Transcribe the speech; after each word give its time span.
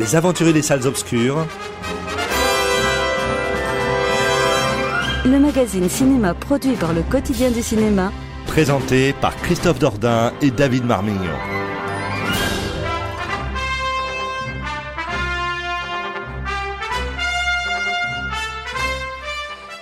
Les 0.00 0.16
aventuriers 0.16 0.54
des 0.54 0.62
salles 0.62 0.86
obscures. 0.86 1.46
le 5.26 5.38
magazine 5.38 5.90
cinéma 5.90 6.32
produit 6.32 6.74
par 6.74 6.94
le 6.94 7.02
quotidien 7.02 7.50
du 7.50 7.62
cinéma, 7.62 8.10
Présenté 8.46 9.12
par 9.20 9.36
Christophe 9.36 9.78
Dordain 9.78 10.32
et 10.40 10.50
David 10.50 10.86
Marmignon. 10.86 11.36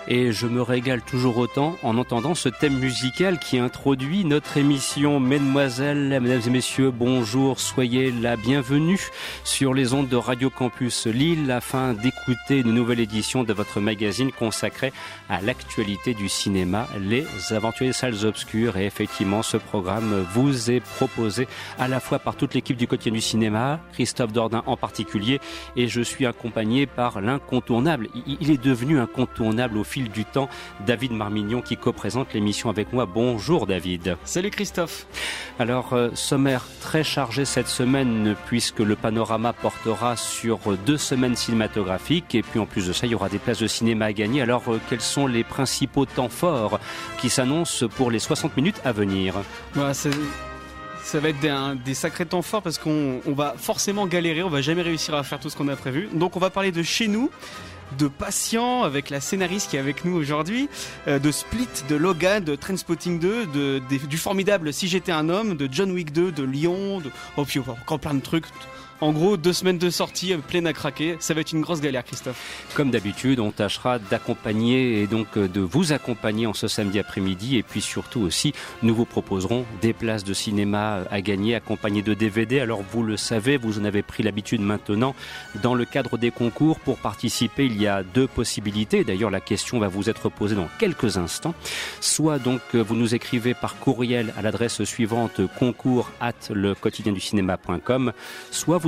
et 0.08 0.32
je 0.32 0.46
me 0.46 0.62
régale 0.62 1.02
toujours 1.08 1.38
autant 1.38 1.76
en 1.82 1.96
entendant 1.96 2.34
ce 2.34 2.50
thème 2.50 2.78
musical 2.78 3.38
qui 3.38 3.58
introduit 3.58 4.26
notre 4.26 4.58
émission. 4.58 5.20
Mesdemoiselles, 5.20 6.20
mesdames 6.20 6.42
et 6.46 6.50
messieurs, 6.50 6.90
bonjour, 6.90 7.60
soyez 7.60 8.12
la 8.12 8.36
bienvenue 8.36 9.00
sur 9.42 9.72
les 9.72 9.94
ondes 9.94 10.08
de 10.08 10.16
Radio 10.16 10.50
Campus 10.50 11.06
Lille 11.06 11.50
afin 11.50 11.94
d'écouter 11.94 12.58
une 12.58 12.72
nouvelle 12.72 13.00
édition 13.00 13.42
de 13.42 13.52
votre 13.54 13.80
magazine 13.80 14.32
consacré 14.32 14.92
à 15.30 15.40
l'actualité 15.40 16.12
du 16.12 16.28
cinéma, 16.28 16.86
Les 17.00 17.26
Aventuriers 17.50 17.94
Salles 17.94 18.26
Obscures. 18.26 18.76
Et 18.76 18.84
effectivement, 18.84 19.42
ce 19.42 19.56
programme 19.56 20.26
vous 20.34 20.70
est 20.70 20.80
proposé 20.80 21.48
à 21.78 21.88
la 21.88 22.00
fois 22.00 22.18
par 22.18 22.36
toute 22.36 22.52
l'équipe 22.52 22.76
du 22.76 22.86
quotidien 22.86 23.12
du 23.12 23.22
cinéma, 23.22 23.80
Christophe 23.94 24.32
Dordain 24.32 24.62
en 24.66 24.76
particulier, 24.76 25.40
et 25.74 25.88
je 25.88 26.02
suis 26.02 26.26
accompagné 26.26 26.86
par 26.86 27.22
l'incontournable. 27.22 28.08
Il 28.26 28.50
est 28.50 28.62
devenu 28.62 29.00
incontournable 29.00 29.78
au 29.78 29.84
fil 29.84 30.10
du 30.10 30.26
temps, 30.26 30.50
Marmignon 31.06 31.62
qui 31.62 31.76
co-présente 31.76 32.34
l'émission 32.34 32.68
avec 32.70 32.92
moi. 32.92 33.06
Bonjour 33.06 33.66
David. 33.68 34.16
Salut 34.24 34.50
Christophe. 34.50 35.06
Alors, 35.60 35.92
euh, 35.92 36.10
sommaire 36.14 36.64
très 36.80 37.04
chargé 37.04 37.44
cette 37.44 37.68
semaine 37.68 38.34
puisque 38.46 38.80
le 38.80 38.96
panorama 38.96 39.52
portera 39.52 40.16
sur 40.16 40.58
deux 40.84 40.98
semaines 40.98 41.36
cinématographiques 41.36 42.34
et 42.34 42.42
puis 42.42 42.58
en 42.58 42.66
plus 42.66 42.88
de 42.88 42.92
ça, 42.92 43.06
il 43.06 43.12
y 43.12 43.14
aura 43.14 43.28
des 43.28 43.38
places 43.38 43.60
de 43.60 43.66
cinéma 43.68 44.06
à 44.06 44.12
gagner. 44.12 44.42
Alors, 44.42 44.62
euh, 44.68 44.80
quels 44.90 45.00
sont 45.00 45.28
les 45.28 45.44
principaux 45.44 46.04
temps 46.06 46.28
forts 46.28 46.80
qui 47.18 47.30
s'annoncent 47.30 47.86
pour 47.86 48.10
les 48.10 48.18
60 48.18 48.56
minutes 48.56 48.80
à 48.84 48.90
venir? 48.92 49.34
Bah, 49.76 49.92
ça 49.94 51.20
va 51.20 51.30
être 51.30 51.40
des, 51.40 51.48
un- 51.48 51.74
des 51.74 51.94
sacrés 51.94 52.26
temps 52.26 52.42
forts 52.42 52.60
parce 52.62 52.76
qu'on 52.78 53.20
on 53.26 53.32
va 53.32 53.54
forcément 53.56 54.06
galérer, 54.06 54.42
on 54.42 54.50
va 54.50 54.60
jamais 54.60 54.82
réussir 54.82 55.14
à 55.14 55.22
faire 55.22 55.40
tout 55.40 55.48
ce 55.48 55.56
qu'on 55.56 55.68
a 55.68 55.76
prévu. 55.76 56.08
Donc 56.12 56.36
on 56.36 56.40
va 56.40 56.50
parler 56.50 56.70
de 56.70 56.82
chez 56.82 57.08
nous, 57.08 57.30
de 57.96 58.08
Patient 58.08 58.82
avec 58.82 59.10
la 59.10 59.20
scénariste 59.20 59.70
qui 59.70 59.76
est 59.76 59.80
avec 59.80 60.04
nous 60.04 60.14
aujourd'hui, 60.14 60.68
euh, 61.06 61.18
de 61.18 61.30
Split, 61.30 61.68
de 61.88 61.96
Logan, 61.96 62.44
de 62.44 62.54
Trainspotting 62.54 63.18
2, 63.18 63.46
de, 63.46 63.80
du 64.06 64.18
formidable 64.18 64.72
Si 64.72 64.88
j'étais 64.88 65.12
un 65.12 65.28
homme, 65.28 65.56
de 65.56 65.68
John 65.70 65.90
Wick 65.90 66.12
2, 66.12 66.32
de 66.32 66.42
Lyon, 66.42 67.00
de 67.00 67.10
oh, 67.36 67.44
puis 67.44 67.60
encore 67.60 68.00
plein 68.00 68.14
de 68.14 68.20
trucs. 68.20 68.46
En 69.00 69.12
gros, 69.12 69.36
deux 69.36 69.52
semaines 69.52 69.78
de 69.78 69.90
sortie 69.90 70.32
euh, 70.32 70.38
pleines 70.38 70.66
à 70.66 70.72
craquer. 70.72 71.16
Ça 71.20 71.32
va 71.32 71.40
être 71.40 71.52
une 71.52 71.60
grosse 71.60 71.80
galère, 71.80 72.04
Christophe. 72.04 72.66
Comme 72.74 72.90
d'habitude, 72.90 73.38
on 73.38 73.52
tâchera 73.52 74.00
d'accompagner 74.00 75.00
et 75.00 75.06
donc 75.06 75.28
euh, 75.36 75.46
de 75.46 75.60
vous 75.60 75.92
accompagner 75.92 76.48
en 76.48 76.52
ce 76.52 76.66
samedi 76.66 76.98
après-midi. 76.98 77.56
Et 77.56 77.62
puis 77.62 77.80
surtout 77.80 78.20
aussi, 78.20 78.54
nous 78.82 78.96
vous 78.96 79.04
proposerons 79.04 79.64
des 79.80 79.92
places 79.92 80.24
de 80.24 80.34
cinéma 80.34 81.04
à 81.12 81.20
gagner 81.20 81.54
accompagnées 81.54 82.02
de 82.02 82.12
DVD. 82.12 82.58
Alors 82.58 82.82
vous 82.90 83.04
le 83.04 83.16
savez, 83.16 83.56
vous 83.56 83.78
en 83.78 83.84
avez 83.84 84.02
pris 84.02 84.24
l'habitude 84.24 84.62
maintenant. 84.62 85.14
Dans 85.62 85.76
le 85.76 85.84
cadre 85.84 86.18
des 86.18 86.32
concours, 86.32 86.80
pour 86.80 86.98
participer, 86.98 87.66
il 87.66 87.80
y 87.80 87.86
a 87.86 88.02
deux 88.02 88.26
possibilités. 88.26 89.04
D'ailleurs, 89.04 89.30
la 89.30 89.40
question 89.40 89.78
va 89.78 89.86
vous 89.86 90.10
être 90.10 90.28
posée 90.28 90.56
dans 90.56 90.68
quelques 90.80 91.18
instants. 91.18 91.54
Soit 92.00 92.40
donc 92.40 92.62
euh, 92.74 92.82
vous 92.82 92.96
nous 92.96 93.14
écrivez 93.14 93.54
par 93.54 93.76
courriel 93.76 94.34
à 94.36 94.42
l'adresse 94.42 94.82
suivante 94.82 95.40
concours 95.56 96.10
at 96.20 96.32
le 96.50 96.74
quotidien 96.74 97.12
du 97.12 97.20
cinéma.com, 97.20 98.12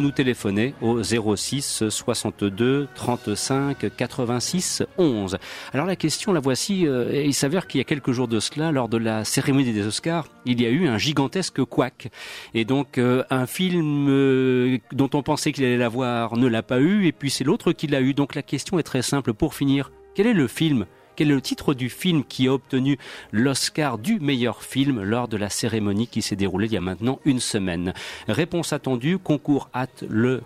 nous 0.00 0.10
téléphonez 0.10 0.74
au 0.80 1.02
06 1.02 1.84
62 1.88 2.88
35 2.94 3.86
86 3.96 4.82
11. 4.98 5.38
Alors 5.72 5.86
la 5.86 5.96
question, 5.96 6.32
la 6.32 6.40
voici. 6.40 6.86
euh, 6.86 7.22
il 7.24 7.34
s'avère 7.34 7.66
qu'il 7.66 7.78
y 7.78 7.80
a 7.80 7.84
quelques 7.84 8.12
jours 8.12 8.28
de 8.28 8.40
cela, 8.40 8.72
lors 8.72 8.88
de 8.88 8.96
la 8.96 9.24
cérémonie 9.24 9.72
des 9.72 9.86
Oscars, 9.86 10.26
il 10.46 10.60
y 10.60 10.66
a 10.66 10.70
eu 10.70 10.88
un 10.88 10.98
gigantesque 10.98 11.62
couac. 11.64 12.08
Et 12.54 12.64
donc 12.64 12.98
euh, 12.98 13.24
un 13.30 13.46
film 13.46 14.08
euh, 14.08 14.78
dont 14.92 15.10
on 15.14 15.22
pensait 15.22 15.52
qu'il 15.52 15.64
allait 15.64 15.76
l'avoir 15.76 16.36
ne 16.36 16.46
l'a 16.46 16.62
pas 16.62 16.80
eu, 16.80 17.06
et 17.06 17.12
puis 17.12 17.30
c'est 17.30 17.44
l'autre 17.44 17.72
qui 17.72 17.86
l'a 17.86 18.00
eu. 18.00 18.14
Donc 18.14 18.34
la 18.34 18.42
question 18.42 18.78
est 18.78 18.84
très 18.84 19.02
simple. 19.02 19.34
Pour 19.34 19.54
finir, 19.54 19.90
quel 20.14 20.26
est 20.26 20.34
le 20.34 20.48
film 20.48 20.86
quel 21.20 21.30
est 21.30 21.34
le 21.34 21.42
titre 21.42 21.74
du 21.74 21.90
film 21.90 22.24
qui 22.24 22.48
a 22.48 22.54
obtenu 22.54 22.96
l'Oscar 23.30 23.98
du 23.98 24.18
meilleur 24.20 24.62
film 24.62 25.02
lors 25.02 25.28
de 25.28 25.36
la 25.36 25.50
cérémonie 25.50 26.06
qui 26.06 26.22
s'est 26.22 26.34
déroulée 26.34 26.64
il 26.64 26.72
y 26.72 26.78
a 26.78 26.80
maintenant 26.80 27.20
une 27.26 27.40
semaine 27.40 27.92
Réponse 28.26 28.72
attendue, 28.72 29.18
concours 29.18 29.68
at 29.74 29.88
le 30.08 30.40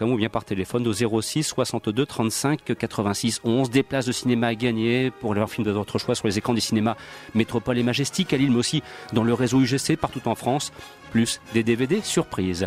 ou 0.00 0.16
bien 0.16 0.28
par 0.28 0.44
téléphone 0.44 0.88
au 0.88 1.20
06 1.22 1.44
62 1.44 2.04
35 2.04 2.74
86 2.76 3.42
11. 3.44 3.70
Des 3.70 3.84
places 3.84 4.06
de 4.06 4.10
cinéma 4.10 4.48
à 4.48 4.54
gagner 4.56 5.12
pour 5.12 5.34
leur 5.34 5.48
film 5.48 5.64
de 5.64 5.70
votre 5.70 6.00
choix 6.00 6.16
sur 6.16 6.26
les 6.26 6.36
écrans 6.36 6.52
des 6.52 6.60
cinémas 6.60 6.96
Métropole 7.36 7.78
et 7.78 7.84
Majestic 7.84 8.32
à 8.32 8.38
Lille, 8.38 8.50
mais 8.50 8.58
aussi 8.58 8.82
dans 9.12 9.22
le 9.22 9.34
réseau 9.34 9.60
UGC 9.60 9.96
partout 9.96 10.26
en 10.26 10.34
France 10.34 10.72
plus 11.12 11.40
des 11.54 11.62
DVD 11.62 12.00
surprises. 12.02 12.66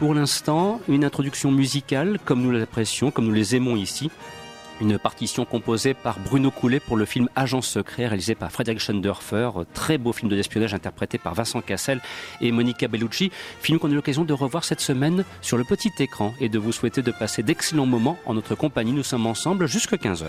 Pour 0.00 0.14
l'instant, 0.14 0.80
une 0.88 1.04
introduction 1.04 1.52
musicale 1.52 2.18
comme 2.24 2.42
nous 2.42 2.50
l'apprécions, 2.50 3.12
comme 3.12 3.26
nous 3.26 3.32
les 3.32 3.54
aimons 3.54 3.76
ici. 3.76 4.10
Une 4.78 4.98
partition 4.98 5.46
composée 5.46 5.94
par 5.94 6.18
Bruno 6.18 6.50
Coulet 6.50 6.80
pour 6.80 6.98
le 6.98 7.06
film 7.06 7.30
Agent 7.34 7.62
secret 7.62 8.08
réalisé 8.08 8.34
par 8.34 8.52
Frédéric 8.52 8.78
Schoendorfer, 8.78 9.50
très 9.72 9.96
beau 9.96 10.12
film 10.12 10.30
de 10.30 10.36
espionnage 10.36 10.74
interprété 10.74 11.16
par 11.16 11.34
Vincent 11.34 11.62
Cassel 11.62 12.02
et 12.42 12.52
Monica 12.52 12.86
Bellucci, 12.86 13.30
film 13.60 13.78
qu'on 13.78 13.88
a 13.88 13.92
eu 13.92 13.94
l'occasion 13.94 14.24
de 14.24 14.34
revoir 14.34 14.64
cette 14.64 14.80
semaine 14.80 15.24
sur 15.40 15.56
le 15.56 15.64
petit 15.64 15.92
écran 15.98 16.34
et 16.40 16.50
de 16.50 16.58
vous 16.58 16.72
souhaiter 16.72 17.00
de 17.00 17.10
passer 17.10 17.42
d'excellents 17.42 17.86
moments 17.86 18.18
en 18.26 18.34
notre 18.34 18.54
compagnie. 18.54 18.92
Nous 18.92 19.02
sommes 19.02 19.26
ensemble 19.26 19.66
jusqu'à 19.66 19.96
15h. 19.96 20.26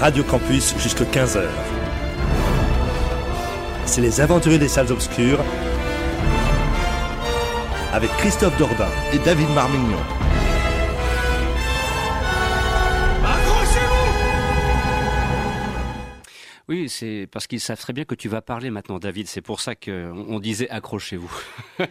Radio 0.00 0.22
Campus 0.22 0.76
jusqu'à 0.78 1.02
15h. 1.02 1.42
C'est 3.84 4.00
les 4.00 4.20
aventuriers 4.20 4.58
des 4.58 4.68
salles 4.68 4.92
obscures 4.92 5.40
avec 7.92 8.08
Christophe 8.18 8.56
Dordain 8.58 8.90
et 9.12 9.18
David 9.18 9.50
Marmignon. 9.50 9.98
Oui, 16.88 16.90
c'est 16.90 17.28
parce 17.30 17.46
qu'ils 17.46 17.60
savent 17.60 17.78
très 17.78 17.92
bien 17.92 18.06
que 18.06 18.14
tu 18.14 18.30
vas 18.30 18.40
parler 18.40 18.70
maintenant, 18.70 18.98
David. 18.98 19.28
C'est 19.28 19.42
pour 19.42 19.60
ça 19.60 19.74
qu'on 19.74 20.24
on 20.28 20.40
disait 20.40 20.70
accrochez-vous. 20.70 21.30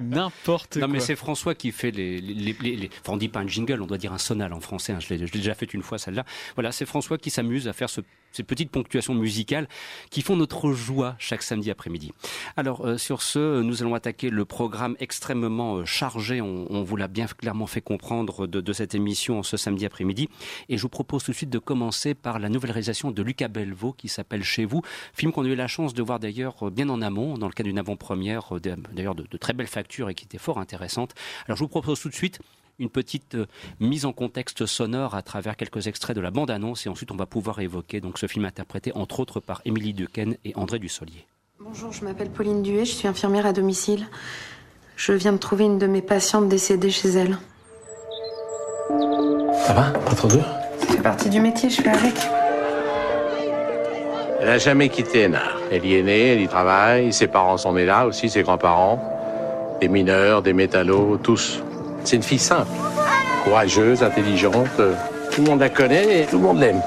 N'importe 0.00 0.74
quoi. 0.74 0.82
Non, 0.82 0.88
mais 0.88 1.00
c'est 1.00 1.16
François 1.16 1.56
qui 1.56 1.72
fait 1.72 1.90
les, 1.90 2.20
les, 2.20 2.52
les, 2.52 2.76
les, 2.76 2.90
Enfin, 3.00 3.14
on 3.14 3.16
dit 3.16 3.28
pas 3.28 3.40
un 3.40 3.48
jingle, 3.48 3.82
on 3.82 3.86
doit 3.86 3.98
dire 3.98 4.12
un 4.12 4.18
sonal 4.18 4.52
en 4.52 4.60
français. 4.60 4.92
Hein. 4.92 5.00
Je 5.00 5.12
l'ai 5.12 5.26
déjà 5.26 5.54
fait 5.54 5.74
une 5.74 5.82
fois, 5.82 5.98
celle-là. 5.98 6.24
Voilà, 6.54 6.70
c'est 6.70 6.86
François 6.86 7.18
qui 7.18 7.30
s'amuse 7.30 7.66
à 7.66 7.72
faire 7.72 7.90
ce, 7.90 8.00
ces 8.30 8.44
petites 8.44 8.70
ponctuations 8.70 9.14
musicales 9.14 9.66
qui 10.10 10.22
font 10.22 10.36
notre 10.36 10.70
joie 10.72 11.16
chaque 11.18 11.42
samedi 11.42 11.70
après-midi. 11.70 12.12
Alors, 12.56 12.86
euh, 12.86 12.96
sur 12.96 13.22
ce, 13.22 13.60
nous 13.60 13.82
allons 13.82 13.96
attaquer 13.96 14.30
le 14.30 14.44
programme 14.44 14.94
extrêmement 15.00 15.78
euh, 15.78 15.84
chargé. 15.84 16.40
On, 16.40 16.70
on 16.70 16.84
vous 16.84 16.96
l'a 16.96 17.08
bien 17.08 17.26
clairement 17.26 17.66
fait 17.66 17.80
comprendre 17.80 18.46
de, 18.46 18.60
de 18.60 18.72
cette 18.72 18.94
émission 18.94 19.42
ce 19.42 19.56
samedi 19.56 19.84
après-midi. 19.84 20.28
Et 20.68 20.76
je 20.76 20.82
vous 20.82 20.88
propose 20.88 21.24
tout 21.24 21.32
de 21.32 21.36
suite 21.36 21.50
de 21.50 21.58
commencer 21.58 22.14
par 22.14 22.38
la 22.38 22.48
nouvelle 22.48 22.70
réalisation 22.70 23.10
de 23.10 23.22
Lucas 23.22 23.48
Belvaux 23.48 23.92
qui 23.92 24.08
s'appelle 24.08 24.43
Chez 24.44 24.64
vous, 24.64 24.82
film 25.14 25.32
qu'on 25.32 25.44
a 25.44 25.48
eu 25.48 25.54
la 25.54 25.66
chance 25.66 25.94
de 25.94 26.02
voir 26.02 26.20
d'ailleurs 26.20 26.70
bien 26.70 26.88
en 26.88 27.02
amont, 27.02 27.38
dans 27.38 27.48
le 27.48 27.52
cadre 27.52 27.68
d'une 27.68 27.78
avant-première, 27.78 28.52
d'ailleurs 28.92 29.14
de, 29.14 29.24
de, 29.28 29.36
très 29.36 29.52
belle 29.52 29.66
facture 29.66 30.08
et 30.10 30.14
qui 30.14 30.24
était 30.24 30.38
fort 30.38 30.58
intéressante. 30.58 31.14
Alors 31.46 31.56
je 31.56 31.64
vous 31.64 31.68
propose 31.68 32.00
tout 32.00 32.08
de 32.08 32.14
suite 32.14 32.40
une 32.78 32.90
petite 32.90 33.34
euh, 33.34 33.46
mise 33.80 34.04
en 34.04 34.12
contexte 34.12 34.66
sonore 34.66 35.14
à 35.14 35.22
travers 35.22 35.56
quelques 35.56 35.86
extraits 35.86 36.16
de 36.16 36.20
la 36.20 36.30
bande-annonce 36.30 36.86
et 36.86 36.88
ensuite 36.88 37.12
on 37.12 37.16
va 37.16 37.26
pouvoir 37.26 37.60
évoquer 37.60 38.00
donc 38.00 38.18
ce 38.18 38.26
film 38.26 38.44
interprété 38.44 38.92
entre 38.94 39.20
autres 39.20 39.40
par 39.40 39.62
Émilie 39.64 39.94
Dequesne 39.94 40.36
et 40.44 40.54
André 40.56 40.78
Dussolier. 40.78 41.26
Bonjour, 41.60 41.92
je 41.92 42.04
m'appelle 42.04 42.30
Pauline 42.30 42.62
Duet, 42.62 42.84
je 42.84 42.92
suis 42.92 43.08
infirmière 43.08 43.46
à 43.46 43.52
domicile. 43.52 44.06
Je 44.96 45.12
viens 45.12 45.32
de 45.32 45.38
trouver 45.38 45.64
une 45.64 45.78
de 45.78 45.86
mes 45.86 46.02
patientes 46.02 46.48
décédée 46.48 46.90
chez 46.90 47.08
elle. 47.08 47.38
Ça 49.66 49.72
va? 49.72 49.90
Pas 49.90 50.14
trop 50.14 50.28
dur? 50.28 50.44
Ça 50.78 50.86
fait 50.86 51.02
partie 51.02 51.30
du 51.30 51.40
métier, 51.40 51.70
je 51.70 51.80
fais 51.80 51.88
avec. 51.88 52.14
Elle 54.40 54.46
n'a 54.48 54.58
jamais 54.58 54.88
quitté 54.88 55.22
Hénard. 55.22 55.58
Elle 55.70 55.84
y 55.86 55.96
est 55.96 56.02
née, 56.02 56.32
elle 56.32 56.40
y 56.40 56.48
travaille, 56.48 57.12
ses 57.12 57.26
parents 57.26 57.56
sont 57.56 57.72
nés 57.72 57.86
là, 57.86 58.06
aussi 58.06 58.28
ses 58.28 58.42
grands-parents. 58.42 58.98
Des 59.80 59.88
mineurs, 59.88 60.42
des 60.42 60.52
métallos, 60.52 61.18
tous. 61.22 61.62
C'est 62.04 62.16
une 62.16 62.22
fille 62.22 62.38
simple, 62.38 62.68
courageuse, 63.44 64.02
intelligente. 64.02 64.80
Tout 65.30 65.42
le 65.42 65.50
monde 65.50 65.60
la 65.60 65.68
connaît 65.68 66.20
et 66.22 66.26
tout 66.26 66.36
le 66.36 66.42
monde 66.42 66.60
l'aime. 66.60 66.82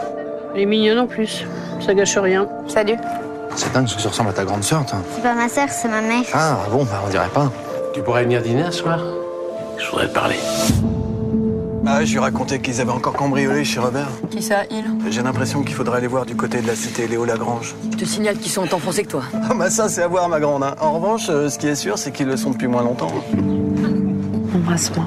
Elle 0.54 0.62
est 0.62 0.66
mignonne 0.66 1.00
en 1.00 1.08
plus, 1.08 1.46
ça 1.80 1.94
gâche 1.94 2.18
rien. 2.18 2.48
Salut. 2.68 2.98
C'est 3.56 3.74
dingue 3.74 3.88
ce 3.88 3.96
que 3.96 4.02
tu 4.02 4.08
ressembles 4.08 4.30
à 4.30 4.34
ta 4.34 4.46
grande 4.46 4.64
sœur, 4.64 4.86
toi. 4.86 5.00
C'est 5.16 5.24
pas 5.24 5.34
ma 5.34 5.50
sœur, 5.50 5.68
c'est 5.70 5.88
ma 5.88 6.02
mère. 6.02 6.24
Ah 6.34 6.58
bon, 6.72 6.84
bah 6.84 7.02
on 7.06 7.10
dirait 7.10 7.30
pas. 7.30 7.52
Tu 7.94 8.02
pourrais 8.02 8.24
venir 8.24 8.42
dîner 8.42 8.64
un 8.64 8.72
soir? 8.72 9.00
Je 9.78 9.90
voudrais 9.90 10.08
te 10.08 10.14
parler. 10.14 10.36
Ah, 11.90 12.04
je 12.04 12.12
lui 12.12 12.20
racontais 12.20 12.60
qu'ils 12.60 12.82
avaient 12.82 12.92
encore 12.92 13.14
cambriolé 13.14 13.64
chez 13.64 13.80
Robert. 13.80 14.10
Qui 14.30 14.42
ça, 14.42 14.64
il? 14.70 14.84
J'ai 15.10 15.22
l'impression 15.24 15.64
qu'il 15.64 15.74
faudrait 15.74 16.00
aller 16.00 16.08
voir 16.08 16.26
du 16.26 16.36
côté 16.36 16.62
de 16.62 16.68
la 16.68 16.76
cité 16.76 17.08
Léo 17.08 17.24
Lagrange. 17.24 17.76
Je 17.92 17.98
te 17.98 18.04
signale 18.04 18.38
qu'ils 18.38 18.52
sont 18.52 18.64
autant 18.64 18.78
foncés 18.78 19.04
que 19.04 19.10
toi. 19.12 19.24
Ah 19.50 19.54
bah 19.54 19.70
ça, 19.70 19.88
c'est 19.88 20.02
à 20.04 20.08
voir, 20.10 20.28
ma 20.28 20.42
grande. 20.42 20.64
Hein. 20.64 20.76
En 20.82 20.94
revanche, 20.94 21.28
euh, 21.30 21.48
ce 21.48 21.58
qui 21.58 21.68
est 21.68 21.76
sûr, 21.76 21.98
c'est 21.98 22.12
qu'ils 22.12 22.28
le 22.28 22.36
sont 22.36 22.52
depuis 22.52 22.68
moins 22.68 22.84
longtemps. 22.84 23.12
Embrasse-moi. 24.54 25.06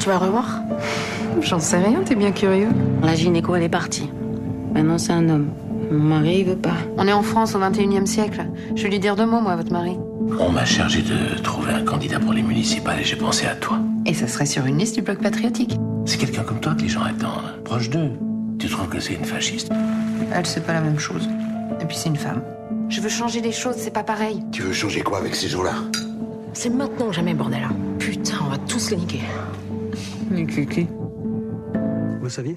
Tu 0.00 0.06
vas 0.06 0.18
revoir? 0.18 0.60
J'en 1.40 1.60
sais 1.60 1.78
rien, 1.78 2.02
t'es 2.04 2.16
bien 2.16 2.30
curieux. 2.30 2.68
La 3.02 3.14
gynéco, 3.14 3.54
elle 3.54 3.62
est 3.62 3.68
partie. 3.70 4.10
Maintenant, 4.74 4.98
c'est 4.98 5.12
un 5.12 5.26
homme. 5.30 5.48
Mon 5.90 6.04
mari, 6.04 6.40
il 6.40 6.44
veut 6.44 6.56
pas. 6.56 6.76
On 6.98 7.08
est 7.08 7.12
en 7.12 7.22
France 7.22 7.54
au 7.54 7.58
21e 7.58 8.04
siècle. 8.04 8.44
Je 8.76 8.82
vais 8.82 8.90
lui 8.90 8.98
dire 8.98 9.16
deux 9.16 9.26
mots, 9.26 9.40
moi, 9.40 9.52
à 9.52 9.56
votre 9.56 9.72
mari. 9.72 9.96
On 10.38 10.50
m'a 10.50 10.64
chargé 10.64 11.02
de 11.02 11.38
trouver 11.42 11.72
un 11.72 11.84
candidat 11.84 12.18
pour 12.18 12.32
les 12.32 12.42
municipales 12.42 13.00
et 13.00 13.04
j'ai 13.04 13.16
pensé 13.16 13.46
à 13.46 13.54
toi. 13.54 13.78
Et 14.06 14.14
ça 14.14 14.26
serait 14.26 14.46
sur 14.46 14.66
une 14.66 14.78
liste 14.78 14.94
du 14.96 15.02
bloc 15.02 15.18
patriotique. 15.20 15.76
C'est 16.06 16.18
quelqu'un 16.18 16.42
comme 16.42 16.60
toi 16.60 16.74
que 16.74 16.82
les 16.82 16.88
gens 16.88 17.02
attendent. 17.02 17.62
Proche 17.64 17.90
d'eux. 17.90 18.10
Tu 18.58 18.68
trouves 18.68 18.88
que 18.88 19.00
c'est 19.00 19.14
une 19.14 19.24
fasciste? 19.24 19.70
Elle, 20.32 20.46
c'est 20.46 20.64
pas 20.64 20.72
la 20.72 20.80
même 20.80 20.98
chose. 20.98 21.28
Et 21.80 21.84
puis, 21.84 21.96
c'est 21.96 22.08
une 22.08 22.16
femme. 22.16 22.42
Je 22.88 23.00
veux 23.00 23.08
changer 23.08 23.40
les 23.40 23.52
choses, 23.52 23.76
c'est 23.76 23.92
pas 23.92 24.02
pareil. 24.04 24.42
Tu 24.52 24.62
veux 24.62 24.72
changer 24.72 25.02
quoi 25.02 25.18
avec 25.18 25.34
ces 25.34 25.48
gens-là? 25.48 25.74
C'est 26.52 26.70
maintenant 26.70 27.10
jamais, 27.12 27.34
bordel. 27.34 27.66
Putain, 27.98 28.36
on 28.46 28.50
va 28.50 28.58
tous 28.58 28.90
les 28.90 28.96
niquer. 28.96 29.20
Niquer 30.30 30.66
qui 30.66 30.86
Vous 32.20 32.28
saviez? 32.28 32.56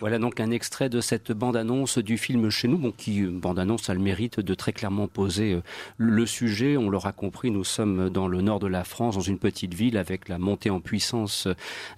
Voilà 0.00 0.18
donc 0.18 0.40
un 0.40 0.50
extrait 0.50 0.88
de 0.88 1.00
cette 1.00 1.32
bande-annonce 1.32 1.98
du 1.98 2.18
film 2.18 2.50
Chez 2.50 2.68
nous, 2.68 2.78
bon, 2.78 2.92
qui, 2.92 3.22
bande-annonce, 3.22 3.88
a 3.90 3.94
le 3.94 4.00
mérite 4.00 4.40
de 4.40 4.54
très 4.54 4.72
clairement 4.72 5.08
poser 5.08 5.60
le 5.96 6.26
sujet. 6.26 6.76
On 6.76 6.90
l'aura 6.90 7.12
compris, 7.12 7.50
nous 7.50 7.64
sommes 7.64 8.10
dans 8.10 8.26
le 8.26 8.40
nord 8.40 8.60
de 8.60 8.66
la 8.66 8.84
France, 8.84 9.14
dans 9.14 9.20
une 9.20 9.38
petite 9.38 9.74
ville, 9.74 9.96
avec 9.96 10.28
la 10.28 10.38
montée 10.38 10.70
en 10.70 10.80
puissance 10.80 11.48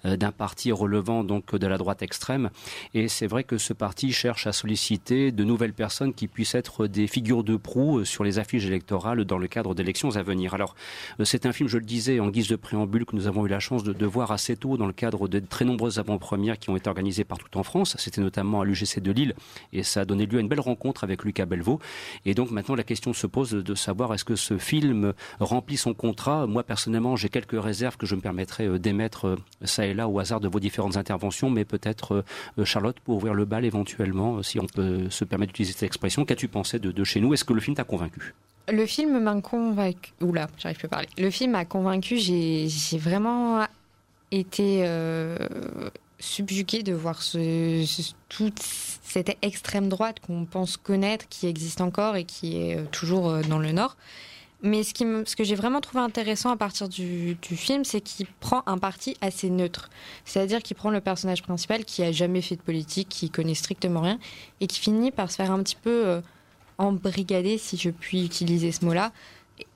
d'un 0.03 0.31
parti 0.31 0.71
relevant 0.71 1.23
donc 1.23 1.55
de 1.55 1.67
la 1.67 1.77
droite 1.77 2.01
extrême. 2.01 2.49
Et 2.93 3.07
c'est 3.07 3.27
vrai 3.27 3.43
que 3.43 3.57
ce 3.57 3.73
parti 3.73 4.11
cherche 4.11 4.47
à 4.47 4.51
solliciter 4.51 5.31
de 5.31 5.43
nouvelles 5.43 5.73
personnes 5.73 6.13
qui 6.13 6.27
puissent 6.27 6.55
être 6.55 6.87
des 6.87 7.07
figures 7.07 7.43
de 7.43 7.55
proue 7.55 8.05
sur 8.05 8.23
les 8.23 8.39
affiches 8.39 8.65
électorales 8.65 9.25
dans 9.25 9.37
le 9.37 9.47
cadre 9.47 9.73
d'élections 9.73 10.15
à 10.15 10.23
venir. 10.23 10.53
Alors, 10.53 10.75
c'est 11.23 11.45
un 11.45 11.53
film, 11.53 11.69
je 11.69 11.77
le 11.77 11.85
disais, 11.85 12.19
en 12.19 12.29
guise 12.29 12.47
de 12.47 12.55
préambule, 12.55 13.05
que 13.05 13.15
nous 13.15 13.27
avons 13.27 13.45
eu 13.45 13.49
la 13.49 13.59
chance 13.59 13.83
de 13.83 14.05
voir 14.05 14.31
assez 14.31 14.55
tôt 14.55 14.77
dans 14.77 14.87
le 14.87 14.93
cadre 14.93 15.27
de 15.27 15.39
très 15.39 15.65
nombreuses 15.65 15.99
avant-premières 15.99 16.59
qui 16.59 16.69
ont 16.69 16.75
été 16.75 16.89
organisées 16.89 17.23
partout 17.23 17.57
en 17.57 17.63
France. 17.63 17.86
C'était 17.97 18.21
notamment 18.21 18.61
à 18.61 18.65
l'UGC 18.65 18.99
de 18.99 19.11
Lille 19.11 19.35
et 19.73 19.83
ça 19.83 20.01
a 20.01 20.05
donné 20.05 20.25
lieu 20.25 20.37
à 20.37 20.41
une 20.41 20.47
belle 20.47 20.59
rencontre 20.59 21.03
avec 21.03 21.23
Lucas 21.23 21.45
Belvaux. 21.45 21.79
Et 22.25 22.33
donc 22.33 22.51
maintenant 22.51 22.75
la 22.75 22.83
question 22.83 23.13
se 23.13 23.27
pose 23.27 23.51
de 23.51 23.75
savoir 23.75 24.13
est-ce 24.13 24.25
que 24.25 24.35
ce 24.35 24.57
film 24.57 25.13
remplit 25.39 25.77
son 25.77 25.93
contrat? 25.93 26.47
Moi 26.47 26.63
personnellement 26.63 27.15
j'ai 27.15 27.29
quelques 27.29 27.61
réserves 27.61 27.97
que 27.97 28.05
je 28.05 28.15
me 28.15 28.21
permettrai 28.21 28.79
d'émettre 28.79 29.37
ça 29.63 29.85
et 29.85 29.93
là 29.93 30.07
au 30.07 30.19
hasard 30.19 30.39
de 30.39 30.47
vos 30.47 30.59
différentes 30.59 30.97
interventions, 30.97 31.49
mais 31.49 31.65
peut-être 31.65 32.23
Charlotte 32.63 32.99
pour 32.99 33.15
ouvrir 33.15 33.33
le 33.33 33.45
bal 33.45 33.65
éventuellement, 33.65 34.43
si 34.43 34.59
on 34.59 34.65
peut 34.65 35.09
se 35.09 35.23
permettre 35.23 35.51
d'utiliser 35.51 35.73
cette 35.73 35.83
expression. 35.83 36.25
Qu'as-tu 36.25 36.47
pensé 36.47 36.79
de, 36.79 37.03
chez 37.03 37.19
nous? 37.19 37.33
Est-ce 37.33 37.45
que 37.45 37.53
le 37.53 37.61
film 37.61 37.75
t'a 37.75 37.83
convaincu? 37.83 38.33
Le 38.69 38.85
film 38.85 39.19
m'a 39.19 39.39
convaincu. 39.41 40.11
Oula, 40.21 40.47
j'arrive 40.57 40.77
plus 40.77 40.87
à 40.87 40.89
parler. 40.89 41.07
Le 41.17 41.29
film 41.29 41.51
m'a 41.51 41.65
convaincu. 41.65 42.17
J'ai 42.17 42.97
vraiment 42.97 43.65
été 44.31 44.81
euh, 44.85 45.37
subjugué 46.19 46.83
de 46.83 46.93
voir 46.93 47.21
toute 48.29 48.59
cette 48.59 49.37
extrême 49.41 49.89
droite 49.89 50.19
qu'on 50.19 50.45
pense 50.45 50.77
connaître, 50.77 51.27
qui 51.29 51.47
existe 51.47 51.81
encore 51.81 52.15
et 52.15 52.23
qui 52.23 52.57
est 52.57 52.89
toujours 52.91 53.41
dans 53.47 53.59
le 53.59 53.71
Nord. 53.71 53.95
Mais 54.63 54.81
ce, 54.83 55.35
que 55.35 55.43
j'ai 55.43 55.55
vraiment 55.55 55.81
trouvé 55.81 55.99
intéressant 55.99 56.49
à 56.49 56.57
partir 56.57 56.89
du, 56.89 57.35
du 57.35 57.55
film, 57.55 57.83
c'est 57.85 58.01
qu'il 58.01 58.25
prend 58.25 58.63
un 58.65 58.79
parti 58.79 59.15
assez 59.21 59.51
neutre. 59.51 59.89
C'est-à-dire 60.25 60.63
qu'il 60.63 60.75
prend 60.75 60.89
le 60.89 60.99
personnage 60.99 61.43
principal 61.43 61.85
qui 61.85 62.01
a 62.01 62.11
jamais 62.11 62.41
fait 62.41 62.55
de 62.55 62.61
politique, 62.61 63.07
qui 63.07 63.29
connaît 63.29 63.53
strictement 63.53 64.01
rien, 64.01 64.19
et 64.59 64.65
qui 64.65 64.79
finit 64.79 65.11
par 65.11 65.29
se 65.29 65.35
faire 65.35 65.51
un 65.51 65.61
petit 65.61 65.75
peu 65.75 66.07
euh, 66.07 66.21
embrigader, 66.79 67.59
si 67.59 67.77
je 67.77 67.91
puis 67.91 68.25
utiliser 68.25 68.71
ce 68.71 68.83
mot-là, 68.83 69.11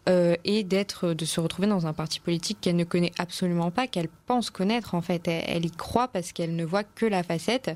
euh, 0.10 0.36
et 0.46 0.64
d'être, 0.64 1.14
de 1.14 1.26
se 1.26 1.40
retrouver 1.40 1.68
dans 1.68 1.86
un 1.86 1.94
parti 1.94 2.20
politique 2.20 2.58
qu'elle 2.60 2.76
ne 2.76 2.84
connaît 2.84 3.12
absolument 3.20 3.70
pas, 3.70 3.86
qu'elle 3.86 4.10
pense 4.26 4.50
connaître 4.50 4.96
en 4.96 5.02
fait. 5.02 5.28
Elle, 5.28 5.66
y 5.66 5.72
croit 5.72 6.08
parce 6.08 6.32
qu'elle 6.32 6.56
ne 6.56 6.66
voit 6.66 6.84
que 6.84 7.06
la 7.06 7.22
facette. 7.22 7.72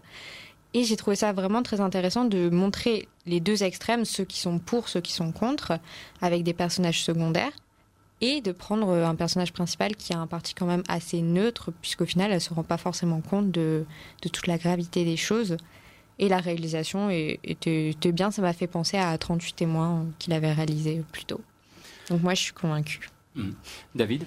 Et 0.73 0.83
j'ai 0.83 0.97
trouvé 0.97 1.15
ça 1.15 1.33
vraiment 1.33 1.61
très 1.61 1.79
intéressant 1.81 2.25
de 2.25 2.49
montrer 2.49 3.07
les 3.27 3.39
deux 3.39 3.63
extrêmes, 3.63 4.05
ceux 4.05 4.25
qui 4.25 4.39
sont 4.39 4.57
pour, 4.57 4.89
ceux 4.89 5.01
qui 5.01 5.13
sont 5.13 5.31
contre, 5.31 5.79
avec 6.21 6.43
des 6.43 6.53
personnages 6.53 7.03
secondaires, 7.03 7.53
et 8.21 8.41
de 8.41 8.51
prendre 8.51 8.89
un 8.89 9.15
personnage 9.15 9.53
principal 9.53 9.95
qui 9.95 10.11
a 10.13 10.19
un 10.19 10.27
parti 10.27 10.53
quand 10.53 10.65
même 10.65 10.83
assez 10.87 11.21
neutre, 11.21 11.71
puisqu'au 11.81 12.05
final, 12.05 12.31
elle 12.31 12.37
ne 12.37 12.39
se 12.39 12.53
rend 12.53 12.63
pas 12.63 12.77
forcément 12.77 13.21
compte 13.21 13.51
de, 13.51 13.85
de, 14.23 14.29
toute 14.29 14.47
la 14.47 14.57
gravité 14.57 15.05
des 15.05 15.15
choses. 15.15 15.57
Et 16.17 16.27
la 16.27 16.39
réalisation 16.39 17.09
était, 17.09 17.89
était 17.89 18.11
bien, 18.11 18.31
ça 18.31 18.41
m'a 18.41 18.53
fait 18.53 18.67
penser 18.67 18.97
à 18.97 19.17
38 19.17 19.55
témoins 19.55 20.05
qu'il 20.17 20.33
avait 20.33 20.53
réalisé 20.53 21.03
plus 21.11 21.25
tôt. 21.25 21.41
Donc 22.09 22.21
moi, 22.21 22.33
je 22.33 22.41
suis 22.41 22.53
convaincue. 22.53 23.09
Mmh. 23.35 23.51
David 23.95 24.23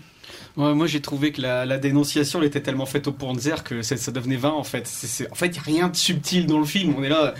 Ouais, 0.58 0.74
moi 0.74 0.86
j'ai 0.86 1.00
trouvé 1.00 1.32
que 1.32 1.40
la, 1.40 1.64
la, 1.64 1.78
dénonciation 1.78 2.40
elle 2.40 2.46
était 2.46 2.60
tellement 2.60 2.84
faite 2.84 3.06
au 3.06 3.12
Panzer 3.12 3.64
que 3.64 3.80
ça 3.80 4.12
devenait 4.12 4.36
vain 4.36 4.50
en 4.50 4.64
fait. 4.64 4.86
C 4.86 5.06
est, 5.06 5.08
c 5.08 5.24
est, 5.24 5.32
en 5.32 5.34
fait, 5.34 5.46
il 5.46 5.52
n'y 5.52 5.58
a 5.58 5.62
rien 5.62 5.88
de 5.88 5.96
subtil 5.96 6.46
dans 6.46 6.58
le 6.58 6.66
film. 6.66 6.94
On 6.98 7.02
est 7.02 7.08
là, 7.08 7.32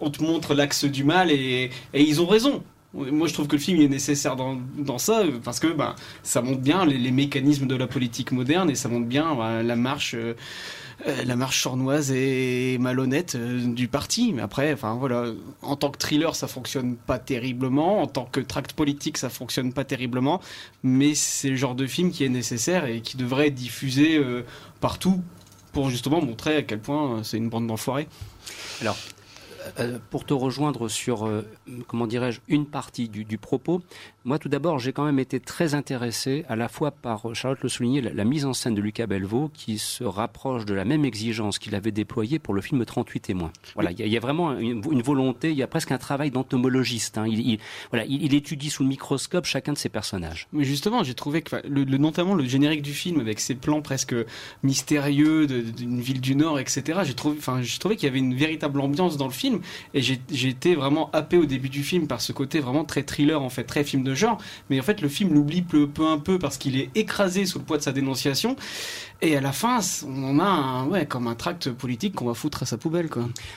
on 0.00 0.10
te 0.10 0.22
montre 0.22 0.54
l'axe 0.54 0.84
du 0.84 1.04
mal 1.04 1.30
et, 1.30 1.70
et, 1.94 2.02
ils 2.02 2.20
ont 2.20 2.26
raison. 2.26 2.62
Moi 2.92 3.26
je 3.26 3.32
trouve 3.32 3.48
que 3.48 3.56
le 3.56 3.62
film 3.62 3.80
est 3.80 3.88
nécessaire 3.88 4.36
dans, 4.36 4.58
dans 4.76 4.98
ça 4.98 5.22
parce 5.42 5.58
que 5.58 5.68
ben, 5.68 5.96
ça 6.22 6.42
montre 6.42 6.60
bien 6.60 6.84
les, 6.84 6.98
les, 6.98 7.10
mécanismes 7.10 7.66
de 7.66 7.74
la 7.74 7.86
politique 7.86 8.30
moderne 8.30 8.70
et 8.70 8.74
ça 8.74 8.88
montre 8.88 9.06
bien 9.06 9.34
ben, 9.34 9.62
la 9.62 9.76
marche. 9.76 10.14
Euh, 10.14 10.34
la 11.06 11.36
marche 11.36 11.62
sournoise 11.62 12.10
et 12.12 12.78
malhonnête 12.78 13.34
euh, 13.34 13.66
du 13.66 13.88
parti. 13.88 14.32
Mais 14.32 14.42
après, 14.42 14.72
enfin 14.72 14.94
voilà, 14.94 15.32
en 15.62 15.76
tant 15.76 15.90
que 15.90 15.98
thriller, 15.98 16.34
ça 16.34 16.48
fonctionne 16.48 16.96
pas 16.96 17.18
terriblement. 17.18 18.02
En 18.02 18.06
tant 18.06 18.24
que 18.24 18.40
tract 18.40 18.72
politique, 18.72 19.18
ça 19.18 19.28
fonctionne 19.28 19.72
pas 19.72 19.84
terriblement. 19.84 20.40
Mais 20.82 21.14
c'est 21.14 21.50
le 21.50 21.56
genre 21.56 21.74
de 21.74 21.86
film 21.86 22.10
qui 22.10 22.24
est 22.24 22.28
nécessaire 22.28 22.86
et 22.86 23.00
qui 23.00 23.16
devrait 23.16 23.48
être 23.48 23.54
diffusé 23.54 24.16
euh, 24.16 24.44
partout 24.80 25.22
pour 25.72 25.90
justement 25.90 26.22
montrer 26.22 26.56
à 26.56 26.62
quel 26.62 26.80
point 26.80 27.22
c'est 27.22 27.36
une 27.36 27.48
bande 27.48 27.66
d'enfoirés. 27.66 28.08
Alors, 28.80 28.96
euh, 28.96 29.23
pour 30.10 30.24
te 30.24 30.34
rejoindre 30.34 30.88
sur, 30.88 31.26
euh, 31.26 31.42
comment 31.86 32.06
dirais-je, 32.06 32.40
une 32.48 32.66
partie 32.66 33.08
du, 33.08 33.38
propos, 33.38 33.82
moi 34.24 34.38
tout 34.38 34.48
d'abord, 34.48 34.78
j'ai 34.78 34.92
quand 34.92 35.04
même 35.04 35.18
été 35.18 35.40
très 35.40 35.74
intéressé 35.74 36.44
à 36.48 36.56
la 36.56 36.68
fois 36.68 36.90
par, 36.90 37.34
Charlotte 37.34 37.62
le 37.62 37.68
soulignait, 37.68 38.00
la, 38.00 38.24
mise 38.24 38.44
en 38.44 38.52
scène 38.52 38.74
de 38.74 38.80
Lucas 38.80 39.06
Belvaux 39.06 39.50
qui 39.52 39.78
se 39.78 40.04
rapproche 40.04 40.64
de 40.64 40.74
la 40.74 40.84
même 40.84 41.04
exigence 41.04 41.58
qu'il 41.58 41.74
avait 41.74 41.92
déployée 41.92 42.38
pour 42.38 42.54
le 42.54 42.60
film 42.60 42.84
38 42.84 43.20
témoins. 43.20 43.52
Voilà, 43.74 43.90
il 43.92 44.06
y, 44.06 44.16
a- 44.16 44.20
vraiment 44.20 44.56
une, 44.58 44.80
volonté, 45.02 45.50
il 45.50 45.56
y 45.56 45.62
a 45.62 45.66
presque 45.66 45.92
un 45.92 45.98
travail 45.98 46.30
d'entomologiste. 46.30 47.18
Hein. 47.18 47.26
Il, 47.26 47.40
il- 47.40 47.58
voilà, 47.90 48.06
il, 48.06 48.34
étudie 48.34 48.70
sous 48.70 48.82
le 48.82 48.88
microscope 48.88 49.44
chacun 49.44 49.72
de 49.72 49.78
ses 49.78 49.88
personnages. 49.88 50.48
Mais 50.52 50.64
justement, 50.64 51.02
j'ai 51.02 51.14
trouvé 51.14 51.42
que 51.42 51.66
notamment 51.68 52.34
le 52.34 52.44
générique 52.44 52.82
du 52.82 52.94
film 52.94 53.20
avec 53.20 53.40
ses 53.40 53.54
plans 53.54 53.82
presque 53.82 54.14
mystérieux 54.62 55.46
d'une 55.46 56.00
ville 56.00 56.20
du 56.20 56.34
Nord, 56.34 56.58
etc. 56.58 57.00
J'ai 57.04 57.14
trouvé, 57.14 57.38
trouvé 57.78 57.96
qu'il 57.96 58.06
y 58.06 58.10
avait 58.10 58.18
une 58.18 58.34
véritable 58.34 58.80
ambiance 58.80 59.16
dans 59.16 59.26
le 59.26 59.32
film 59.32 59.53
et 59.94 60.00
j'ai 60.02 60.48
été 60.48 60.74
vraiment 60.74 61.10
happé 61.12 61.36
au 61.36 61.44
début 61.44 61.68
du 61.68 61.82
film 61.82 62.06
par 62.06 62.20
ce 62.20 62.32
côté 62.32 62.60
vraiment 62.60 62.84
très 62.84 63.02
thriller 63.02 63.42
en 63.42 63.50
fait, 63.50 63.64
très 63.64 63.84
film 63.84 64.02
de 64.02 64.14
genre. 64.14 64.38
Mais 64.70 64.78
en 64.80 64.82
fait, 64.82 65.00
le 65.00 65.08
film 65.08 65.32
l'oublie 65.34 65.62
peu, 65.62 65.88
peu 65.88 66.06
un 66.06 66.18
peu 66.18 66.38
parce 66.38 66.58
qu'il 66.58 66.76
est 66.76 66.90
écrasé 66.94 67.46
sous 67.46 67.58
le 67.58 67.64
poids 67.64 67.78
de 67.78 67.82
sa 67.82 67.92
dénonciation. 67.92 68.56
Et 69.22 69.36
à 69.36 69.40
la 69.40 69.52
fin, 69.52 69.80
on 70.06 70.38
a 70.38 70.44
un, 70.44 70.86
ouais, 70.86 71.06
comme 71.06 71.28
un 71.28 71.34
tract 71.34 71.70
politique 71.70 72.14
qu'on 72.14 72.26
va 72.26 72.34
foutre 72.34 72.62
à 72.62 72.66
sa 72.66 72.76
poubelle. 72.76 73.08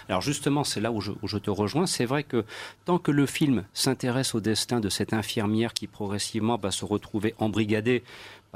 Alors 0.07 0.21
justement, 0.21 0.63
c'est 0.63 0.79
là 0.79 0.91
où 0.91 1.01
je, 1.01 1.11
où 1.21 1.27
je 1.27 1.37
te 1.37 1.49
rejoins. 1.49 1.87
C'est 1.87 2.05
vrai 2.05 2.23
que 2.23 2.45
tant 2.85 2.99
que 2.99 3.11
le 3.11 3.25
film 3.25 3.65
s'intéresse 3.73 4.35
au 4.35 4.39
destin 4.39 4.79
de 4.79 4.89
cette 4.89 5.13
infirmière 5.13 5.73
qui 5.73 5.87
progressivement 5.87 6.57
va 6.57 6.71
se 6.71 6.85
retrouver 6.85 7.35
embrigadée 7.39 8.03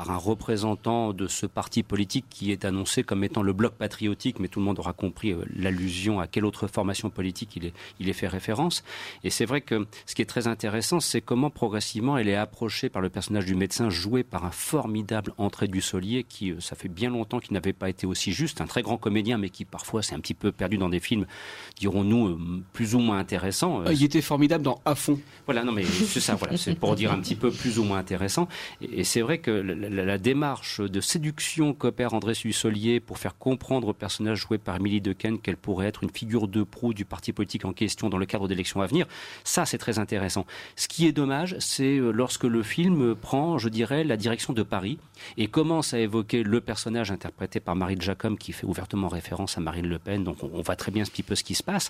par 0.02 0.10
un 0.10 0.18
représentant 0.18 1.14
de 1.14 1.28
ce 1.28 1.46
parti 1.46 1.84
politique 1.84 2.26
qui 2.28 2.52
est 2.52 2.66
annoncé 2.66 3.04
comme 3.04 3.24
étant 3.24 3.44
le 3.44 3.54
bloc 3.54 3.76
patriotique, 3.76 4.40
mais 4.40 4.48
tout 4.48 4.60
le 4.60 4.66
monde 4.66 4.80
aura 4.80 4.94
compris 4.94 5.32
euh, 5.32 5.46
l'allusion 5.56 6.20
à 6.20 6.26
quelle 6.26 6.44
autre 6.44 6.66
formation 6.66 7.12
politique 7.12 7.56
il 7.56 7.68
est, 7.68 7.74
il 8.00 8.10
est 8.10 8.14
fait 8.14 8.28
référence. 8.28 8.84
Et 9.24 9.30
c'est 9.30 9.46
vrai 9.46 9.62
que 9.62 9.86
ce 10.08 10.16
qui 10.16 10.24
est 10.24 10.26
très 10.26 10.48
intéressant, 10.48 11.00
c'est 11.00 11.22
comment 11.22 11.52
progressivement 11.52 12.18
elle 12.18 12.30
est 12.30 12.36
approchée 12.36 12.90
par 12.90 13.00
le 13.00 13.12
personnage 13.12 13.46
du 13.46 13.54
médecin 13.54 13.92
joué 13.92 14.24
par 14.24 14.44
un 14.44 14.50
formidable 14.50 15.34
Entrée 15.38 15.68
du 15.68 15.82
Solier 15.82 16.24
qui, 16.24 16.50
euh, 16.50 16.60
ça 16.60 16.76
fait 16.76 16.90
bien 16.90 17.12
longtemps 17.12 17.40
qu'il 17.40 17.54
n'avait 17.54 17.72
pas 17.72 17.88
été 17.88 18.08
aussi 18.08 18.32
juste, 18.32 18.60
un 18.60 18.66
très 18.66 18.82
grand 18.82 18.98
comédien, 18.98 19.38
mais 19.38 19.52
qui 19.52 19.66
parfois 19.66 20.02
s'est 20.02 20.16
un 20.16 20.20
petit 20.20 20.34
peu 20.34 20.52
perdu 20.52 20.80
dans 20.80 20.90
des 20.90 21.00
films, 21.00 21.28
dirons-nous, 21.78 22.28
euh, 22.28 22.64
plus 22.74 22.96
ou 22.96 23.00
moins 23.00 23.20
intéressants. 23.20 23.84
Ah, 23.86 23.94
il 23.94 24.04
était 24.04 24.22
formidable 24.22 24.64
dans 24.64 24.82
À 24.84 24.96
fond. 24.96 25.20
voilà, 25.46 25.64
non, 25.64 25.72
mais 25.72 25.84
c'est 25.84 26.20
ça, 26.20 26.34
voilà, 26.34 26.58
c'est 26.58 26.74
pour 26.74 26.96
dire 26.96 27.12
un 27.12 27.20
petit 27.20 27.36
peu 27.36 27.52
plus 27.52 27.78
ou 27.78 27.84
moins 27.84 28.00
intéressant. 28.00 28.48
Et, 28.82 29.02
et 29.02 29.04
c'est 29.04 29.22
vrai 29.22 29.38
que 29.38 29.52
la, 29.52 29.91
la- 29.92 30.18
démarche 30.18 30.82
de 30.82 31.02
séduction 31.02 31.74
qu'opère 31.74 32.14
André 32.14 32.34
Sussolier 32.34 33.00
pour 33.00 33.18
faire 33.18 33.38
comprendre 33.38 33.90
au 33.90 33.94
personnage 33.94 34.40
joué 34.40 34.58
par 34.58 34.76
Émilie 34.78 35.02
Dequesne 35.02 35.40
qu'elle 35.40 35.58
pourrait 35.58 35.88
être 35.88 36.04
une 36.04 36.10
figure 36.10 36.48
de 36.48 36.64
proue 36.64 36.94
du 36.94 37.06
parti 37.06 37.34
politique 37.34 37.66
en 37.66 37.74
question 37.74 38.10
dans 38.10 38.18
le 38.18 38.26
cadre 38.26 38.48
d'élections 38.48 38.82
à 38.82 38.88
venir, 38.88 39.06
ça 39.44 39.66
c'est 39.66 39.78
très 39.78 40.00
intéressant. 40.00 40.46
Ce 40.76 40.88
qui 40.88 41.08
est 41.08 41.12
dommage, 41.12 41.56
c'est 41.60 41.98
euh, 41.98 42.12
lorsque 42.12 42.44
le 42.46 42.64
film 42.64 43.16
prend, 43.16 43.58
je 43.58 43.70
dirais, 43.70 44.04
la 44.04 44.18
direction 44.18 44.54
de 44.54 44.64
Paris 44.64 44.98
et 45.38 45.48
commence 45.48 45.94
à 45.94 46.00
évoquer 46.00 46.44
le 46.44 46.62
personnage 46.62 47.12
interprété 47.12 47.60
par 47.60 47.76
Marie 47.76 47.98
Jacom 48.00 48.38
qui 48.38 48.52
fait 48.54 48.66
ouvertement 48.66 49.08
référence 49.10 49.58
à 49.58 49.62
Marine 49.62 49.88
Le 49.88 50.00
Pen, 50.00 50.24
donc 50.24 50.44
on, 50.44 50.52
on 50.54 50.62
voit 50.62 50.76
très 50.76 50.92
bien 50.92 51.04
un 51.04 51.08
petit 51.08 51.24
peu 51.24 51.36
ce 51.36 51.44
qui 51.44 51.56
se 51.56 51.64
passe. 51.64 51.90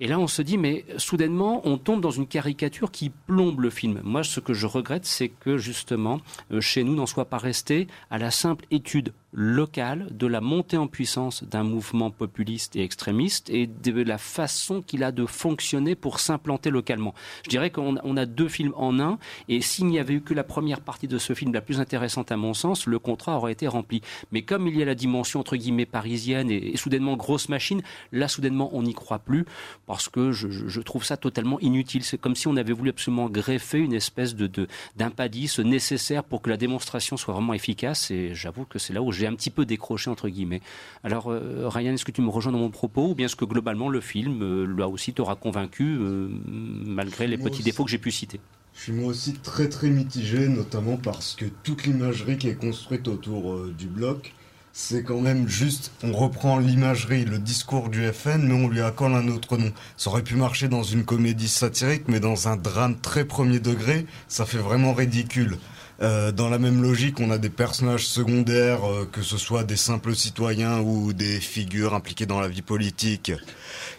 Et 0.00 0.06
là, 0.06 0.18
on 0.18 0.26
se 0.26 0.40
dit, 0.40 0.56
mais 0.56 0.86
soudainement, 0.96 1.60
on 1.64 1.76
tombe 1.76 2.00
dans 2.00 2.10
une 2.10 2.26
caricature 2.26 2.90
qui 2.90 3.10
plombe 3.10 3.60
le 3.60 3.68
film. 3.68 4.00
Moi, 4.02 4.24
ce 4.24 4.40
que 4.40 4.54
je 4.54 4.66
regrette, 4.66 5.04
c'est 5.04 5.28
que 5.28 5.58
justement, 5.58 6.20
euh, 6.52 6.62
chez 6.62 6.84
nous, 6.84 6.94
n'en 6.94 7.04
soit 7.04 7.26
pas 7.26 7.36
resté 7.36 7.86
à 8.10 8.16
la 8.16 8.30
simple 8.30 8.64
étude 8.70 9.12
locale 9.32 10.08
de 10.10 10.26
la 10.26 10.40
montée 10.40 10.76
en 10.76 10.86
puissance 10.86 11.44
d'un 11.44 11.62
mouvement 11.62 12.10
populiste 12.10 12.76
et 12.76 12.82
extrémiste 12.82 13.48
et 13.50 13.66
de 13.66 14.02
la 14.02 14.18
façon 14.18 14.82
qu'il 14.82 15.04
a 15.04 15.12
de 15.12 15.26
fonctionner 15.26 15.94
pour 15.94 16.20
s'implanter 16.20 16.70
localement. 16.70 17.14
Je 17.44 17.50
dirais 17.50 17.70
qu'on 17.70 17.96
on 18.02 18.16
a 18.16 18.26
deux 18.26 18.48
films 18.48 18.72
en 18.76 18.98
un, 18.98 19.18
et 19.48 19.60
s'il 19.60 19.86
n'y 19.86 19.98
avait 19.98 20.14
eu 20.14 20.20
que 20.20 20.34
la 20.34 20.44
première 20.44 20.80
partie 20.80 21.08
de 21.08 21.18
ce 21.18 21.34
film, 21.34 21.52
la 21.52 21.60
plus 21.60 21.80
intéressante 21.80 22.32
à 22.32 22.36
mon 22.36 22.54
sens, 22.54 22.86
le 22.86 22.98
contrat 22.98 23.36
aurait 23.36 23.52
été 23.52 23.68
rempli. 23.68 24.00
Mais 24.32 24.42
comme 24.42 24.66
il 24.66 24.76
y 24.76 24.82
a 24.82 24.84
la 24.84 24.94
dimension 24.94 25.40
entre 25.40 25.56
guillemets 25.56 25.86
parisienne 25.86 26.50
et, 26.50 26.76
soudainement 26.76 27.16
grosse 27.16 27.48
machine, 27.48 27.82
là 28.12 28.26
soudainement 28.28 28.70
on 28.72 28.82
n'y 28.82 28.94
croit 28.94 29.18
plus 29.20 29.44
parce 29.86 30.08
que 30.08 30.32
je, 30.32 30.50
je- 30.50 30.68
je 30.68 30.80
trouve 30.80 31.04
ça 31.04 31.16
totalement 31.16 31.60
inutile. 31.60 32.04
C'est 32.04 32.18
comme 32.18 32.34
si 32.36 32.48
on 32.48 32.56
avait 32.56 32.72
voulu 32.72 32.90
absolument 32.90 33.28
greffer 33.28 33.78
une 33.78 33.92
espèce 33.92 34.34
de 34.34 34.50
d'impadice 34.96 35.58
nécessaire 35.58 36.24
pour 36.24 36.42
que 36.42 36.50
la 36.50 36.56
démonstration 36.56 37.16
soit 37.16 37.34
vraiment 37.34 37.54
efficace. 37.54 38.10
Et 38.10 38.34
j'avoue 38.34 38.64
que 38.64 38.78
c'est 38.78 38.92
là 38.92 39.02
où 39.02 39.12
j'ai 39.20 39.26
un 39.26 39.34
petit 39.34 39.50
peu 39.50 39.64
décroché 39.64 40.10
entre 40.10 40.28
guillemets. 40.28 40.62
Alors 41.04 41.30
euh, 41.30 41.68
Ryan, 41.68 41.92
est-ce 41.92 42.04
que 42.04 42.10
tu 42.12 42.22
me 42.22 42.30
rejoins 42.30 42.52
dans 42.52 42.58
mon 42.58 42.70
propos 42.70 43.10
ou 43.10 43.14
bien 43.14 43.26
est-ce 43.26 43.36
que 43.36 43.44
globalement 43.44 43.88
le 43.88 44.00
film 44.00 44.42
euh, 44.42 44.66
là 44.66 44.88
aussi 44.88 45.12
t'aura 45.12 45.36
convaincu 45.36 45.84
euh, 45.84 46.28
malgré 46.48 47.26
les 47.26 47.36
petits 47.36 47.56
aussi. 47.56 47.62
défauts 47.62 47.84
que 47.84 47.90
j'ai 47.90 47.98
pu 47.98 48.10
citer? 48.10 48.40
Je 48.74 48.84
suis 48.84 48.92
moi 48.92 49.08
aussi 49.08 49.34
très 49.34 49.68
très 49.68 49.90
mitigé, 49.90 50.48
notamment 50.48 50.96
parce 50.96 51.34
que 51.34 51.44
toute 51.62 51.84
l'imagerie 51.84 52.38
qui 52.38 52.48
est 52.48 52.54
construite 52.54 53.08
autour 53.08 53.52
euh, 53.52 53.74
du 53.76 53.86
bloc, 53.86 54.32
c'est 54.72 55.02
quand 55.02 55.20
même 55.20 55.48
juste, 55.48 55.92
on 56.02 56.12
reprend 56.12 56.58
l'imagerie, 56.58 57.24
le 57.24 57.38
discours 57.38 57.88
du 57.88 58.06
FN, 58.12 58.42
mais 58.42 58.54
on 58.54 58.68
lui 58.68 58.80
accorde 58.80 59.14
un 59.14 59.28
autre 59.28 59.56
nom. 59.56 59.72
Ça 59.96 60.10
aurait 60.10 60.22
pu 60.22 60.36
marcher 60.36 60.68
dans 60.68 60.84
une 60.84 61.04
comédie 61.04 61.48
satirique, 61.48 62.04
mais 62.06 62.20
dans 62.20 62.48
un 62.48 62.56
drame 62.56 62.96
très 62.98 63.24
premier 63.24 63.58
degré, 63.58 64.06
ça 64.28 64.46
fait 64.46 64.58
vraiment 64.58 64.94
ridicule. 64.94 65.58
Euh, 66.02 66.32
dans 66.32 66.48
la 66.48 66.58
même 66.58 66.80
logique, 66.80 67.20
on 67.20 67.30
a 67.30 67.36
des 67.36 67.50
personnages 67.50 68.06
secondaires, 68.06 68.90
euh, 68.90 69.06
que 69.10 69.20
ce 69.20 69.36
soit 69.36 69.64
des 69.64 69.76
simples 69.76 70.14
citoyens 70.14 70.80
ou 70.80 71.12
des 71.12 71.40
figures 71.40 71.92
impliquées 71.92 72.24
dans 72.24 72.40
la 72.40 72.48
vie 72.48 72.62
politique, 72.62 73.32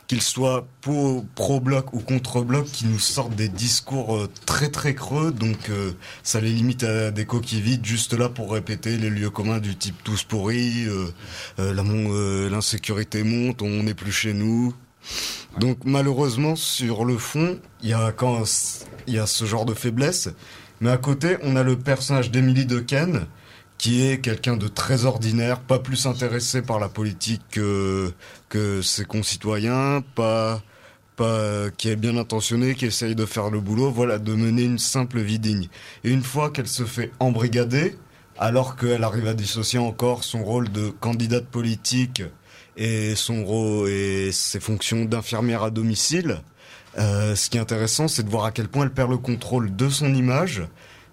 qu'ils 0.07 0.23
soient 0.23 0.65
pro- 0.81 1.23
pro-bloc 1.35 1.93
ou 1.93 1.99
contre-bloc, 1.99 2.65
qui 2.65 2.87
nous 2.87 2.97
sortent 2.97 3.35
des 3.35 3.49
discours 3.49 4.15
euh, 4.15 4.29
très 4.47 4.69
très 4.69 4.95
creux, 4.95 5.31
donc 5.31 5.69
ça 6.23 6.41
les 6.41 6.51
limite 6.51 6.83
à 6.83 7.11
des 7.11 7.25
coquilles 7.25 7.61
vides, 7.61 7.85
juste 7.85 8.13
là 8.13 8.29
pour 8.29 8.51
répéter 8.51 8.97
les 8.97 9.11
lieux 9.11 9.29
communs 9.29 9.59
du 9.59 9.75
type 9.75 10.01
tous 10.03 10.23
pourris, 10.23 10.87
l'insécurité 11.57 13.23
monte, 13.23 13.61
on 13.61 13.83
n'est 13.83 13.93
plus 13.93 14.11
chez 14.11 14.33
nous. 14.33 14.73
Donc 15.59 15.79
malheureusement 15.85 16.55
sur 16.55 17.05
le 17.05 17.17
fond, 17.17 17.59
il 17.83 17.89
y 17.89 17.93
a 17.93 19.27
ce 19.27 19.45
genre 19.45 19.65
de 19.65 19.73
faiblesse, 19.73 20.29
mais 20.81 20.89
à 20.89 20.97
côté 20.97 21.37
on 21.43 21.55
a 21.55 21.63
le 21.63 21.77
personnage 21.77 22.31
d'Emily 22.31 22.65
Dequesne 22.65 23.25
qui 23.77 24.05
est 24.05 24.19
quelqu'un 24.19 24.57
de 24.57 24.67
très 24.67 25.05
ordinaire, 25.05 25.59
pas 25.59 25.79
plus 25.79 26.05
intéressé 26.05 26.61
par 26.61 26.79
la 26.79 26.87
politique 26.87 27.41
que, 27.49 28.13
que 28.47 28.83
ses 28.83 29.05
concitoyens, 29.05 30.03
pas 30.13 30.61
pas 31.15 31.69
qui 31.77 31.89
est 31.89 31.95
bien 31.95 32.15
intentionné, 32.17 32.75
qui 32.75 32.85
essaye 32.85 33.15
de 33.15 33.25
faire 33.25 33.49
le 33.49 33.59
boulot, 33.59 33.91
voilà, 33.91 34.19
de 34.19 34.33
mener 34.33 34.63
une 34.63 34.77
simple 34.77 35.19
vie 35.19 35.39
digne. 35.39 35.67
Et 36.03 36.11
une 36.11 36.23
fois 36.23 36.51
qu'elle 36.51 36.67
se 36.67 36.83
fait 36.83 37.11
embrigader, 37.19 37.97
alors 38.37 38.75
qu'elle 38.75 39.03
arrive 39.03 39.27
à 39.27 39.33
dissocier 39.33 39.79
encore 39.79 40.23
son 40.23 40.43
rôle 40.43 40.71
de 40.71 40.89
candidate 40.89 41.45
politique 41.45 42.23
et 42.77 43.15
son 43.15 43.43
rôle 43.43 43.89
et 43.89 44.31
ses 44.31 44.59
fonctions 44.59 45.05
d'infirmière 45.05 45.63
à 45.63 45.71
domicile. 45.71 46.41
Euh, 46.97 47.35
ce 47.35 47.49
qui 47.49 47.57
est 47.57 47.61
intéressant, 47.61 48.07
c'est 48.07 48.23
de 48.23 48.29
voir 48.29 48.45
à 48.45 48.51
quel 48.51 48.67
point 48.67 48.83
elle 48.83 48.93
perd 48.93 49.09
le 49.09 49.17
contrôle 49.17 49.75
de 49.75 49.89
son 49.89 50.13
image, 50.13 50.63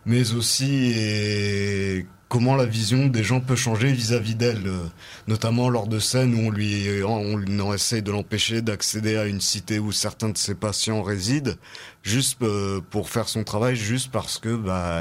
mais 0.07 0.33
aussi 0.33 2.05
comment 2.29 2.57
la 2.57 2.67
vision 2.67 3.07
des 3.07 3.23
gens 3.23 3.41
peut 3.41 3.57
changer 3.57 3.91
vis-à-vis 3.91 4.35
d'elle, 4.35 4.67
euh, 4.67 4.85
notamment 5.29 5.71
lors 5.71 5.87
de 5.87 5.99
scènes 5.99 6.35
où 6.35 6.49
on 6.49 6.51
lui 6.51 7.03
on, 7.03 7.43
on 7.49 7.75
essaye 7.75 8.03
de 8.03 8.11
l'empêcher 8.11 8.61
d'accéder 8.61 9.17
à 9.17 9.25
une 9.25 9.41
cité 9.41 9.79
où 9.79 9.93
certains 9.93 10.29
de 10.29 10.37
ses 10.37 10.55
patients 10.55 11.03
résident, 11.03 11.55
juste 12.03 12.43
euh, 12.43 12.81
pour 12.91 13.09
faire 13.09 13.29
son 13.29 13.45
travail, 13.45 13.77
juste 13.77 14.11
parce 14.11 14.39
que 14.39 14.57
bah, 14.57 15.01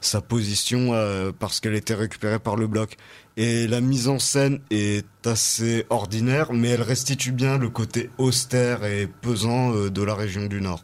sa 0.00 0.20
position, 0.20 0.92
parce 1.38 1.60
qu'elle 1.60 1.74
était 1.74 1.94
récupérée 1.94 2.38
par 2.38 2.56
le 2.56 2.66
bloc. 2.66 2.96
Et 3.40 3.68
la 3.68 3.80
mise 3.80 4.08
en 4.08 4.18
scène 4.18 4.58
est 4.68 5.06
assez 5.24 5.86
ordinaire, 5.90 6.52
mais 6.52 6.70
elle 6.70 6.82
restitue 6.82 7.30
bien 7.30 7.56
le 7.56 7.68
côté 7.70 8.10
austère 8.18 8.84
et 8.84 9.06
pesant 9.06 9.72
euh, 9.76 9.90
de 9.90 10.02
la 10.02 10.16
région 10.16 10.46
du 10.46 10.60
Nord. 10.60 10.82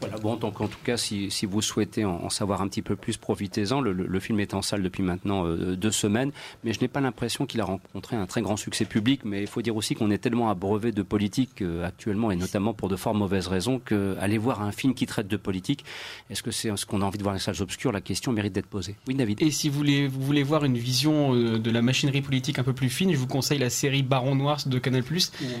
Voilà, 0.00 0.16
bon, 0.18 0.36
donc 0.36 0.60
en 0.60 0.68
tout 0.68 0.78
cas, 0.84 0.96
si, 0.96 1.30
si 1.30 1.46
vous 1.46 1.62
souhaitez 1.62 2.04
en, 2.04 2.16
en 2.24 2.30
savoir 2.30 2.62
un 2.62 2.68
petit 2.68 2.82
peu 2.82 2.96
plus, 2.96 3.16
profitez-en. 3.16 3.80
Le, 3.80 3.92
le- 3.92 4.06
le 4.06 4.20
film 4.20 4.40
est 4.40 4.54
en 4.54 4.62
salle 4.62 4.82
depuis 4.82 5.02
maintenant 5.02 5.44
euh, 5.46 5.76
deux 5.76 5.90
semaines, 5.90 6.30
mais 6.64 6.72
je 6.72 6.80
n'ai 6.80 6.88
pas 6.88 7.00
l'impression 7.00 7.46
qu'il 7.46 7.60
a 7.60 7.64
rencontré 7.64 8.16
un 8.16 8.26
très 8.26 8.42
grand 8.42 8.56
succès 8.56 8.84
public. 8.84 9.20
Mais 9.24 9.40
il 9.40 9.46
faut 9.46 9.62
dire 9.62 9.76
aussi 9.76 9.94
qu'on 9.94 10.10
est 10.10 10.18
tellement 10.18 10.50
abreuvé 10.50 10.92
de 10.92 11.02
politique 11.02 11.62
euh, 11.62 11.86
actuellement, 11.86 12.30
et 12.30 12.36
notamment 12.36 12.74
pour 12.74 12.88
de 12.88 12.96
fort 12.96 13.14
mauvaises 13.14 13.48
raisons, 13.48 13.78
qu'aller 13.78 14.38
voir 14.38 14.62
un 14.62 14.72
film 14.72 14.94
qui 14.94 15.06
traite 15.06 15.28
de 15.28 15.36
politique, 15.36 15.84
est-ce 16.30 16.42
que 16.42 16.50
c'est 16.50 16.74
ce 16.76 16.86
qu'on 16.86 17.02
a 17.02 17.04
envie 17.04 17.18
de 17.18 17.22
voir 17.22 17.34
dans 17.34 17.38
les 17.38 17.42
salles 17.42 17.60
obscures? 17.62 17.92
La 17.92 18.00
question 18.00 18.32
mérite 18.32 18.52
d'être 18.52 18.66
posée. 18.66 18.96
Oui, 19.08 19.14
David. 19.14 19.42
Et 19.42 19.50
si 19.50 19.68
vous 19.68 19.76
voulez, 19.78 20.06
vous 20.08 20.20
voulez 20.22 20.42
voir 20.42 20.64
une 20.64 20.78
vision 20.78 21.34
euh, 21.34 21.58
de 21.58 21.70
la 21.70 21.82
machinerie 21.82 22.22
politique 22.22 22.58
un 22.58 22.64
peu 22.64 22.72
plus 22.72 22.88
fine, 22.90 23.12
je 23.12 23.16
vous 23.18 23.26
conseille 23.26 23.58
la 23.58 23.70
série 23.70 24.02
Baron 24.02 24.34
Noir 24.34 24.58
de 24.66 24.78
Canal+, 24.78 25.02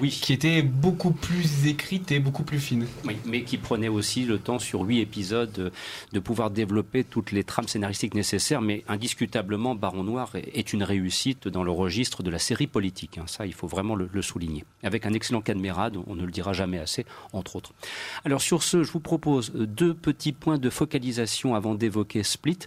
oui. 0.00 0.10
qui 0.10 0.32
était 0.32 0.62
beaucoup 0.62 1.10
plus 1.10 1.66
écrite 1.66 2.12
et 2.12 2.20
beaucoup 2.20 2.42
plus 2.44 2.58
fine. 2.60 2.86
Oui, 3.04 3.16
mais 3.26 3.42
qui 3.42 3.56
prenait 3.58 3.88
aussi 3.88 4.24
le 4.28 4.38
temps 4.38 4.58
sur 4.58 4.82
huit 4.82 5.00
épisodes 5.00 5.50
de, 5.52 5.72
de 6.12 6.20
pouvoir 6.20 6.50
développer 6.50 7.04
toutes 7.04 7.32
les 7.32 7.44
trames 7.44 7.68
scénaristiques 7.68 8.14
nécessaires, 8.14 8.62
mais 8.62 8.84
indiscutablement, 8.88 9.74
Baron 9.74 10.04
Noir 10.04 10.32
est 10.34 10.72
une 10.72 10.82
réussite 10.82 11.48
dans 11.48 11.64
le 11.64 11.70
registre 11.70 12.22
de 12.22 12.30
la 12.30 12.38
série 12.38 12.66
politique. 12.66 13.18
hein. 13.18 13.24
Ça, 13.26 13.46
il 13.46 13.54
faut 13.54 13.66
vraiment 13.66 13.94
le, 13.94 14.22
souligner. 14.22 14.64
Avec 14.82 15.06
un 15.06 15.12
excellent 15.12 15.40
caméra, 15.40 15.90
on 16.06 16.14
ne 16.14 16.24
le 16.24 16.30
dira 16.30 16.52
jamais 16.52 16.78
assez, 16.78 17.06
entre 17.32 17.56
autres. 17.56 17.72
Alors 18.24 18.40
sur 18.40 18.62
ce, 18.62 18.82
je 18.82 18.92
vous 18.92 19.00
propose 19.00 19.52
deux 19.52 19.94
petits 19.94 20.32
points 20.32 20.58
de 20.58 20.70
focalisation 20.70 21.54
avant 21.54 21.74
d'évoquer 21.74 22.22
Split. 22.22 22.58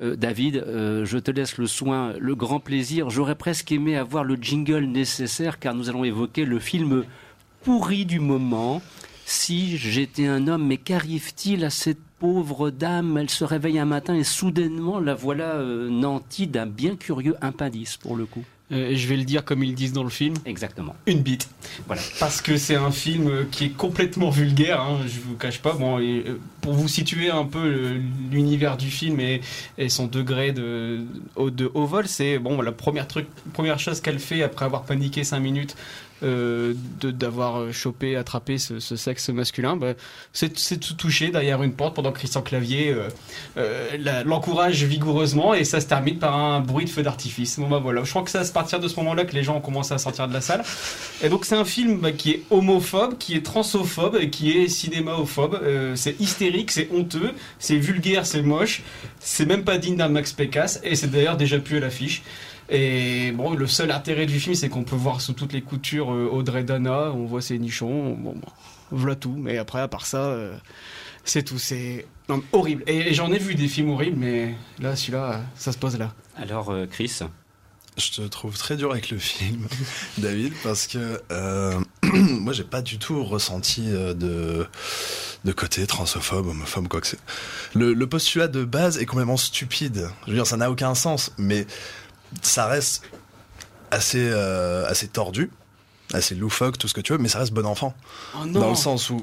Euh, 0.00 0.16
David, 0.16 0.56
euh, 0.56 1.04
je 1.04 1.18
te 1.18 1.30
laisse 1.30 1.58
le 1.58 1.66
soin, 1.66 2.14
le 2.18 2.34
grand 2.34 2.60
plaisir. 2.60 3.10
J'aurais 3.10 3.34
presque 3.34 3.72
aimé 3.72 3.96
avoir 3.96 4.24
le 4.24 4.36
jingle 4.36 4.84
nécessaire 4.84 5.58
car 5.58 5.74
nous 5.74 5.88
allons 5.88 6.04
évoquer 6.04 6.44
le 6.44 6.58
film 6.58 7.04
pourri 7.62 8.06
du 8.06 8.20
moment. 8.20 8.80
Si 9.30 9.76
j'étais 9.76 10.26
un 10.26 10.48
homme, 10.48 10.66
mais 10.66 10.78
qu'arrive-t-il 10.78 11.62
à 11.62 11.68
cette 11.68 11.98
pauvre 12.18 12.70
dame? 12.70 13.18
Elle 13.18 13.28
se 13.28 13.44
réveille 13.44 13.78
un 13.78 13.84
matin 13.84 14.14
et 14.14 14.24
soudainement 14.24 15.00
la 15.00 15.14
voilà 15.14 15.56
euh, 15.56 15.90
nantie 15.90 16.46
d'un 16.46 16.64
bien 16.64 16.96
curieux 16.96 17.36
impendice 17.42 17.98
pour 17.98 18.16
le 18.16 18.24
coup. 18.24 18.42
Euh, 18.72 18.92
je 18.94 19.06
vais 19.06 19.16
le 19.18 19.24
dire 19.24 19.44
comme 19.44 19.62
ils 19.62 19.74
disent 19.74 19.92
dans 19.92 20.02
le 20.02 20.08
film. 20.08 20.32
Exactement. 20.46 20.96
Une 21.06 21.20
bite. 21.20 21.50
Voilà. 21.86 22.00
Parce 22.18 22.40
que 22.40 22.56
c'est 22.56 22.76
un 22.76 22.90
film 22.90 23.28
euh, 23.28 23.44
qui 23.50 23.66
est 23.66 23.76
complètement 23.76 24.30
vulgaire, 24.30 24.80
hein, 24.80 25.00
je 25.06 25.20
vous 25.20 25.36
cache 25.36 25.60
pas. 25.60 25.74
Bon, 25.74 25.98
et, 25.98 26.24
pour 26.62 26.72
vous 26.72 26.88
situer 26.88 27.30
un 27.30 27.44
peu 27.44 28.00
l'univers 28.30 28.78
du 28.78 28.90
film 28.90 29.20
et, 29.20 29.42
et 29.76 29.90
son 29.90 30.06
degré 30.06 30.52
de, 30.52 31.04
de 31.36 31.70
haut 31.74 31.86
vol, 31.86 32.08
c'est 32.08 32.38
bon, 32.38 32.62
la 32.62 32.72
première, 32.72 33.06
truc, 33.06 33.26
première 33.52 33.78
chose 33.78 34.00
qu'elle 34.00 34.20
fait 34.20 34.42
après 34.42 34.64
avoir 34.64 34.84
paniqué 34.84 35.22
5 35.22 35.38
minutes 35.38 35.76
euh, 36.22 36.74
d'avoir 37.02 37.60
euh, 37.60 37.72
chopé, 37.72 38.16
attrapé 38.16 38.58
ce, 38.58 38.80
ce 38.80 38.96
sexe 38.96 39.28
masculin, 39.28 39.76
bah, 39.76 39.94
c'est 40.32 40.58
se 40.58 40.74
toucher 40.74 41.30
derrière 41.30 41.62
une 41.62 41.72
porte 41.72 41.94
pendant 41.94 42.12
que 42.12 42.18
Christian 42.18 42.42
Clavier 42.42 42.90
euh, 42.90 43.08
euh, 43.56 44.24
l'encourage 44.24 44.84
vigoureusement 44.84 45.54
et 45.54 45.64
ça 45.64 45.80
se 45.80 45.86
termine 45.86 46.18
par 46.18 46.36
un 46.36 46.60
bruit 46.60 46.84
de 46.84 46.90
feu 46.90 47.02
d'artifice. 47.02 47.58
Bon 47.58 47.68
bah 47.68 47.78
voilà, 47.78 48.04
je 48.04 48.10
crois 48.10 48.22
que 48.22 48.30
c'est 48.30 48.38
à 48.38 48.44
partir 48.44 48.80
de 48.80 48.88
ce 48.88 48.96
moment-là 48.96 49.24
que 49.24 49.34
les 49.34 49.42
gens 49.42 49.56
ont 49.56 49.60
commencé 49.60 49.94
à 49.94 49.98
sortir 49.98 50.28
de 50.28 50.34
la 50.34 50.40
salle. 50.40 50.62
Et 51.22 51.28
donc 51.28 51.44
c'est 51.44 51.56
un 51.56 51.64
film 51.64 51.98
bah, 51.98 52.12
qui 52.12 52.30
est 52.32 52.42
homophobe, 52.50 53.18
qui 53.18 53.34
est 53.36 53.44
transophobe 53.44 54.16
et 54.20 54.30
qui 54.30 54.52
est 54.52 54.68
cinémaophobe. 54.68 55.60
Euh, 55.62 55.96
c'est 55.96 56.20
hystérique, 56.20 56.70
c'est 56.70 56.88
honteux, 56.92 57.32
c'est 57.58 57.76
vulgaire, 57.76 58.26
c'est 58.26 58.42
moche. 58.42 58.82
C'est 59.20 59.46
même 59.46 59.64
pas 59.64 59.78
digne 59.78 59.96
d'un 59.96 60.08
Max 60.08 60.32
Pécasse 60.32 60.80
et 60.84 60.94
c'est 60.94 61.10
d'ailleurs 61.10 61.36
déjà 61.36 61.58
plus 61.58 61.78
à 61.78 61.80
l'affiche. 61.80 62.22
Et 62.70 63.32
bon, 63.32 63.54
le 63.54 63.66
seul 63.66 63.90
intérêt 63.90 64.26
du 64.26 64.38
film, 64.38 64.54
c'est 64.54 64.68
qu'on 64.68 64.84
peut 64.84 64.96
voir 64.96 65.20
sous 65.20 65.32
toutes 65.32 65.52
les 65.52 65.62
coutures 65.62 66.12
euh, 66.12 66.28
Audrey 66.30 66.64
Dana, 66.64 67.12
on 67.12 67.24
voit 67.24 67.40
ses 67.40 67.58
nichons, 67.58 68.12
bon, 68.14 68.32
bon, 68.32 68.48
voilà 68.90 69.16
tout. 69.16 69.34
Mais 69.38 69.56
après, 69.58 69.80
à 69.80 69.88
part 69.88 70.06
ça, 70.06 70.18
euh, 70.18 70.54
c'est 71.24 71.42
tout. 71.42 71.58
C'est 71.58 72.06
non, 72.28 72.42
horrible. 72.52 72.84
Et, 72.86 73.08
et 73.08 73.14
j'en 73.14 73.32
ai 73.32 73.38
vu 73.38 73.54
des 73.54 73.68
films 73.68 73.90
horribles, 73.90 74.18
mais 74.18 74.54
là, 74.80 74.96
celui-là, 74.96 75.40
ça 75.54 75.72
se 75.72 75.78
pose 75.78 75.96
là. 75.98 76.12
Alors, 76.36 76.70
euh, 76.70 76.86
Chris 76.86 77.20
Je 77.96 78.10
te 78.10 78.20
trouve 78.22 78.58
très 78.58 78.76
dur 78.76 78.92
avec 78.92 79.08
le 79.10 79.18
film, 79.18 79.66
David, 80.18 80.52
parce 80.62 80.86
que 80.86 81.22
euh, 81.32 81.80
moi, 82.02 82.52
j'ai 82.52 82.64
pas 82.64 82.82
du 82.82 82.98
tout 82.98 83.24
ressenti 83.24 83.86
de, 83.88 84.66
de 85.44 85.52
côté 85.52 85.86
transphobe, 85.86 86.48
homophobe, 86.48 86.88
quoi 86.88 87.00
que 87.00 87.06
c'est. 87.06 87.20
Le, 87.74 87.94
le 87.94 88.06
postulat 88.06 88.48
de 88.48 88.62
base 88.64 88.98
est 88.98 89.06
complètement 89.06 89.38
stupide. 89.38 90.10
Je 90.26 90.32
veux 90.32 90.36
dire, 90.36 90.46
ça 90.46 90.58
n'a 90.58 90.70
aucun 90.70 90.94
sens, 90.94 91.32
mais 91.38 91.66
ça 92.42 92.66
reste 92.66 93.02
assez, 93.90 94.28
euh, 94.30 94.86
assez 94.88 95.08
tordu. 95.08 95.50
Assez 96.14 96.34
loufoque, 96.34 96.78
tout 96.78 96.88
ce 96.88 96.94
que 96.94 97.02
tu 97.02 97.12
veux, 97.12 97.18
mais 97.18 97.28
ça 97.28 97.38
reste 97.38 97.52
bon 97.52 97.66
enfant. 97.66 97.94
Oh 98.34 98.46
non. 98.46 98.60
Dans 98.60 98.70
le 98.70 98.76
sens 98.76 99.10
où 99.10 99.22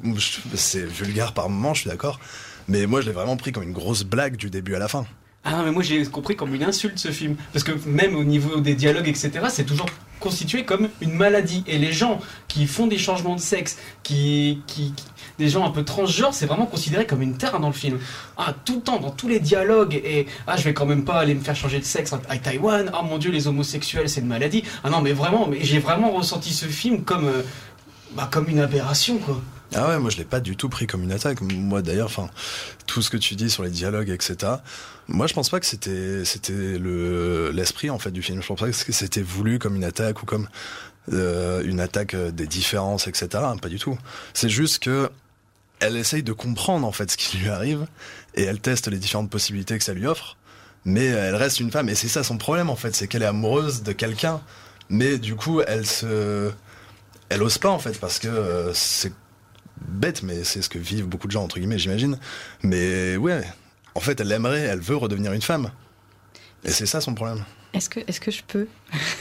c'est 0.54 0.86
vulgaire 0.86 1.34
par 1.34 1.50
moment, 1.50 1.74
je 1.74 1.82
suis 1.82 1.90
d'accord. 1.90 2.20
Mais 2.68 2.86
moi, 2.86 3.02
je 3.02 3.08
l'ai 3.08 3.12
vraiment 3.12 3.38
pris 3.38 3.52
comme 3.52 3.64
une 3.64 3.74
grosse 3.74 4.04
blague 4.04 4.36
du 4.36 4.52
début 4.52 4.76
à 4.76 4.80
la 4.80 4.88
fin. 4.88 5.08
Ah 5.44 5.52
non, 5.52 5.64
mais 5.64 5.72
moi 5.72 5.82
j'ai 5.84 6.04
compris 6.06 6.36
comme 6.36 6.54
une 6.56 6.64
insulte 6.64 6.98
ce 7.00 7.12
film. 7.12 7.36
Parce 7.54 7.64
que 7.64 7.72
même 7.88 8.16
au 8.16 8.24
niveau 8.24 8.60
des 8.62 8.74
dialogues, 8.76 9.08
etc., 9.08 9.32
c'est 9.50 9.64
toujours 9.66 9.86
constitué 10.20 10.64
comme 10.64 10.90
une 11.02 11.14
maladie. 11.14 11.64
Et 11.68 11.78
les 11.80 11.92
gens 11.92 12.20
qui 12.48 12.66
font 12.68 12.86
des 12.88 12.98
changements 13.00 13.36
de 13.36 13.42
sexe, 13.42 13.78
qui, 14.04 14.62
qui, 14.68 14.94
qui- 14.94 15.04
des 15.38 15.50
gens 15.50 15.66
un 15.66 15.72
peu 15.72 15.84
transgenres, 15.84 16.34
c'est 16.34 16.46
vraiment 16.46 16.66
considéré 16.66 17.06
comme 17.06 17.22
une 17.22 17.38
terre 17.38 17.60
dans 17.60 17.68
le 17.68 17.74
film. 17.74 18.00
Ah, 18.38 18.54
tout 18.66 18.76
le 18.76 18.82
temps, 18.82 19.00
dans 19.00 19.12
tous 19.12 19.28
les 19.28 19.40
dialogues. 19.40 19.96
Et 19.96 20.28
ah, 20.48 20.58
je 20.58 20.64
vais 20.64 20.74
quand 20.74 20.86
même 20.86 21.06
pas 21.06 21.16
aller 21.16 21.36
me 21.36 21.42
faire 21.42 21.56
changer 21.56 21.80
de 21.80 21.86
sexe 21.86 22.14
à 22.14 22.38
Taïwan. 22.38 22.90
Ah 22.94 23.02
mon 23.02 23.18
dieu, 23.18 23.32
les 23.32 23.48
homosexuels, 23.48 24.10
c'est 24.10 24.22
une 24.22 24.28
maladie. 24.28 24.64
Ah 24.84 24.90
non, 24.90 25.02
mais 25.02 25.14
vraiment, 25.14 25.48
mais 25.48 25.60
j'ai 25.62 25.80
vraiment 25.80 26.12
ressenti 26.12 26.54
ce 26.54 26.66
film 26.66 27.04
comme, 27.04 27.28
euh, 27.28 27.42
bah, 28.16 28.30
comme 28.32 28.50
une 28.50 28.60
aberration, 28.60 29.18
quoi. 29.18 29.42
Ah 29.74 29.90
ouais, 29.90 30.00
moi 30.00 30.10
je 30.10 30.18
l'ai 30.18 30.26
pas 30.26 30.40
du 30.40 30.56
tout 30.56 30.70
pris 30.70 30.88
comme 30.88 31.04
une 31.04 31.12
attaque. 31.12 31.42
Moi 31.42 31.82
d'ailleurs, 31.82 32.06
enfin, 32.06 32.30
tout 32.86 33.02
ce 33.02 33.10
que 33.10 33.18
tu 33.18 33.36
dis 33.36 33.50
sur 33.50 33.64
les 33.64 33.70
dialogues, 33.70 34.10
etc. 34.10 34.54
Moi 35.08 35.28
je 35.28 35.34
pense 35.34 35.50
pas 35.50 35.60
que 35.60 35.66
c'était 35.66 36.24
c'était 36.24 36.78
le 36.78 37.52
l'esprit 37.52 37.90
en 37.90 38.00
fait 38.00 38.12
du 38.12 38.22
film. 38.22 38.42
Je 38.42 38.48
pense 38.48 38.60
pas 38.60 38.68
que 38.68 38.74
c'était 38.74 39.22
voulu 39.22 39.60
comme 39.60 39.76
une 39.76 39.84
attaque 39.84 40.22
ou 40.22 40.26
comme 40.26 40.48
euh, 41.12 41.64
une 41.64 41.80
attaque 41.80 42.14
euh, 42.14 42.32
des 42.32 42.48
différences, 42.48 43.08
etc. 43.08 43.28
Pas 43.62 43.70
du 43.70 43.80
tout. 43.80 43.98
C'est 44.34 44.50
juste 44.50 44.80
que 44.80 45.10
elle 45.80 45.98
essaye 45.98 46.24
de 46.24 46.34
comprendre 46.34 46.88
en 46.88 46.92
fait 46.92 47.12
ce 47.12 47.18
qui 47.18 47.38
lui 47.38 47.50
arrive 47.50 47.86
et 48.36 48.44
elle 48.44 48.60
teste 48.60 48.88
les 48.88 48.98
différentes 48.98 49.30
possibilités 49.30 49.78
que 49.78 49.84
ça 49.84 49.94
lui 49.94 50.08
offre. 50.08 50.38
Mais 50.84 51.06
elle 51.06 51.36
reste 51.36 51.60
une 51.60 51.72
femme 51.72 51.90
et 51.90 51.96
c'est 51.96 52.08
ça 52.08 52.24
son 52.24 52.38
problème 52.38 52.70
en 52.70 52.76
fait, 52.76 52.96
c'est 52.96 53.08
qu'elle 53.08 53.24
est 53.24 53.28
amoureuse 53.28 53.82
de 53.84 53.92
quelqu'un, 53.92 54.42
mais 54.90 55.18
du 55.18 55.36
coup 55.36 55.62
elle 55.62 55.86
se 55.86 56.52
elle 57.30 57.42
ose 57.42 57.58
pas 57.58 57.70
en 57.70 57.80
fait 57.80 58.00
parce 58.00 58.20
que 58.20 58.28
euh, 58.28 58.72
c'est 58.74 59.12
bête, 59.82 60.24
mais 60.24 60.44
c'est 60.44 60.62
ce 60.62 60.70
que 60.70 60.78
vivent 60.78 61.08
beaucoup 61.08 61.28
de 61.28 61.32
gens, 61.32 61.44
entre 61.44 61.58
guillemets, 61.60 61.80
j'imagine. 61.80 62.18
Mais 62.64 63.18
ouais, 63.18 63.42
en 63.94 64.00
fait, 64.00 64.20
elle 64.20 64.32
aimerait, 64.32 64.62
elle 64.62 64.80
veut 64.80 64.96
redevenir 64.96 65.34
une 65.34 65.42
femme. 65.42 65.72
Et 66.64 66.72
c'est 66.72 66.86
ça 66.86 67.02
son 67.02 67.14
problème. 67.14 67.44
Est-ce 67.76 67.90
que, 67.90 68.00
est-ce 68.08 68.22
que 68.22 68.32
je 68.32 68.42
peux 68.48 68.68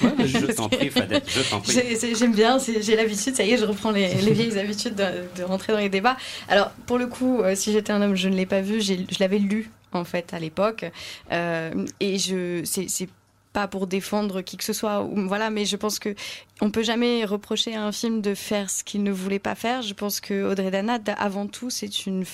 Je 0.01 0.53
t'en 0.57 0.69
prie, 0.69 0.89
Fadette, 0.91 1.29
je 1.29 1.43
t'en 1.43 1.61
prie. 1.61 2.15
J'aime 2.15 2.33
bien, 2.33 2.59
j'ai 2.59 2.97
l'habitude, 2.97 3.35
ça 3.35 3.45
y 3.45 3.51
est, 3.51 3.57
je 3.57 3.65
reprends 3.65 3.91
les, 3.91 4.15
les 4.15 4.33
vieilles 4.33 4.59
habitudes 4.59 4.95
de, 4.95 5.05
de 5.37 5.43
rentrer 5.43 5.73
dans 5.73 5.81
les 5.81 5.89
débats. 5.89 6.17
Alors, 6.49 6.71
pour 6.87 6.99
le 6.99 7.07
coup, 7.07 7.41
euh, 7.41 7.55
si 7.57 7.73
j'étais 7.73 7.93
un 7.93 8.01
homme, 8.01 8.15
je 8.15 8.29
ne 8.29 8.37
l'ai 8.37 8.47
pas 8.47 8.61
vu, 8.61 8.81
je 8.81 8.95
l'avais 9.19 9.39
lu, 9.39 9.71
en 9.93 10.05
fait, 10.05 10.33
à 10.33 10.39
l'époque. 10.39 10.85
Euh, 11.33 11.87
et 12.01 12.19
je, 12.19 12.63
c'est 12.65 13.09
pas 13.55 13.67
pour 13.69 13.87
défendre 13.87 14.43
qui 14.43 14.59
que 14.59 14.65
ce 14.65 14.75
soit, 14.75 15.03
ou- 15.03 15.27
voilà, 15.27 15.49
mais 15.49 15.65
je 15.65 15.77
pense 15.77 15.99
que 15.99 16.15
on 16.61 16.71
peut 16.71 16.83
jamais 16.85 17.25
reprocher 17.25 17.75
à 17.75 17.83
un 17.83 17.91
film 17.91 18.21
de 18.21 18.35
faire 18.35 18.71
ce 18.71 18.85
qu'il 18.85 19.03
ne 19.03 19.11
voulait 19.11 19.41
pas 19.41 19.55
faire. 19.57 19.83
Je 19.83 19.93
pense 19.95 20.21
que 20.21 20.51
Audrey 20.53 20.71
Dana, 20.71 20.99
avant 21.19 21.47
tout, 21.49 21.69
c'est 21.71 22.07
une, 22.07 22.25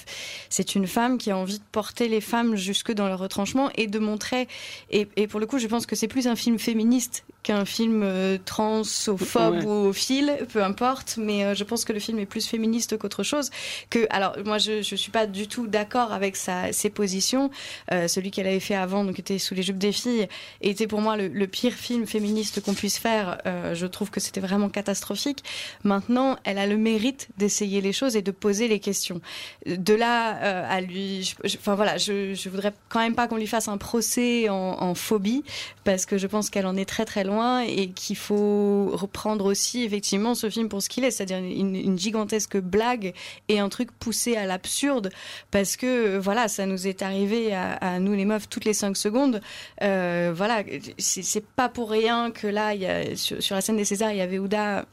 c'est 0.51 0.75
une 0.75 0.87
femme 0.87 1.17
qui 1.17 1.31
a 1.31 1.37
envie 1.39 1.59
de 1.59 1.65
porter 1.73 2.07
les 2.09 2.21
femmes 2.21 2.55
jusque 2.57 2.93
dans 2.93 3.09
leur 3.09 3.19
retranchement 3.19 3.71
et 3.77 3.87
de 3.87 3.99
montrer. 3.99 4.47
Et, 4.91 5.09
et 5.17 5.27
pour 5.27 5.41
le 5.41 5.47
coup, 5.47 5.59
je 5.59 5.67
pense 5.69 5.87
que 5.87 5.97
c'est 5.97 6.09
plus 6.09 6.27
un 6.27 6.37
film 6.37 6.59
féministe 6.59 7.25
qu'un 7.43 7.65
film 7.65 8.03
euh, 8.03 8.37
transphobe 8.45 9.55
Ouais. 9.55 9.65
ou 9.65 9.93
fil, 9.95 10.37
peu 10.53 10.63
importe. 10.63 11.17
Mais 11.19 11.45
euh, 11.45 11.55
je 11.55 11.65
pense 11.65 11.85
que 11.87 11.93
le 11.93 11.99
film 12.01 12.19
est 12.19 12.27
plus 12.27 12.47
féministe 12.47 12.99
qu'autre 12.99 13.23
chose. 13.23 13.51
Que, 13.89 14.07
alors, 14.11 14.37
moi, 14.45 14.59
je, 14.59 14.83
je 14.83 14.95
suis 14.97 15.11
pas 15.11 15.27
du 15.27 15.49
tout 15.49 15.67
d'accord 15.67 16.13
avec 16.13 16.37
sa, 16.37 16.73
ses 16.73 16.91
positions. 16.91 17.51
Euh, 17.93 18.09
celui 18.09 18.31
qu'elle 18.31 18.47
avait 18.47 18.61
fait 18.61 18.75
avant, 18.75 19.05
donc 19.05 19.19
était 19.19 19.39
sous 19.39 19.55
les 19.55 19.63
jupes 19.63 19.79
des 19.79 19.93
filles, 19.93 20.29
était 20.61 20.87
pour 20.87 21.01
moi 21.01 21.10
le, 21.17 21.47
pire 21.47 21.73
film 21.73 22.07
féministe 22.07 22.63
qu'on 22.63 22.75
puisse 22.75 22.99
faire. 22.99 23.41
Euh, 23.47 23.75
je 23.75 23.87
trouve 23.87 24.11
que 24.11 24.21
c'était 24.21 24.41
vraiment 24.41 24.69
catastrophique. 24.69 25.43
Maintenant, 25.85 26.37
elle 26.45 26.59
a 26.59 26.67
le 26.67 26.77
mérite 26.77 27.29
d'essayer 27.39 27.81
les 27.81 27.93
choses 27.93 28.17
et 28.17 28.23
de 28.23 28.31
poser 28.31 28.69
les 28.69 28.81
questions. 28.81 29.21
De 29.67 29.95
là 29.95 30.37
euh, 30.43 30.65
à 30.69 30.81
lui, 30.81 31.35
enfin 31.57 31.75
voilà, 31.75 31.99
je, 31.99 32.35
je 32.35 32.49
voudrais 32.49 32.73
quand 32.89 33.01
même 33.01 33.15
pas 33.15 33.27
qu'on 33.27 33.37
lui 33.37 33.47
fasse 33.47 33.69
un 33.69 33.79
procès 33.79 34.49
en, 34.49 34.95
phobie 34.95 35.45
parce 35.85 36.05
que 36.05 36.19
je 36.19 36.27
pense 36.27 36.51
qu'elle 36.51 36.67
en 36.67 36.77
est 36.77 36.85
très 36.85 37.05
très 37.05 37.23
loin 37.23 37.61
et 37.61 37.91
qu'il 37.91 38.17
faut 38.17 38.91
reprendre 38.93 39.45
aussi 39.45 39.85
effectivement 39.85 40.35
ce 40.35 40.51
film 40.51 40.69
pour 40.69 40.83
ce 40.83 40.89
qu'il 40.89 41.05
est, 41.05 41.11
c'est-à-dire 41.11 41.39
une, 41.39 41.99
gigantesque 41.99 42.57
blague 42.57 43.15
et 43.49 43.61
un 43.61 43.69
truc 43.69 43.91
poussé 43.93 44.37
à 44.37 44.47
l'absurde 44.47 45.11
parce 45.51 45.77
que 45.77 46.19
voilà, 46.19 46.49
ça 46.49 46.67
nous 46.67 46.87
est 46.87 47.03
arrivé 47.03 47.55
à, 47.55 47.73
à 47.75 47.99
nous 47.99 48.15
les 48.15 48.25
meufs 48.25 48.49
toutes 48.49 48.65
les 48.65 48.75
cinq 48.75 48.97
secondes. 48.97 49.41
Euh, 49.83 50.33
voilà, 50.35 50.63
c'est 51.01 51.45
pas 51.45 51.69
pour 51.69 51.91
rien 51.91 52.31
que 52.31 52.47
là, 52.47 52.75
sur, 53.17 53.55
la 53.55 53.61
scène 53.61 53.77
des 53.77 53.85
Césars, 53.85 54.13
il 54.13 54.19
y 54.19 54.23
avait 54.23 54.39
Ouda 54.39 54.85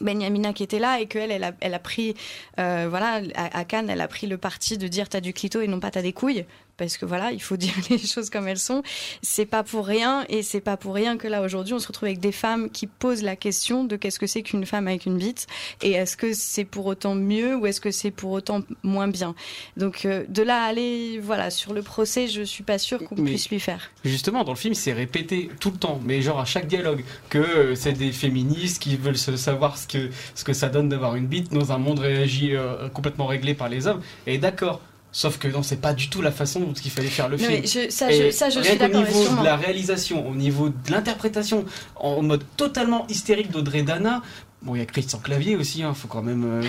Benyamina 0.00 0.52
qui 0.52 0.62
était 0.62 0.78
là 0.78 1.00
et 1.00 1.06
qu'elle, 1.06 1.30
elle 1.60 1.74
a, 1.74 1.78
pris, 1.78 2.14
euh, 2.58 2.86
voilà, 2.88 3.20
à 3.34 3.64
Cannes, 3.64 3.90
elle 3.90 4.00
a 4.00 4.08
pris 4.08 4.26
le 4.26 4.38
parti 4.38 4.78
de 4.78 4.86
dire 4.88 5.08
t'as 5.08 5.20
du 5.20 5.32
clito 5.32 5.60
et 5.60 5.66
non 5.66 5.80
pas 5.80 5.90
t'as 5.90 6.02
des 6.02 6.12
couilles. 6.12 6.44
Parce 6.78 6.96
que 6.96 7.04
voilà, 7.04 7.32
il 7.32 7.42
faut 7.42 7.56
dire 7.58 7.74
les 7.90 7.98
choses 7.98 8.30
comme 8.30 8.48
elles 8.48 8.58
sont. 8.58 8.82
C'est 9.22 9.46
pas 9.46 9.62
pour 9.62 9.86
rien, 9.86 10.24
et 10.28 10.42
c'est 10.42 10.60
pas 10.60 10.76
pour 10.76 10.94
rien 10.94 11.18
que 11.18 11.28
là 11.28 11.42
aujourd'hui, 11.42 11.74
on 11.74 11.78
se 11.78 11.88
retrouve 11.88 12.06
avec 12.06 12.20
des 12.20 12.32
femmes 12.32 12.70
qui 12.70 12.86
posent 12.86 13.22
la 13.22 13.36
question 13.36 13.84
de 13.84 13.96
qu'est-ce 13.96 14.18
que 14.18 14.26
c'est 14.26 14.42
qu'une 14.42 14.64
femme 14.64 14.88
avec 14.88 15.04
une 15.04 15.18
bite, 15.18 15.46
et 15.82 15.92
est-ce 15.92 16.16
que 16.16 16.32
c'est 16.32 16.64
pour 16.64 16.86
autant 16.86 17.14
mieux 17.14 17.56
ou 17.56 17.66
est-ce 17.66 17.80
que 17.80 17.90
c'est 17.90 18.10
pour 18.10 18.30
autant 18.30 18.62
moins 18.82 19.08
bien. 19.08 19.34
Donc 19.76 20.04
euh, 20.04 20.24
de 20.28 20.42
là 20.42 20.64
à 20.64 20.66
aller, 20.66 21.18
voilà, 21.22 21.50
sur 21.50 21.74
le 21.74 21.82
procès, 21.82 22.28
je 22.28 22.42
suis 22.42 22.64
pas 22.64 22.78
sûre 22.78 23.02
qu'on 23.04 23.16
puisse 23.16 23.50
lui 23.50 23.60
faire. 23.60 23.90
Justement, 24.04 24.44
dans 24.44 24.52
le 24.52 24.58
film, 24.58 24.74
c'est 24.74 24.92
répété 24.92 25.50
tout 25.60 25.70
le 25.70 25.76
temps, 25.76 26.00
mais 26.04 26.22
genre 26.22 26.40
à 26.40 26.44
chaque 26.44 26.66
dialogue, 26.66 27.04
que 27.28 27.38
euh, 27.38 27.74
c'est 27.74 27.92
des 27.92 28.12
féministes 28.12 28.80
qui 28.80 28.96
veulent 28.96 29.18
se 29.18 29.36
savoir 29.36 29.76
ce 29.76 29.86
que, 29.86 30.10
ce 30.34 30.44
que 30.44 30.52
ça 30.52 30.68
donne 30.68 30.88
d'avoir 30.88 31.16
une 31.16 31.26
bite 31.26 31.52
dans 31.52 31.72
un 31.72 31.78
monde 31.78 31.98
réagi 31.98 32.54
euh, 32.54 32.88
complètement 32.88 33.26
réglé 33.26 33.54
par 33.54 33.68
les 33.68 33.86
hommes. 33.86 34.02
Et 34.26 34.38
d'accord. 34.38 34.80
Sauf 35.18 35.36
que 35.38 35.48
non, 35.48 35.64
c'est 35.64 35.80
pas 35.80 35.94
du 35.94 36.08
tout 36.10 36.22
la 36.22 36.30
façon 36.30 36.60
dont 36.60 36.72
il 36.72 36.90
fallait 36.92 37.08
faire 37.08 37.28
le 37.28 37.36
Non, 37.38 37.42
film. 37.42 37.60
mais 37.60 37.66
je- 37.66 37.90
ça, 37.90 38.08
je- 38.08 38.30
ça, 38.30 38.50
je 38.50 38.60
rien 38.60 38.70
suis 38.70 38.78
d'accord, 38.78 39.02
niveau 39.02 39.20
sûrement. 39.24 39.40
de 39.40 39.46
la 39.46 39.56
réalisation, 39.56 40.28
au 40.28 40.32
niveau 40.36 40.68
de 40.68 40.92
l'interprétation, 40.92 41.64
en 41.96 42.22
mode 42.22 42.44
totalement 42.56 43.04
hystérique 43.08 43.50
d'Audrey 43.50 43.82
Dana. 43.82 44.22
Bon, 44.62 44.76
il 44.76 44.78
y 44.78 44.82
a 44.82 44.86
Christian 44.86 45.18
Clavier 45.18 45.56
aussi, 45.56 45.82
hein, 45.82 45.92
faut 45.92 46.06
quand 46.06 46.22
même. 46.22 46.44
euh, 46.44 46.62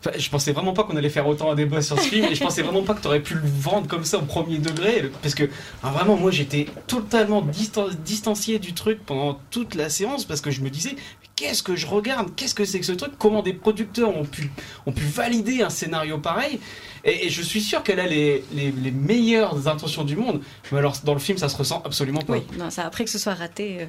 enfin, 0.00 0.10
je 0.18 0.28
pensais 0.28 0.50
vraiment 0.50 0.72
pas 0.72 0.82
qu'on 0.82 0.96
allait 0.96 1.08
faire 1.08 1.28
autant 1.28 1.52
un 1.52 1.54
débat 1.54 1.82
sur 1.82 1.96
ce 2.00 2.08
film, 2.08 2.24
et 2.26 2.34
je 2.34 2.40
pensais 2.42 2.62
vraiment 2.62 2.82
pas 2.82 2.94
que 2.94 3.00
tu 3.02 3.06
aurais 3.06 3.20
pu 3.22 3.34
le 3.34 3.42
vendre 3.44 3.86
comme 3.86 4.04
ça 4.04 4.18
au 4.18 4.22
premier 4.22 4.58
degré, 4.58 5.10
parce 5.22 5.36
que 5.36 5.48
ah, 5.84 5.90
vraiment, 5.92 6.16
moi 6.16 6.32
j'étais 6.32 6.66
totalement 6.88 7.42
distan- 7.42 7.94
distancié 8.04 8.58
du 8.58 8.72
truc 8.72 8.98
pendant 9.06 9.38
toute 9.52 9.76
la 9.76 9.88
séance, 9.88 10.24
parce 10.24 10.40
que 10.40 10.50
je 10.50 10.62
me 10.62 10.68
disais, 10.70 10.96
qu'est-ce 11.36 11.62
que 11.62 11.76
je 11.76 11.86
regarde? 11.86 12.30
Qu'est-ce 12.34 12.54
que 12.56 12.64
c'est 12.64 12.80
que 12.80 12.86
ce 12.86 12.92
truc? 12.92 13.12
Comment 13.20 13.42
des 13.42 13.52
producteurs 13.52 14.16
ont 14.16 14.24
pu, 14.24 14.50
ont 14.86 14.92
pu 14.92 15.04
valider 15.04 15.62
un 15.62 15.70
scénario 15.70 16.18
pareil? 16.18 16.58
Et, 17.04 17.26
et 17.26 17.30
je 17.30 17.42
suis 17.42 17.60
sûr 17.60 17.82
qu'elle 17.82 18.00
a 18.00 18.06
les, 18.06 18.44
les, 18.52 18.72
les 18.72 18.90
meilleures 18.90 19.68
intentions 19.68 20.04
du 20.04 20.16
monde, 20.16 20.40
mais 20.72 20.78
alors 20.78 20.96
dans 21.04 21.14
le 21.14 21.20
film 21.20 21.38
ça 21.38 21.48
se 21.48 21.56
ressent 21.56 21.82
absolument 21.84 22.22
pas. 22.22 22.34
Oui, 22.34 22.42
non, 22.58 22.70
ça, 22.70 22.86
après 22.86 23.04
que 23.04 23.10
ce 23.10 23.18
soit 23.18 23.34
raté, 23.34 23.82
euh, 23.82 23.86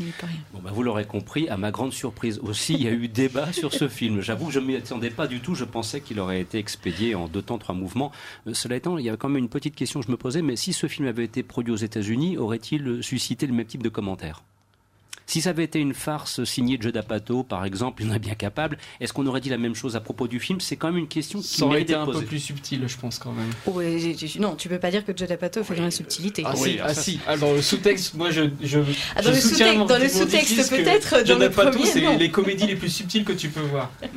il 0.00 0.06
n'y 0.06 0.12
a 0.12 0.20
pas 0.20 0.26
rien. 0.28 0.38
Bon, 0.52 0.60
bah, 0.62 0.70
vous 0.72 0.84
l'aurez 0.84 1.04
compris, 1.04 1.48
à 1.48 1.56
ma 1.56 1.72
grande 1.72 1.92
surprise 1.92 2.38
aussi, 2.40 2.74
il 2.74 2.82
y 2.82 2.86
a 2.86 2.92
eu 2.92 3.08
débat 3.08 3.52
sur 3.52 3.74
ce 3.74 3.88
film. 3.88 4.20
J'avoue 4.20 4.46
que 4.46 4.52
je 4.52 4.60
ne 4.60 4.66
m'y 4.66 4.76
attendais 4.76 5.10
pas 5.10 5.26
du 5.26 5.40
tout. 5.40 5.56
Je 5.56 5.64
pensais 5.64 6.00
qu'il 6.00 6.20
aurait 6.20 6.40
été 6.40 6.58
expédié 6.58 7.16
en 7.16 7.26
deux 7.26 7.42
temps, 7.42 7.58
trois 7.58 7.74
mouvements. 7.74 8.12
Euh, 8.46 8.54
cela 8.54 8.76
étant, 8.76 8.96
il 8.96 9.04
y 9.04 9.08
avait 9.08 9.18
quand 9.18 9.28
même 9.28 9.42
une 9.42 9.48
petite 9.48 9.74
question 9.74 9.98
que 9.98 10.06
je 10.06 10.12
me 10.12 10.16
posais, 10.16 10.40
mais 10.40 10.54
si 10.54 10.72
ce 10.72 10.86
film 10.86 11.08
avait 11.08 11.24
été 11.24 11.42
produit 11.42 11.72
aux 11.72 11.76
États-Unis, 11.76 12.38
aurait-il 12.38 13.02
suscité 13.02 13.48
le 13.48 13.54
même 13.54 13.66
type 13.66 13.82
de 13.82 13.88
commentaires? 13.88 14.44
Si 15.28 15.42
ça 15.42 15.50
avait 15.50 15.64
été 15.64 15.78
une 15.78 15.92
farce 15.92 16.42
signée 16.44 16.78
Joe 16.80 16.90
D'Apato, 16.92 17.42
par 17.42 17.64
exemple, 17.66 18.02
il 18.02 18.10
en 18.10 18.14
est 18.14 18.18
bien 18.18 18.34
capable, 18.34 18.78
est-ce 18.98 19.12
qu'on 19.12 19.26
aurait 19.26 19.42
dit 19.42 19.50
la 19.50 19.58
même 19.58 19.74
chose 19.74 19.94
à 19.94 20.00
propos 20.00 20.26
du 20.26 20.40
film? 20.40 20.58
C'est 20.60 20.76
quand 20.76 20.88
même 20.88 20.96
une 20.96 21.06
question 21.06 21.40
qui 21.40 21.46
Ça 21.58 21.66
aurait 21.66 21.82
été 21.82 21.94
un 21.94 22.06
peu 22.06 22.22
plus 22.22 22.40
subtil, 22.40 22.82
je 22.86 22.96
pense 22.96 23.18
quand 23.18 23.32
même. 23.32 23.50
Oh, 23.66 23.80
non, 24.40 24.56
tu 24.56 24.68
peux 24.70 24.78
pas 24.78 24.90
dire 24.90 25.04
que 25.04 25.12
Joe 25.14 25.28
D'Apato 25.28 25.62
fait 25.62 25.74
dans 25.76 25.82
la 25.84 25.90
subtilité. 25.90 26.42
Ah, 26.46 26.56
si, 26.56 26.78
ah, 26.82 26.94
si. 26.94 27.20
Ah, 27.26 27.36
dans 27.36 27.52
le 27.52 27.60
sous-texte, 27.60 28.14
moi 28.14 28.30
je. 28.30 28.44
je 28.62 28.80
Ah, 29.14 29.20
dans 29.20 29.28
je 29.30 29.34
le 29.34 29.40
soutiens 29.40 29.56
sous-texte- 29.74 29.78
mon- 29.78 29.84
dans 29.84 29.98
le 29.98 30.08
sous-texte, 30.08 30.70
peut-être, 30.70 31.26
Judd 31.26 31.42
Apatow, 31.42 31.84
c'est 31.84 32.16
les 32.16 32.30
comédies 32.30 32.66
les 32.66 32.76
plus 32.76 32.88
subtiles 32.90 33.24
que 33.24 33.32
tu 33.32 33.50
peux 33.50 33.60
voir. 33.60 33.90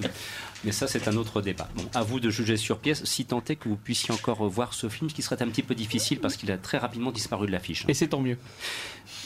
Mais 0.64 0.72
ça, 0.72 0.88
c'est 0.88 1.08
un 1.08 1.18
autre 1.18 1.42
débat. 1.42 1.68
Bon, 1.76 1.84
à 1.94 2.04
vous 2.04 2.20
de 2.20 2.30
juger 2.30 2.56
sur 2.56 2.78
pièce, 2.78 3.04
si 3.04 3.26
tant 3.26 3.44
est 3.50 3.56
que 3.56 3.68
vous 3.68 3.76
puissiez 3.76 4.14
encore 4.14 4.48
voir 4.48 4.74
ce 4.74 4.90
film, 4.90 5.10
ce 5.10 5.16
qui 5.16 5.22
serait 5.24 5.42
un 5.42 5.48
petit 5.48 5.64
peu 5.64 5.74
difficile 5.74 6.20
parce 6.20 6.38
qu'il 6.38 6.52
a 6.52 6.58
très 6.58 6.78
rapidement 6.78 7.12
disparu 7.12 7.48
de 7.48 7.52
l'affiche. 7.52 7.86
Et 7.88 7.94
c'est 7.94 8.10
tant 8.10 8.22
mieux. 8.22 8.38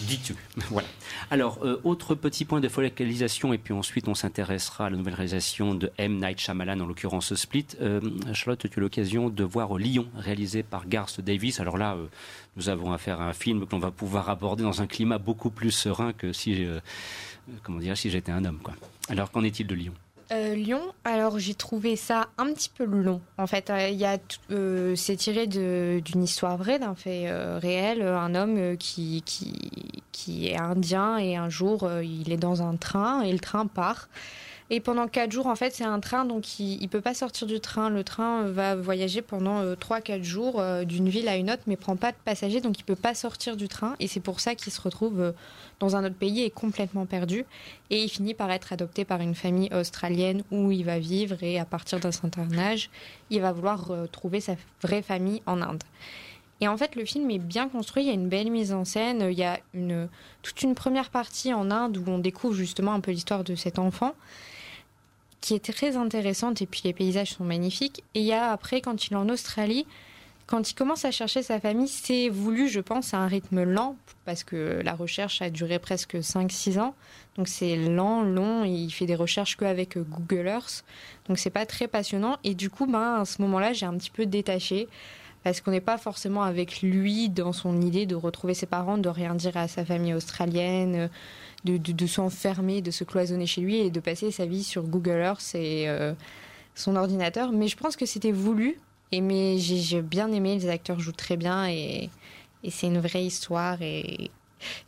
Dis-tu. 0.02 0.36
Voilà. 0.70 0.88
Alors, 1.32 1.60
euh, 1.64 1.80
autre 1.84 2.16
petit 2.16 2.46
point 2.46 2.60
de 2.60 2.70
focalisation, 2.70 3.54
et 3.54 3.58
puis 3.58 3.74
ensuite 3.74 4.08
on 4.08 4.16
s'intéressera 4.16 4.88
à 4.88 4.90
la 4.90 4.98
nouvelle 4.98 5.14
réalisation 5.14 5.76
de 5.76 5.92
M. 5.98 6.18
Night 6.20 6.40
Shyamalan, 6.40 6.80
en 6.80 6.86
l'occurrence 6.86 7.36
Split. 7.36 7.68
Euh, 7.82 8.02
Charlotte, 8.34 8.60
tu 8.60 8.68
as 8.68 8.78
eu 8.78 8.80
l'occasion 8.80 9.30
de 9.30 9.44
voir 9.44 9.78
Lyon, 9.78 10.08
réalisé 10.18 10.64
par 10.64 10.88
Garth 10.88 11.22
Davis. 11.22 11.60
Alors 11.60 11.78
là, 11.78 11.96
euh, 11.96 12.08
nous 12.56 12.70
avons 12.70 12.94
affaire 12.94 13.22
à 13.22 13.28
un 13.28 13.34
film 13.34 13.66
que 13.66 13.72
l'on 13.72 13.80
va 13.80 13.92
pouvoir 13.92 14.30
aborder 14.30 14.64
dans 14.64 14.82
un 14.82 14.88
climat 14.88 15.18
beaucoup 15.18 15.50
plus 15.50 15.72
serein 15.72 16.14
que 16.14 16.32
si, 16.32 16.66
comment 17.64 17.80
dire, 17.80 17.98
si 17.98 18.10
j'étais 18.10 18.32
un 18.32 18.46
homme. 18.46 18.60
Quoi. 18.64 18.74
Alors, 19.10 19.32
qu'en 19.32 19.44
est-il 19.44 19.68
de 19.68 19.76
Lyon? 19.76 19.94
Euh, 20.32 20.56
Lyon, 20.56 20.82
alors 21.04 21.38
j'ai 21.38 21.54
trouvé 21.54 21.96
ça 21.96 22.30
un 22.38 22.52
petit 22.52 22.70
peu 22.70 22.84
long. 22.84 23.22
En 23.38 23.46
fait, 23.46 23.70
euh, 23.70 23.90
il 23.90 24.20
euh, 24.52 24.96
c'est 24.96 25.16
tiré 25.18 25.46
d'une 25.46 26.24
histoire 26.24 26.58
vraie, 26.58 26.80
d'un 26.80 26.96
fait 26.96 27.26
euh, 27.28 27.60
réel. 27.60 28.02
Un 28.02 28.34
homme 28.34 28.76
qui, 28.78 29.22
qui, 29.24 29.54
qui 30.12 30.48
est 30.48 30.58
indien 30.58 31.18
et 31.18 31.36
un 31.36 31.50
jour 31.50 31.90
il 32.02 32.32
est 32.32 32.38
dans 32.38 32.64
un 32.64 32.76
train 32.76 33.22
et 33.22 33.32
le 33.32 33.40
train 33.40 33.68
part. 33.68 34.10
Et 34.72 34.80
pendant 34.80 35.08
quatre 35.08 35.32
jours, 35.32 35.46
en 35.46 35.56
fait, 35.56 35.76
c'est 35.76 35.84
un 35.84 36.00
train, 36.00 36.26
donc 36.26 36.60
il 36.60 36.82
ne 36.82 36.88
peut 36.88 37.02
pas 37.02 37.14
sortir 37.14 37.46
du 37.46 37.60
train. 37.60 37.92
Le 37.92 38.04
train 38.04 38.46
va 38.46 38.76
voyager 38.76 39.22
pendant 39.22 39.60
euh, 39.60 39.76
trois, 39.76 40.02
quatre 40.02 40.24
jours 40.24 40.60
euh, 40.60 40.86
d'une 40.86 41.08
ville 41.08 41.28
à 41.28 41.36
une 41.36 41.52
autre, 41.52 41.62
mais 41.68 41.76
prend 41.76 41.96
pas 41.96 42.12
de 42.12 42.18
passagers, 42.26 42.62
donc 42.62 42.80
il 42.80 42.84
peut 42.84 42.96
pas 42.96 43.14
sortir 43.14 43.58
du 43.58 43.68
train. 43.68 43.96
Et 44.00 44.08
c'est 44.08 44.20
pour 44.20 44.40
ça 44.40 44.56
qu'il 44.56 44.74
se 44.74 44.82
retrouve 44.82 45.22
euh, 45.22 45.32
dans 45.80 45.96
un 45.96 46.04
autre 46.04 46.16
pays 46.16 46.42
et 46.42 46.50
complètement 46.50 47.06
perdu. 47.06 47.46
Et 47.92 48.02
il 48.04 48.10
finit 48.10 48.34
par 48.34 48.50
être 48.50 48.74
adopté 48.74 49.06
par 49.06 49.22
une 49.22 49.36
famille 49.36 49.70
australienne 49.72 50.44
où 50.50 50.72
il 50.72 50.84
va 50.84 50.98
vivre. 50.98 51.44
Et 51.44 51.60
à 51.60 51.66
partir 51.66 52.00
d'un 52.00 52.12
certain 52.12 52.52
âge, 52.58 52.90
il 53.30 53.42
va 53.42 53.52
vouloir 53.52 53.92
euh, 53.92 54.08
trouver 54.08 54.40
sa 54.40 54.56
vraie 54.82 55.04
famille 55.04 55.44
en 55.46 55.62
Inde. 55.62 55.84
Et 56.60 56.68
en 56.68 56.78
fait, 56.78 56.96
le 56.96 57.06
film 57.06 57.30
est 57.30 57.38
bien 57.38 57.70
construit, 57.70 58.04
il 58.04 58.08
y 58.08 58.10
a 58.10 58.14
une 58.14 58.30
belle 58.30 58.50
mise 58.50 58.74
en 58.74 58.86
scène, 58.86 59.28
il 59.30 59.38
y 59.38 59.44
a 59.44 59.60
une, 59.74 60.08
toute 60.42 60.62
une 60.64 60.74
première 60.74 61.10
partie 61.10 61.54
en 61.54 61.70
Inde 61.70 61.98
où 61.98 62.04
on 62.08 62.18
découvre 62.18 62.56
justement 62.56 62.94
un 62.94 63.02
peu 63.02 63.12
l'histoire 63.12 63.44
de 63.44 63.56
cet 63.56 63.78
enfant 63.78 64.16
qui 65.46 65.54
est 65.54 65.74
très 65.74 65.96
intéressante 65.96 66.64
et 66.64 66.66
puis 66.66 66.82
les 66.86 66.94
paysages 66.94 67.34
sont 67.34 67.44
magnifiques. 67.44 68.04
Et 68.16 68.22
il 68.22 68.26
y 68.26 68.34
a 68.34 68.52
après, 68.52 68.82
quand 68.82 69.06
il 69.06 69.14
est 69.14 69.16
en 69.16 69.30
Australie, 69.30 69.86
quand 70.48 70.72
il 70.72 70.74
commence 70.74 71.06
à 71.06 71.12
chercher 71.12 71.44
sa 71.44 71.60
famille, 71.60 71.88
c'est 71.88 72.30
voulu, 72.30 72.68
je 72.68 72.80
pense, 72.80 73.14
à 73.14 73.20
un 73.20 73.28
rythme 73.28 73.62
lent, 73.62 73.96
parce 74.26 74.44
que 74.44 74.82
la 74.84 74.96
recherche 74.96 75.44
a 75.44 75.52
duré 75.52 75.78
presque 75.78 76.16
5-6 76.16 76.80
ans. 76.80 76.96
Donc 77.38 77.48
c'est 77.48 77.76
lent, 77.76 78.24
long, 78.24 78.66
et 78.66 78.70
il 78.70 78.90
fait 78.90 79.06
des 79.06 79.14
recherches 79.14 79.56
qu'avec 79.56 80.00
Google 80.00 80.48
Earth. 80.48 80.84
Donc 81.28 81.38
c'est 81.38 81.52
pas 81.52 81.68
très 81.68 81.88
passionnant. 81.88 82.38
Et 82.44 82.56
du 82.56 82.72
coup, 82.72 82.88
ben, 82.88 83.22
à 83.22 83.26
ce 83.26 83.40
moment-là, 83.44 83.72
j'ai 83.72 83.86
un 83.86 83.96
petit 83.98 84.10
peu 84.10 84.26
détaché, 84.26 84.88
parce 85.46 85.62
qu'on 85.62 85.70
n'est 85.70 85.80
pas 85.80 86.00
forcément 86.00 86.42
avec 86.42 86.82
lui 86.82 87.30
dans 87.30 87.54
son 87.54 87.80
idée 87.80 88.08
de 88.08 88.16
retrouver 88.16 88.56
ses 88.56 88.66
parents, 88.66 88.98
de 88.98 89.10
rien 89.10 89.36
dire 89.36 89.56
à 89.58 89.68
sa 89.68 89.86
famille 89.86 90.16
australienne, 90.16 91.08
de, 91.66 91.78
de, 91.78 92.08
s'enfermer, 92.08 92.82
de 92.82 92.90
se 92.90 93.04
cloisonner 93.04 93.46
chez 93.46 93.62
lui 93.62 93.78
et 93.78 93.92
de 93.92 94.00
passer 94.00 94.32
sa 94.32 94.48
vie 94.48 94.64
sur 94.64 94.82
Google 94.88 95.22
Earth 95.22 95.54
et 95.54 95.88
euh, 95.88 96.14
son 96.74 96.96
ordinateur? 96.96 97.52
Mais 97.52 97.68
je 97.68 97.78
pense 97.78 97.96
que 97.96 98.08
c'était 98.08 98.32
voulu. 98.32 98.80
Et 99.12 99.22
mais 99.22 99.60
j'ai 99.60 100.02
bien 100.02 100.32
aimé, 100.32 100.56
les 100.56 100.68
acteurs 100.68 101.00
jouent 101.00 101.12
très 101.12 101.38
bien 101.38 101.70
et, 101.70 102.10
et 102.64 102.72
c'est 102.72 102.88
une 102.88 103.00
vraie 103.00 103.24
histoire 103.24 103.84
et 103.84 104.32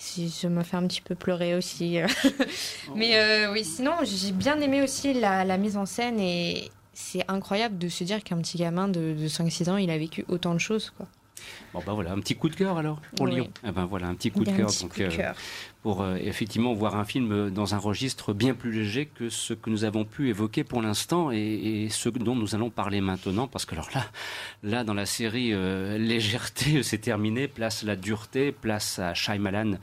je 0.09 0.47
me 0.47 0.63
fais 0.63 0.77
un 0.77 0.87
petit 0.87 1.01
peu 1.01 1.13
pleurer 1.13 1.53
aussi. 1.53 1.99
mais 2.95 3.15
euh, 3.15 3.51
oui, 3.51 3.63
sinon 3.63 3.91
j'ai 4.01 4.31
bien 4.31 4.59
aimé 4.59 4.81
aussi 4.81 5.13
la, 5.13 5.45
la 5.45 5.57
mise 5.57 5.77
en 5.77 5.85
scène 5.85 6.19
et 6.19 6.71
c'est 6.97 7.23
incroyable 7.27 7.77
de 7.77 7.89
se 7.89 8.03
dire 8.03 8.23
qu'un 8.23 8.37
petit 8.39 8.57
gamin 8.57 8.87
de, 8.87 9.13
de 9.13 9.27
5-6 9.27 9.69
ans, 9.69 9.77
il 9.77 9.91
a 9.91 9.97
vécu 9.99 10.25
autant 10.29 10.55
de 10.55 10.59
choses. 10.59 10.89
Quoi. 10.97 11.05
Bon 11.71 11.83
bah 11.85 11.93
voilà, 11.93 12.11
un 12.11 12.19
petit 12.19 12.35
coup 12.35 12.49
de 12.49 12.55
cœur 12.55 12.79
alors 12.79 12.99
pour 13.15 13.27
Oui. 13.27 13.35
Lyon. 13.35 13.49
Eh 13.63 13.71
ben 13.71 13.85
voilà, 13.85 14.07
un 14.07 14.15
petit 14.15 14.31
coup 14.31 14.43
de 14.43 14.49
cœur 14.49 14.67
petit 14.67 14.81
donc 14.81 14.93
coup 14.93 14.99
de 15.01 15.05
euh, 15.05 15.09
cœur. 15.15 15.35
pour 15.83 16.01
euh, 16.01 16.15
effectivement 16.15 16.73
voir 16.73 16.95
un 16.95 17.05
film 17.05 17.31
euh, 17.31 17.49
dans 17.51 17.75
un 17.75 17.77
registre 17.77 18.33
bien 18.33 18.55
plus 18.55 18.71
léger 18.71 19.05
que 19.05 19.29
ce 19.29 19.53
que 19.53 19.69
nous 19.69 19.83
avons 19.83 20.03
pu 20.03 20.29
évoquer 20.29 20.63
pour 20.63 20.81
l'instant 20.81 21.31
et, 21.31 21.37
et 21.37 21.89
ce 21.89 22.09
dont 22.09 22.35
nous 22.35 22.55
allons 22.55 22.71
parler 22.71 23.01
maintenant 23.01 23.47
parce 23.47 23.65
que 23.65 23.75
alors 23.75 23.89
là, 23.93 24.05
là 24.63 24.83
dans 24.83 24.95
la 24.95 25.05
série 25.05 25.53
euh, 25.53 25.99
légèreté 25.99 26.81
c'est 26.83 26.97
terminé, 26.97 27.47
place 27.47 27.83
la 27.83 27.95
dureté, 27.95 28.51
place 28.51 28.97
à 28.97 29.13
Shyamalan. 29.13 29.77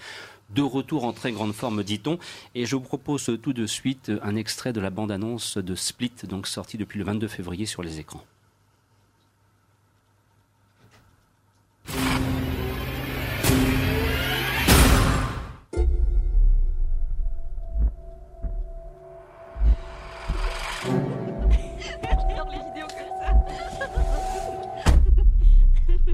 De 0.54 0.62
retour 0.62 1.04
en 1.04 1.12
très 1.12 1.32
grande 1.32 1.52
forme, 1.52 1.82
dit-on. 1.82 2.18
Et 2.54 2.64
je 2.64 2.76
vous 2.76 2.82
propose 2.82 3.38
tout 3.42 3.52
de 3.52 3.66
suite 3.66 4.12
un 4.22 4.36
extrait 4.36 4.72
de 4.72 4.80
la 4.80 4.90
bande-annonce 4.90 5.58
de 5.58 5.74
Split, 5.74 6.12
donc 6.28 6.46
sorti 6.46 6.78
depuis 6.78 7.00
le 7.00 7.04
22 7.04 7.26
février 7.26 7.66
sur 7.66 7.82
les 7.82 7.98
écrans. 7.98 8.22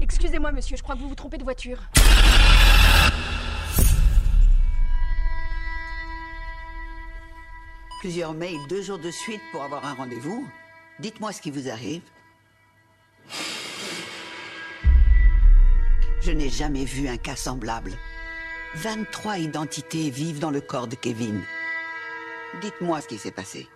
Excusez-moi, 0.01 0.51
monsieur, 0.51 0.77
je 0.77 0.81
crois 0.81 0.95
que 0.95 1.01
vous 1.01 1.09
vous 1.09 1.15
trompez 1.15 1.37
de 1.37 1.43
voiture. 1.43 1.77
Plusieurs 8.01 8.33
mails 8.33 8.57
deux 8.67 8.81
jours 8.81 8.97
de 8.97 9.11
suite 9.11 9.41
pour 9.51 9.61
avoir 9.61 9.85
un 9.85 9.93
rendez-vous. 9.93 10.47
Dites-moi 10.97 11.31
ce 11.33 11.39
qui 11.39 11.51
vous 11.51 11.69
arrive. 11.69 12.01
Je 16.19 16.31
n'ai 16.31 16.49
jamais 16.49 16.83
vu 16.83 17.07
un 17.07 17.17
cas 17.17 17.35
semblable. 17.35 17.91
23 18.73 19.37
identités 19.37 20.09
vivent 20.09 20.39
dans 20.39 20.49
le 20.49 20.61
corps 20.61 20.87
de 20.87 20.95
Kevin. 20.95 21.43
Dites-moi 22.59 23.01
ce 23.01 23.07
qui 23.07 23.19
s'est 23.19 23.29
passé. 23.29 23.69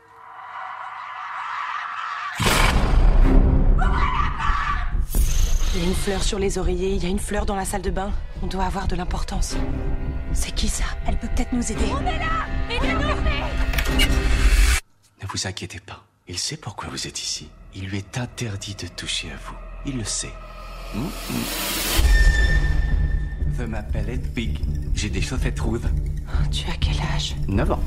Il 5.75 5.81
y 5.81 5.83
a 5.83 5.87
une 5.87 5.93
fleur 5.93 6.23
sur 6.23 6.39
les 6.39 6.57
oreillers, 6.57 6.93
il 6.93 7.03
y 7.03 7.05
a 7.05 7.09
une 7.09 7.19
fleur 7.19 7.45
dans 7.45 7.55
la 7.55 7.65
salle 7.65 7.83
de 7.83 7.91
bain. 7.91 8.11
On 8.41 8.47
doit 8.47 8.63
avoir 8.63 8.87
de 8.87 8.95
l'importance. 8.95 9.55
C'est 10.33 10.55
qui 10.55 10.67
ça? 10.67 10.85
Elle 11.05 11.19
peut 11.19 11.27
peut-être 11.35 11.53
nous 11.53 11.71
aider. 11.71 11.85
On 11.93 11.99
est 12.07 12.17
là 12.17 12.47
Aidez-nous 12.71 13.44
Ne 13.99 15.27
vous 15.27 15.47
inquiétez 15.47 15.79
pas. 15.79 16.05
Il 16.27 16.37
sait 16.37 16.57
pourquoi 16.57 16.89
vous 16.89 17.07
êtes 17.07 17.21
ici. 17.21 17.49
Il 17.75 17.87
lui 17.87 17.97
est 17.97 18.17
interdit 18.17 18.75
de 18.75 18.87
toucher 18.87 19.31
à 19.31 19.35
vous. 19.35 19.55
Il 19.85 19.97
le 19.97 20.03
sait. 20.03 20.33
Hmm, 20.93 21.05
hmm. 21.05 21.43
Je 23.57 23.63
m'appelle 23.63 24.09
Edwig. 24.09 24.59
J'ai 24.93 25.09
des 25.09 25.21
chaussettes 25.21 25.59
rouges. 25.59 25.81
Oh, 26.27 26.47
tu 26.51 26.69
as 26.69 26.75
quel 26.77 26.99
âge? 27.15 27.35
9 27.47 27.71
ans. 27.71 27.83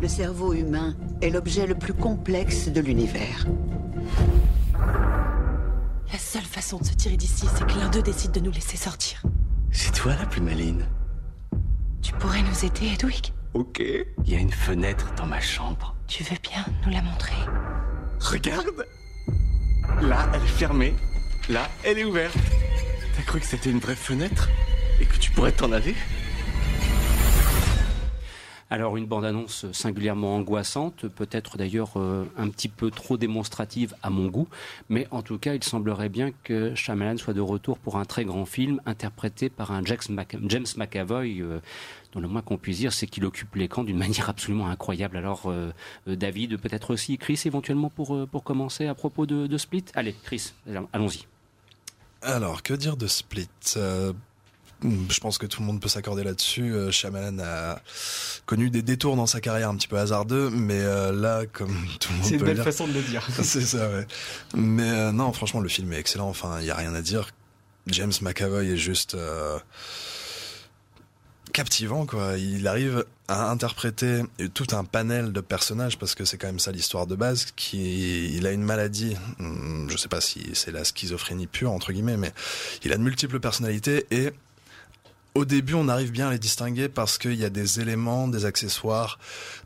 Le 0.00 0.08
cerveau 0.08 0.52
humain 0.54 0.94
est 1.20 1.30
l'objet 1.30 1.66
le 1.66 1.74
plus 1.74 1.94
complexe 1.94 2.68
de 2.68 2.80
l'univers. 2.80 3.46
La 6.12 6.18
seule 6.18 6.42
façon 6.42 6.78
de 6.78 6.84
se 6.84 6.94
tirer 6.94 7.16
d'ici, 7.16 7.46
c'est 7.54 7.66
que 7.66 7.78
l'un 7.78 7.88
d'eux 7.88 8.02
décide 8.02 8.32
de 8.32 8.40
nous 8.40 8.50
laisser 8.50 8.76
sortir. 8.76 9.22
C'est 9.72 9.92
toi 9.92 10.14
la 10.18 10.26
plus 10.26 10.40
maline. 10.40 10.86
Tu 12.02 12.12
pourrais 12.14 12.42
nous 12.42 12.64
aider, 12.64 12.94
Edwig 12.94 13.32
Ok. 13.54 13.80
Il 13.80 14.32
y 14.32 14.36
a 14.36 14.38
une 14.38 14.52
fenêtre 14.52 15.12
dans 15.16 15.26
ma 15.26 15.40
chambre. 15.40 15.96
Tu 16.06 16.22
veux 16.22 16.36
bien 16.42 16.64
nous 16.84 16.92
la 16.92 17.02
montrer? 17.02 17.34
Regarde 18.20 18.86
Là, 20.02 20.30
elle 20.34 20.42
est 20.42 20.46
fermée. 20.46 20.94
Là, 21.48 21.68
elle 21.84 21.98
est 21.98 22.04
ouverte. 22.04 22.36
T'as 23.16 23.22
cru 23.22 23.40
que 23.40 23.46
c'était 23.46 23.70
une 23.70 23.80
vraie 23.80 23.96
fenêtre? 23.96 24.48
Et 25.00 25.04
que 25.04 25.16
tu 25.18 25.32
pourrais 25.32 25.52
t'en 25.52 25.72
aller? 25.72 25.94
Alors 28.72 28.96
une 28.96 29.06
bande-annonce 29.06 29.66
singulièrement 29.72 30.36
angoissante, 30.36 31.08
peut-être 31.08 31.58
d'ailleurs 31.58 31.94
euh, 31.96 32.24
un 32.36 32.48
petit 32.48 32.68
peu 32.68 32.92
trop 32.92 33.16
démonstrative 33.16 33.96
à 34.04 34.10
mon 34.10 34.28
goût, 34.28 34.46
mais 34.88 35.08
en 35.10 35.22
tout 35.22 35.38
cas 35.38 35.54
il 35.54 35.64
semblerait 35.64 36.08
bien 36.08 36.30
que 36.44 36.72
Shyamalan 36.76 37.16
soit 37.16 37.34
de 37.34 37.40
retour 37.40 37.78
pour 37.78 37.98
un 37.98 38.04
très 38.04 38.24
grand 38.24 38.44
film 38.44 38.80
interprété 38.86 39.50
par 39.50 39.72
un 39.72 39.82
James, 39.84 40.64
McAvoy, 40.76 41.40
euh, 41.40 41.58
dont 42.12 42.20
le 42.20 42.28
moins 42.28 42.42
qu'on 42.42 42.58
puisse 42.58 42.78
dire 42.78 42.92
c'est 42.92 43.08
qu'il 43.08 43.24
occupe 43.24 43.56
l'écran 43.56 43.82
d'une 43.82 43.98
manière 44.06 44.30
absolument 44.30 44.68
incroyable. 44.68 45.16
Alors 45.16 45.46
euh, 45.46 45.72
David, 46.06 46.56
peut-être 46.58 46.92
aussi 46.92 47.18
Chris 47.18 47.42
éventuellement 47.46 47.90
pour, 47.90 48.28
commencer 48.44 48.86
à 48.86 48.94
propos 48.94 49.26
de, 49.26 49.58
Split? 49.58 49.86
Allez 49.94 50.14
Chris, 50.22 50.52
allons-y. 50.92 51.26
Alors, 52.22 52.62
que 52.62 52.74
dire 52.74 52.96
de 52.96 53.08
Split? 53.08 53.48
Je 54.82 55.20
pense 55.20 55.36
que 55.38 55.46
tout 55.46 55.60
le 55.60 55.66
monde 55.66 55.80
peut 55.80 55.88
s'accorder 55.88 56.24
là-dessus. 56.24 56.72
Euh, 56.74 56.90
Shyamalan 56.90 57.38
a 57.40 57.80
connu 58.46 58.70
des 58.70 58.82
détours 58.82 59.16
dans 59.16 59.26
sa 59.26 59.40
carrière 59.40 59.68
un 59.68 59.76
petit 59.76 59.88
peu 59.88 59.98
hasardeux, 59.98 60.50
mais 60.50 60.80
euh, 60.80 61.12
là, 61.12 61.44
comme 61.46 61.74
tout 62.00 62.10
le 62.12 62.18
monde 62.18 62.26
C'est 62.26 62.36
une 62.36 62.44
belle 62.44 62.54
dire, 62.54 62.64
façon 62.64 62.86
de 62.86 62.92
le 62.94 63.02
dire. 63.02 63.26
c'est 63.42 63.60
ça, 63.60 63.88
ouais. 63.90 64.06
Mais 64.54 64.88
euh, 64.88 65.12
non, 65.12 65.32
franchement, 65.32 65.60
le 65.60 65.68
film 65.68 65.92
est 65.92 65.98
excellent. 65.98 66.28
Enfin, 66.28 66.58
il 66.60 66.66
y 66.66 66.70
a 66.70 66.74
rien 66.74 66.94
à 66.94 67.02
dire. 67.02 67.30
James 67.86 68.12
McAvoy 68.22 68.68
est 68.70 68.76
juste 68.76 69.14
euh, 69.14 69.58
captivant, 71.52 72.06
quoi. 72.06 72.38
Il 72.38 72.66
arrive 72.66 73.04
à 73.28 73.50
interpréter 73.50 74.22
tout 74.54 74.66
un 74.72 74.84
panel 74.84 75.32
de 75.32 75.40
personnages 75.40 75.98
parce 75.98 76.14
que 76.14 76.24
c'est 76.24 76.36
quand 76.36 76.46
même 76.46 76.58
ça 76.58 76.72
l'histoire 76.72 77.06
de 77.06 77.14
base. 77.16 77.46
Qui, 77.56 78.34
il 78.34 78.46
a 78.46 78.52
une 78.52 78.62
maladie. 78.62 79.16
hum, 79.38 79.88
Je 79.90 79.96
sais 79.96 80.08
pas 80.08 80.20
si 80.20 80.50
c'est 80.54 80.70
la 80.72 80.84
schizophrénie 80.84 81.46
pure 81.46 81.72
entre 81.72 81.92
guillemets, 81.92 82.16
mais 82.16 82.32
il 82.84 82.92
a 82.92 82.96
de 82.96 83.02
multiples 83.02 83.40
personnalités 83.40 84.06
et 84.10 84.30
au 85.34 85.44
début, 85.44 85.74
on 85.74 85.88
arrive 85.88 86.10
bien 86.10 86.28
à 86.28 86.32
les 86.32 86.38
distinguer 86.38 86.88
parce 86.88 87.16
qu'il 87.16 87.34
y 87.34 87.44
a 87.44 87.50
des 87.50 87.78
éléments, 87.80 88.26
des 88.26 88.44
accessoires, 88.46 89.18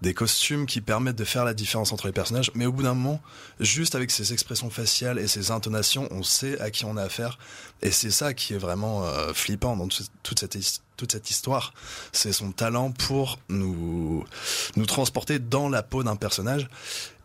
des 0.02 0.12
costumes 0.12 0.66
qui 0.66 0.80
permettent 0.82 1.16
de 1.16 1.24
faire 1.24 1.44
la 1.44 1.54
différence 1.54 1.92
entre 1.92 2.06
les 2.06 2.12
personnages. 2.12 2.50
Mais 2.54 2.66
au 2.66 2.72
bout 2.72 2.82
d'un 2.82 2.92
moment, 2.94 3.20
juste 3.60 3.94
avec 3.94 4.10
ses 4.10 4.32
expressions 4.34 4.68
faciales 4.68 5.18
et 5.18 5.26
ses 5.26 5.50
intonations, 5.50 6.06
on 6.10 6.22
sait 6.22 6.60
à 6.60 6.70
qui 6.70 6.84
on 6.84 6.96
a 6.98 7.02
affaire. 7.02 7.38
Et 7.82 7.90
c'est 7.90 8.10
ça 8.10 8.34
qui 8.34 8.52
est 8.54 8.58
vraiment 8.58 9.04
euh, 9.06 9.32
flippant 9.32 9.74
dans 9.76 9.88
tout- 9.88 10.04
toute 10.22 10.38
cette, 10.40 10.58
toute 10.98 11.12
cette 11.12 11.30
histoire. 11.30 11.72
C'est 12.12 12.32
son 12.32 12.52
talent 12.52 12.90
pour 12.92 13.38
nous, 13.48 14.24
nous 14.76 14.86
transporter 14.86 15.38
dans 15.38 15.68
la 15.70 15.82
peau 15.82 16.02
d'un 16.02 16.16
personnage. 16.16 16.68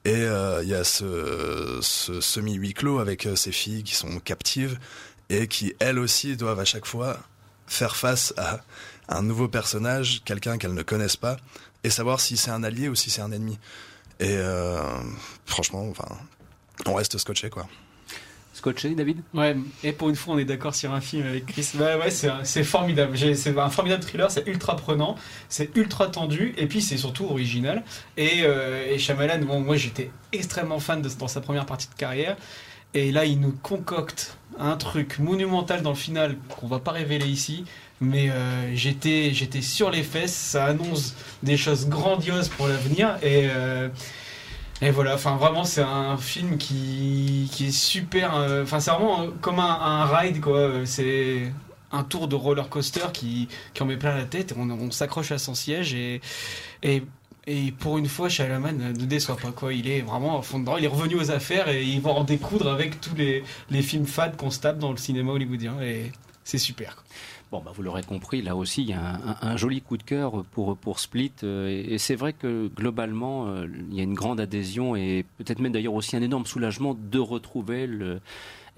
Et 0.06 0.14
euh, 0.16 0.64
il 0.64 0.70
y 0.70 0.76
a 0.76 0.86
ce, 0.86 1.80
ce 1.82 2.22
semi-huis 2.22 2.74
clos 2.74 3.00
avec 3.00 3.26
euh, 3.26 3.36
ces 3.36 3.52
filles 3.52 3.84
qui 3.84 3.96
sont 3.96 4.20
captives 4.22 4.80
et 5.30 5.48
qui, 5.50 5.74
elles 5.80 6.00
aussi, 6.00 6.38
doivent 6.38 6.60
à 6.62 6.66
chaque 6.66 6.86
fois 6.86 7.18
faire 7.70 7.96
face 7.96 8.34
à 8.38 8.60
un 9.08 9.22
nouveau 9.22 9.48
personnage, 9.48 10.22
quelqu'un 10.26 10.58
qu'elles 10.58 10.74
ne 10.74 10.84
connaissent 10.84 11.16
pas, 11.16 11.38
et 11.86 11.90
savoir 11.90 12.20
si 12.20 12.36
c'est 12.36 12.52
un 12.52 12.64
allié 12.64 12.90
ou 12.90 12.96
si 12.96 13.10
c'est 13.10 13.22
un 13.22 13.32
ennemi. 13.32 13.58
Et 14.20 14.36
euh, 14.36 14.82
franchement, 15.46 15.88
enfin, 15.90 16.18
on 16.86 16.94
reste 16.96 17.18
scotché, 17.18 17.50
quoi. 17.50 17.68
Scotché, 18.54 18.94
David? 18.94 19.22
Ouais, 19.34 19.56
et 19.84 19.94
pour 19.94 20.10
une 20.10 20.18
fois, 20.18 20.34
on 20.34 20.38
est 20.38 20.44
d'accord 20.44 20.76
sur 20.76 20.92
un 20.92 21.00
film 21.00 21.26
avec 21.26 21.46
Chris. 21.46 21.70
Ouais, 21.76 21.96
ouais, 21.96 22.12
c'est 22.12 22.64
formidable. 22.66 23.18
C'est 23.18 23.58
un 23.58 23.70
formidable 23.70 24.04
thriller, 24.04 24.30
c'est 24.30 24.46
ultra 24.48 24.76
prenant, 24.76 25.16
c'est 25.48 25.74
ultra 25.78 26.08
tendu, 26.08 26.54
et 26.58 26.68
puis 26.68 26.82
c'est 26.82 26.98
surtout 26.98 27.26
original. 27.26 27.86
Et, 28.18 28.42
euh, 28.42 28.86
et 28.92 29.00
Shyamalan, 29.00 29.46
bon, 29.46 29.62
moi 29.62 29.78
j'étais 29.78 30.12
extrêmement 30.34 30.80
fan 30.82 31.02
de, 31.02 31.08
dans 31.08 31.30
sa 31.30 31.40
première 31.40 31.66
partie 31.66 31.88
de 31.88 31.94
carrière. 31.94 32.36
Et 32.94 33.12
là, 33.12 33.26
il 33.26 33.40
nous 33.40 33.52
concocte 33.52 34.38
un 34.58 34.76
truc 34.76 35.20
monumental 35.20 35.82
dans 35.82 35.92
le 35.92 35.96
final 35.96 36.38
qu'on 36.50 36.68
va 36.68 36.80
pas 36.80 36.92
révéler 36.92 37.28
ici. 37.28 37.66
Mais 38.02 38.30
euh, 38.30 38.76
j'étais, 38.76 39.32
j'étais 39.34 39.62
sur 39.62 39.92
les 39.92 40.04
fesses. 40.04 40.34
Ça 40.34 40.66
annonce 40.66 41.16
des 41.44 41.58
choses 41.58 41.88
grandioses 41.88 42.50
pour 42.50 42.68
l'avenir. 42.68 43.18
Et, 43.22 43.50
euh, 43.54 43.90
et 44.82 44.92
voilà, 44.92 45.16
enfin 45.16 45.36
vraiment 45.36 45.66
c'est 45.66 45.82
un 45.82 46.16
film 46.18 46.58
qui, 46.58 47.50
qui 47.52 47.68
est 47.68 47.72
super. 47.72 48.36
euh, 48.36 48.64
Enfin 48.64 48.80
c'est 48.80 48.92
vraiment 48.92 49.28
comme 49.42 49.60
un, 49.60 50.06
ride 50.06 50.40
quoi. 50.40 50.86
C'est 50.86 51.52
un 51.92 52.04
tour 52.04 52.28
de 52.30 52.36
roller 52.36 52.70
coaster 52.70 53.12
qui, 53.14 53.50
qui 53.74 53.84
en 53.84 53.86
met 53.86 53.98
plein 53.98 54.16
la 54.16 54.24
tête. 54.24 54.54
On, 54.58 54.70
on 54.70 54.92
s'accroche 54.92 55.32
à 55.34 55.38
son 55.38 55.54
siège 55.54 55.94
et, 55.94 56.22
et 56.84 57.04
et 57.48 57.72
pour 57.72 57.98
une 57.98 58.08
fois, 58.08 58.30
Shyamalan 58.30 58.78
ne 58.78 59.06
déçoit 59.06 59.38
pas 59.38 59.52
quoi. 59.52 59.74
Il 59.74 59.88
est 59.88 60.02
vraiment 60.02 60.40
à 60.40 60.42
fond 60.42 60.60
dedans. 60.60 60.78
Il 60.78 60.84
est 60.84 60.88
revenu 60.88 61.16
aux 61.16 61.32
affaires 61.32 61.68
et 61.70 61.84
il 61.84 62.02
va 62.02 62.12
en 62.12 62.24
découdre 62.24 62.70
avec 62.70 63.02
tous 63.02 63.16
les, 63.16 63.44
les 63.70 63.82
films 63.82 64.06
fades 64.06 64.36
qu'on 64.36 64.52
se 64.52 64.60
tape 64.60 64.78
dans 64.78 64.92
le 64.92 64.98
cinéma 64.98 65.32
hollywoodien. 65.32 65.82
Et 65.82 66.12
c'est 66.44 66.58
super. 66.58 67.04
Bon, 67.52 67.62
bah, 67.66 67.72
vous 67.74 67.82
l'aurez 67.82 68.04
compris, 68.04 68.44
là 68.44 68.56
aussi, 68.56 68.84
il 68.84 68.90
y 68.90 68.94
a 68.94 69.20
un 69.42 69.58
joli 69.58 69.82
coup 69.82 69.98
de 69.98 70.04
cœur 70.04 70.44
pour, 70.52 70.78
pour 70.78 71.00
Split. 71.00 71.32
euh, 71.44 71.68
et 71.68 71.94
et 71.96 71.98
c'est 71.98 72.16
vrai 72.16 72.34
que 72.34 72.68
globalement, 72.68 73.48
euh, 73.48 73.66
il 73.90 73.98
y 73.98 74.00
a 74.02 74.04
une 74.04 74.14
grande 74.14 74.40
adhésion 74.40 74.96
et 74.96 75.26
peut-être 75.40 75.60
même 75.60 75.72
d'ailleurs 75.72 75.96
aussi 75.96 76.16
un 76.16 76.22
énorme 76.22 76.46
soulagement 76.46 76.96
de 76.96 77.18
retrouver 77.18 77.88
le 77.88 78.20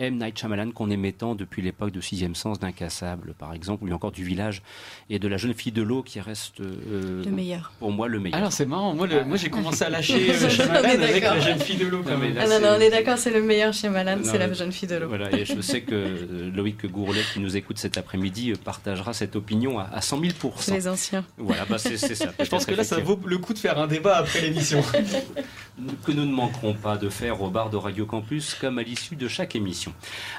M. 0.02 0.18
Night 0.18 0.38
Shyamalan 0.40 0.72
qu'on 0.72 0.90
aimait 0.90 1.12
tant 1.12 1.36
depuis 1.36 1.62
l'époque 1.62 1.92
de 1.92 2.02
Sixième 2.02 2.36
Sens, 2.36 2.60
d'Incassable, 2.60 3.34
par 3.38 3.54
exemple, 3.54 3.84
ou 3.84 3.88
bien 3.88 3.96
encore 3.96 4.12
du 4.12 4.24
Village 4.24 4.62
et 5.10 5.20
de 5.20 5.28
La 5.28 5.38
Jeune 5.38 5.54
Fille 5.54 5.72
de 5.72 5.82
l'eau 5.82 6.02
qui 6.04 6.20
reste 6.20 6.60
euh, 6.62 7.24
Le 7.24 7.32
meilleur. 7.32 7.72
pour 7.80 7.92
moi 7.92 8.08
le 8.08 8.20
meilleur. 8.20 8.38
Alors 8.38 8.52
c'est 8.52 8.66
marrant. 8.66 8.94
Moi, 8.96 9.08
le- 9.08 9.24
moi 9.26 9.38
j'ai 9.38 9.50
commencé 9.50 9.84
à 9.84 9.90
lâcher 9.90 10.32
euh, 10.32 10.50
Shyamalan 10.50 11.02
avec 11.04 11.24
la 11.24 11.40
jeune 11.40 11.60
fille 11.60 11.78
de 11.78 11.86
l'eau. 11.88 12.02
quand 12.04 12.18
Non, 12.18 12.20
là, 12.20 12.28
Ah 12.40 12.44
non, 12.46 12.50
c'est- 12.50 12.60
non, 12.62 12.68
on 12.78 12.80
est 12.82 12.90
d'accord, 12.90 13.18
c'est 13.18 13.32
le 13.32 13.42
meilleur 13.42 13.74
chez 13.74 13.90
Malan, 13.90 14.18
Non, 14.18 14.24
c'est 14.24 14.38
la 14.38 14.52
jeune 14.52 14.72
fille 14.72 14.88
de 14.90 14.96
l'eau. 14.96 15.08
Voilà, 15.08 15.32
et 15.32 15.46
je 15.46 15.62
sais 15.62 15.82
que 15.82 15.94
euh, 15.96 16.52
Loïc 16.54 16.86
Gourlet, 16.88 17.22
qui 17.34 17.40
nous 17.40 17.56
écoute 17.56 17.78
cet 17.78 17.98
après-midi, 17.98 18.52
euh, 18.52 18.56
partagera 18.64 19.14
cette 19.14 19.36
opinion 19.36 19.78
à, 19.80 19.84
à 19.94 20.02
100 20.02 20.20
000 20.22 20.34
C'est 20.58 20.74
les 20.74 20.88
anciens. 20.88 21.24
Voilà, 21.38 21.66
bah 21.66 21.78
c'est 21.78 21.98
c'est 21.98 22.16
ça. 22.16 22.32
Je 22.44 22.50
pense 22.50 22.66
que 22.66 22.74
là, 22.74 22.84
ça 22.84 22.98
vaut 23.00 23.20
le 23.26 23.38
coup 23.38 23.54
de 23.54 23.60
faire 23.60 23.78
un 23.80 23.88
débat 23.88 24.18
après 24.18 24.42
l'émission. 24.42 24.82
que 26.06 26.12
nous 26.12 26.26
ne 26.26 26.32
manquerons 26.34 26.74
pas 26.74 26.98
de 26.98 27.10
faire 27.10 27.42
au 27.42 27.50
bar 27.50 27.70
de 27.70 27.78
Radio 27.78 28.06
Campus 28.06 28.56
comme 28.56 28.78
à 28.80 28.84
l'issue 28.84 29.16
de 29.16 29.28
chaque 29.28 29.56
émission. 29.56 29.91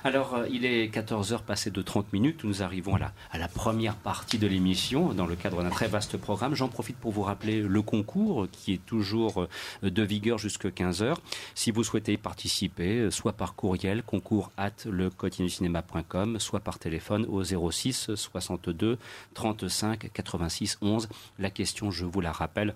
Alors, 0.05 0.35
euh, 0.35 0.47
il 0.51 0.65
est 0.65 0.87
14h 0.93 1.43
passé 1.43 1.71
de 1.71 1.83
30 1.83 2.13
minutes. 2.13 2.45
Nous 2.45 2.63
arrivons 2.63 2.97
à 2.97 3.39
la, 3.39 3.49
première 3.49 3.95
partie 3.97 4.39
de 4.39 4.47
l'émission 4.47 5.13
dans 5.13 5.27
le 5.27 5.37
cadre 5.37 5.63
d'un 5.63 5.71
très 5.71 5.89
vaste 5.89 6.17
programme. 6.17 6.55
J'en 6.55 6.69
profite 6.69 6.97
pour 6.97 7.13
vous 7.13 7.23
rappeler 7.23 7.61
le 7.61 7.83
concours 7.83 8.47
qui 8.51 8.75
est 8.75 8.85
toujours 8.85 9.43
euh, 9.43 9.91
de 9.91 10.03
vigueur 10.03 10.39
jusqu'à 10.39 10.69
15h. 10.69 11.17
Si 11.55 11.71
vous 11.71 11.85
souhaitez 11.85 12.17
participer, 12.17 12.99
euh, 12.99 13.11
soit 13.11 13.33
par 13.33 13.55
courriel, 13.55 14.03
concours 14.03 14.51
at 14.57 14.85
lecotinucinéma.com, 14.87 16.39
soit 16.39 16.61
par 16.61 16.79
téléphone 16.79 17.27
au 17.29 17.43
06 17.45 18.15
62 18.15 18.99
35 19.35 20.11
86 20.13 20.79
11. 20.83 21.09
La 21.39 21.51
question, 21.51 21.91
je 21.91 22.05
vous 22.05 22.21
la 22.21 22.33
rappelle, 22.33 22.75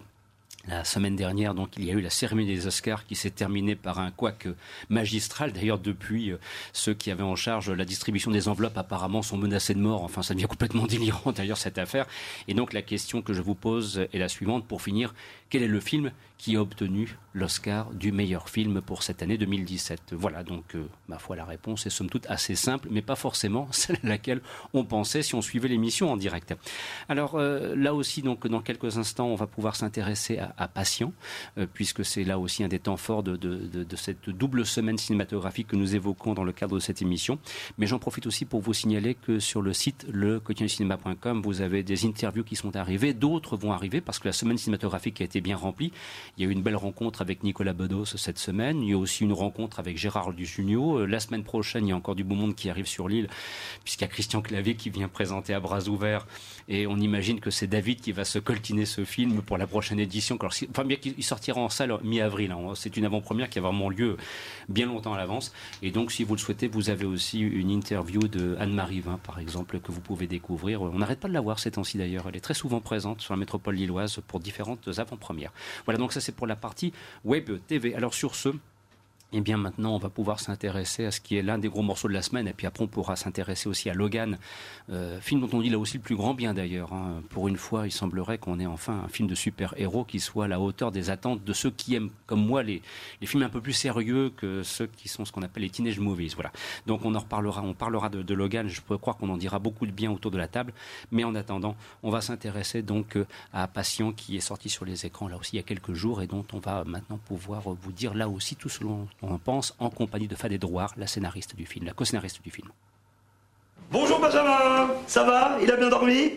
la 0.69 0.85
semaine 0.85 1.15
dernière, 1.15 1.55
donc, 1.55 1.77
il 1.77 1.85
y 1.85 1.91
a 1.91 1.95
eu 1.95 2.01
la 2.01 2.11
cérémonie 2.11 2.47
des 2.47 2.67
Oscars 2.67 3.07
qui 3.07 3.15
s'est 3.15 3.31
terminée 3.31 3.77
par 3.77 4.01
un 4.01 4.11
couac 4.11 4.49
magistral. 4.89 5.53
D'ailleurs, 5.53 5.79
depuis, 5.79 6.33
euh, 6.33 6.39
ceux 6.73 6.93
qui 6.93 7.11
avaient 7.11 7.23
en 7.23 7.37
charge 7.37 7.71
la 7.71 7.85
distribution 7.85 8.31
des 8.31 8.49
enveloppes 8.49 8.77
apparemment 8.77 9.23
sont 9.23 9.39
menacés 9.39 9.75
de 9.75 9.81
mort. 9.81 10.03
Enfin, 10.03 10.23
ça 10.23 10.35
devient 10.35 10.47
complètement 10.49 10.87
délirant 10.87 11.33
d'ailleurs 11.33 11.59
cette 11.59 11.79
affaire. 11.79 12.07
Et 12.49 12.55
donc, 12.55 12.73
la 12.73 12.83
question 12.83 13.23
que 13.23 13.33
je 13.33 13.43
vous 13.43 13.55
pose 13.55 14.07
est 14.13 14.19
la 14.19 14.29
suivante. 14.29 14.67
Pour 14.67 14.83
finir, 14.83 15.15
quel 15.51 15.63
est 15.63 15.69
le 15.69 15.81
film 15.81 16.11
qui 16.39 16.57
a 16.57 16.61
obtenu 16.61 17.17
l'Oscar 17.33 17.91
du 17.93 18.13
meilleur 18.13 18.49
film 18.49 18.81
pour 18.81 19.03
cette 19.03 19.23
année 19.23 19.39
2017 19.39 20.13
Voilà, 20.13 20.43
donc, 20.43 20.75
euh, 20.75 20.87
ma 21.09 21.19
foi, 21.19 21.35
la 21.37 21.45
réponse 21.45 21.87
est 21.87 21.91
somme 21.91 22.11
toute 22.11 22.27
assez 22.27 22.55
simple, 22.55 22.89
mais 22.91 23.03
pas 23.03 23.17
forcément 23.17 23.69
celle 23.73 23.97
à 24.03 24.09
laquelle 24.09 24.43
on 24.75 24.85
pensait 24.85 25.23
si 25.23 25.35
on 25.35 25.43
suivait 25.43 25.69
l'émission 25.69 26.11
en 26.11 26.17
direct. 26.17 26.55
Alors, 27.09 27.37
euh, 27.37 27.75
là 27.75 27.95
aussi, 27.95 28.23
donc, 28.23 28.47
dans 28.47 28.61
quelques 28.61 28.99
instants, 28.99 29.29
on 29.29 29.35
va 29.35 29.47
pouvoir 29.47 29.77
s'intéresser 29.77 30.39
à, 30.39 30.55
à 30.59 30.69
Patient, 30.69 31.13
euh, 31.59 31.67
puisque 31.73 32.05
c'est 32.05 32.25
là 32.25 32.39
aussi 32.39 32.65
un 32.65 32.69
des 32.69 32.79
temps 32.79 32.97
forts 32.97 33.23
de, 33.23 33.87
cette 33.97 34.29
double 34.29 34.67
semaine 34.67 34.99
cinématographique 34.99 35.69
que 35.69 35.77
nous 35.77 35.95
évoquons 35.95 36.35
dans 36.35 36.45
le 36.45 36.53
cadre 36.53 36.75
de 36.75 36.81
cette 36.81 37.01
émission. 37.03 37.39
Mais 37.79 37.87
j'en 37.87 37.99
profite 37.99 38.27
aussi 38.27 38.45
pour 38.45 38.61
vous 38.61 38.75
signaler 38.75 39.15
que 39.15 39.39
sur 39.39 39.63
le 39.63 39.73
site 39.73 40.07
le 40.11 40.43
vous 41.43 41.61
avez 41.61 41.83
des 41.83 42.07
interviews 42.07 42.45
qui 42.45 42.57
sont 42.57 42.77
arrivées, 42.77 43.15
d'autres 43.15 43.57
vont 43.57 43.73
arriver 43.73 44.01
parce 44.01 44.19
que 44.19 44.29
la 44.29 44.33
semaine 44.33 44.59
cinématographique 44.59 45.21
a 45.21 45.25
été 45.25 45.36
bien 45.41 45.57
remplie. 45.57 45.93
Il 46.37 46.45
y 46.45 46.47
a 46.47 46.51
eu 46.51 46.53
une 46.53 46.63
belle 46.63 46.77
rencontre 46.77 47.23
avec 47.23 47.43
Nicolas 47.43 47.73
Bedos 47.73 48.05
cette 48.17 48.39
semaine. 48.39 48.83
Il 48.83 48.91
y 48.91 48.93
a 48.93 48.99
aussi 48.99 49.25
une 49.25 49.33
rencontre 49.33 49.79
avec 49.79 49.97
Gérard 49.97 50.33
Dujunio. 50.33 51.01
Euh, 51.01 51.07
la 51.07 51.21
semaine 51.21 51.45
prochaine, 51.45 51.87
il 51.87 51.91
y 51.91 51.93
a 51.93 51.97
encore 51.97 52.15
du 52.15 52.25
beau 52.25 52.35
monde 52.35 52.55
qui 52.55 52.71
arrive 52.71 52.87
sur 52.87 53.09
l'île, 53.09 53.29
puisqu'il 53.85 54.05
y 54.05 54.09
a 54.09 54.09
Christian 54.09 54.43
Clavier 54.43 54.75
qui 54.75 54.91
vient 54.91 55.09
présenter 55.09 55.55
à 55.55 55.61
bras 55.61 55.89
ouverts. 55.89 56.27
Et 56.69 56.87
on 56.87 56.97
imagine 56.97 57.41
que 57.41 57.51
c'est 57.51 57.67
David 57.67 58.01
qui 58.01 58.13
va 58.13 58.25
se 58.25 58.39
coltiner 58.39 58.87
ce 58.87 59.05
film 59.05 59.43
pour 59.43 59.57
la 59.57 59.67
prochaine 59.67 60.01
édition. 60.01 60.39
enfin, 60.41 60.85
bien 60.85 60.97
qu'il 60.97 61.23
sortira 61.23 61.61
en 61.61 61.69
salle 61.69 61.97
mi-avril. 62.03 62.51
Hein. 62.51 62.73
C'est 62.75 62.97
une 62.97 63.05
avant-première 63.05 63.49
qui 63.49 63.59
a 63.59 63.63
vraiment 63.63 63.89
lieu 63.89 64.17
bien 64.69 64.87
longtemps 64.87 65.15
à 65.15 65.17
l'avance. 65.17 65.53
Et 65.83 65.91
donc, 65.91 66.11
si 66.11 66.25
vous 66.25 66.35
le 66.35 66.41
souhaitez, 66.41 66.67
vous 66.67 66.91
avez 66.91 67.05
aussi 67.05 67.41
une 67.41 67.71
interview 67.71 68.21
de 68.21 68.57
Anne-Marie 68.59 69.01
Vin, 69.01 69.19
par 69.23 69.39
exemple, 69.39 69.79
que 69.81 69.93
vous 69.93 70.01
pouvez 70.01 70.27
découvrir. 70.27 70.83
On 70.83 70.99
n'arrête 70.99 71.21
pas 71.21 71.29
de 71.29 71.35
la 71.35 71.41
voir 71.41 71.59
ces 71.59 71.73
temps-ci 71.73 71.99
d'ailleurs. 71.99 72.27
Elle 72.29 72.37
est 72.37 72.41
très 72.41 72.55
souvent 72.55 72.81
présente 72.81 73.21
sur 73.21 73.33
la 73.35 73.39
métropole 73.39 73.77
lilloise 73.77 74.21
pour 74.27 74.41
différentes 74.41 74.89
avant-premières. 74.99 75.53
Voilà, 75.85 75.99
donc 75.99 76.13
ça 76.13 76.21
c'est 76.21 76.33
pour 76.33 76.47
la 76.47 76.57
partie 76.57 76.93
web 77.25 77.51
TV. 77.67 77.95
Alors 77.95 78.15
sur 78.15 78.35
ce, 78.35 78.51
eh 79.33 79.41
bien 79.41 79.57
maintenant, 79.57 79.95
on 79.95 79.99
va 79.99 80.09
pouvoir 80.09 80.41
s'intéresser 80.41 81.05
à 81.05 81.11
ce 81.11 81.21
qui 81.21 81.37
est 81.37 81.43
l'un 81.43 81.59
des 81.59 81.69
gros 81.69 81.83
morceaux 81.83 82.09
de 82.09 82.13
la 82.13 82.23
semaine. 82.23 82.47
Et 82.47 82.53
puis 82.53 82.67
après, 82.67 82.85
on 82.85 82.87
pourra 82.87 83.17
s'intéresser 83.17 83.69
aussi 83.69 83.91
à 83.91 83.95
Logan, 83.95 84.39
euh, 84.91 85.21
film 85.21 85.41
dont 85.41 85.51
on 85.53 85.61
dit 85.61 85.71
là 85.71 85.79
aussi 85.79 85.97
le 85.97 86.03
plus 86.03 86.17
grand 86.17 86.35
bien 86.35 86.55
d'ailleurs. 86.55 86.93
Hein. 86.93 87.23
Pour 87.31 87.49
une 87.49 87.57
fois, 87.57 87.87
il 87.87 87.91
semblerait 87.91 88.39
qu'on 88.39 88.61
ait 88.61 88.67
enfin 88.67 89.03
un 89.05 89.09
film 89.09 89.29
de 89.29 89.35
super-héros 89.35 90.05
qui 90.05 90.21
soit 90.21 90.45
à 90.45 90.49
la 90.49 90.61
hauteur 90.61 90.93
des 90.93 91.11
attentes 91.11 91.45
de 91.45 91.53
ceux 91.53 91.71
qui 91.71 91.95
aiment, 91.95 92.11
comme 92.27 92.45
moi, 92.45 92.63
les, 92.63 92.83
films 93.23 93.43
un 93.43 93.49
peu 93.49 93.61
plus 93.61 93.73
sérieux 93.73 94.31
que 94.37 94.63
ceux 94.63 94.87
qui 94.87 95.09
sont 95.09 95.25
ce 95.25 95.33
qu'on 95.33 95.43
appelle 95.43 95.65
les 95.65 95.71
teenage 95.71 95.99
movies. 95.99 96.35
Voilà. 96.35 96.53
Donc 96.87 97.05
on 97.05 97.15
en 97.15 97.19
reparlera, 97.19 97.63
on 97.63 97.75
parlera 97.75 98.09
de, 98.09 98.23
de 98.23 98.35
Logan. 98.35 98.69
Je 98.69 98.81
peux 98.81 98.97
croire 98.97 99.17
qu'on 99.17 99.29
en 99.29 99.37
dira 99.37 99.59
beaucoup 99.59 99.87
de 99.87 99.93
bien 99.93 100.11
autour 100.13 100.31
de 100.31 100.39
la 100.39 100.47
table. 100.47 100.73
Mais 101.11 101.25
en 101.25 101.35
attendant, 101.35 101.77
on 102.03 102.11
va 102.11 102.21
s'intéresser 102.21 102.83
donc 102.83 103.17
euh, 103.17 103.27
à 103.53 103.67
Patient 103.67 104.13
qui 104.13 104.37
est 104.37 104.41
sorti 104.41 104.69
sur 104.69 104.85
les 104.85 105.07
écrans 105.07 105.29
là 105.29 105.37
aussi 105.37 105.55
il 105.55 105.57
y 105.57 105.61
a 105.61 105.63
quelques 105.63 105.93
jours 105.93 106.23
et 106.23 106.27
dont 106.27 106.45
on 106.53 106.59
va 106.59 106.85
maintenant 106.85 107.19
pouvoir 107.19 107.63
vous 107.63 107.93
dire 107.93 108.15
là 108.15 108.29
aussi 108.29 108.57
tout 108.57 108.69
ce 108.69 108.81
dont 108.81 109.09
on 109.23 109.39
pense, 109.39 109.75
en 109.79 109.91
compagnie 109.91 110.29
de 110.29 110.35
Fadé 110.35 110.59
Drouard, 110.59 110.95
la 110.97 111.07
scénariste 111.07 111.57
du 111.57 111.67
film, 111.67 111.87
la 111.87 111.93
co-scénariste 111.93 112.43
du 112.43 112.51
film. 112.51 112.69
Bonjour 113.93 114.19
Benjamin, 114.21 114.91
ça 115.07 115.23
va? 115.25 115.59
Il 115.63 115.71
a 115.71 115.77
bien 115.77 115.89
dormi? 115.89 116.33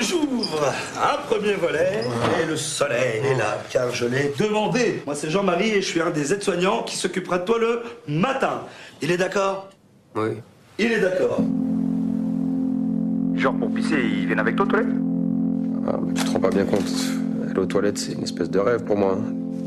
J'ouvre 0.00 0.72
un 1.00 1.16
premier 1.28 1.54
volet 1.54 2.02
et 2.42 2.46
le 2.46 2.56
soleil 2.56 3.22
est 3.24 3.36
là 3.36 3.58
car 3.70 3.90
je 3.90 4.04
l'ai 4.06 4.32
demandé. 4.38 5.02
Moi 5.06 5.14
c'est 5.14 5.30
Jean-Marie 5.30 5.70
et 5.70 5.82
je 5.82 5.86
suis 5.88 6.00
un 6.02 6.10
des 6.10 6.32
aides-soignants 6.34 6.82
qui 6.82 6.96
s'occupera 6.96 7.38
de 7.38 7.44
toi 7.44 7.58
le 7.58 7.82
matin. 8.06 8.62
Il 9.00 9.10
est 9.10 9.16
d'accord? 9.16 9.70
Oui. 10.14 10.30
Il 10.78 10.92
est 10.92 11.00
d'accord. 11.00 11.38
Genre 13.36 13.54
pour 13.56 13.72
pisser, 13.72 14.00
ils 14.02 14.26
viennent 14.26 14.40
avec 14.40 14.56
toi 14.56 14.66
aux 14.66 14.68
toilettes? 14.68 14.94
Ah, 15.88 15.98
Tu 16.14 16.24
te 16.24 16.30
rends 16.32 16.40
pas 16.40 16.50
bien 16.50 16.64
compte. 16.64 16.90
Aller 17.48 17.58
aux 17.58 17.66
toilettes, 17.66 17.98
c'est 17.98 18.12
une 18.12 18.24
espèce 18.24 18.50
de 18.50 18.58
rêve 18.58 18.84
pour 18.84 18.98
moi. 18.98 19.16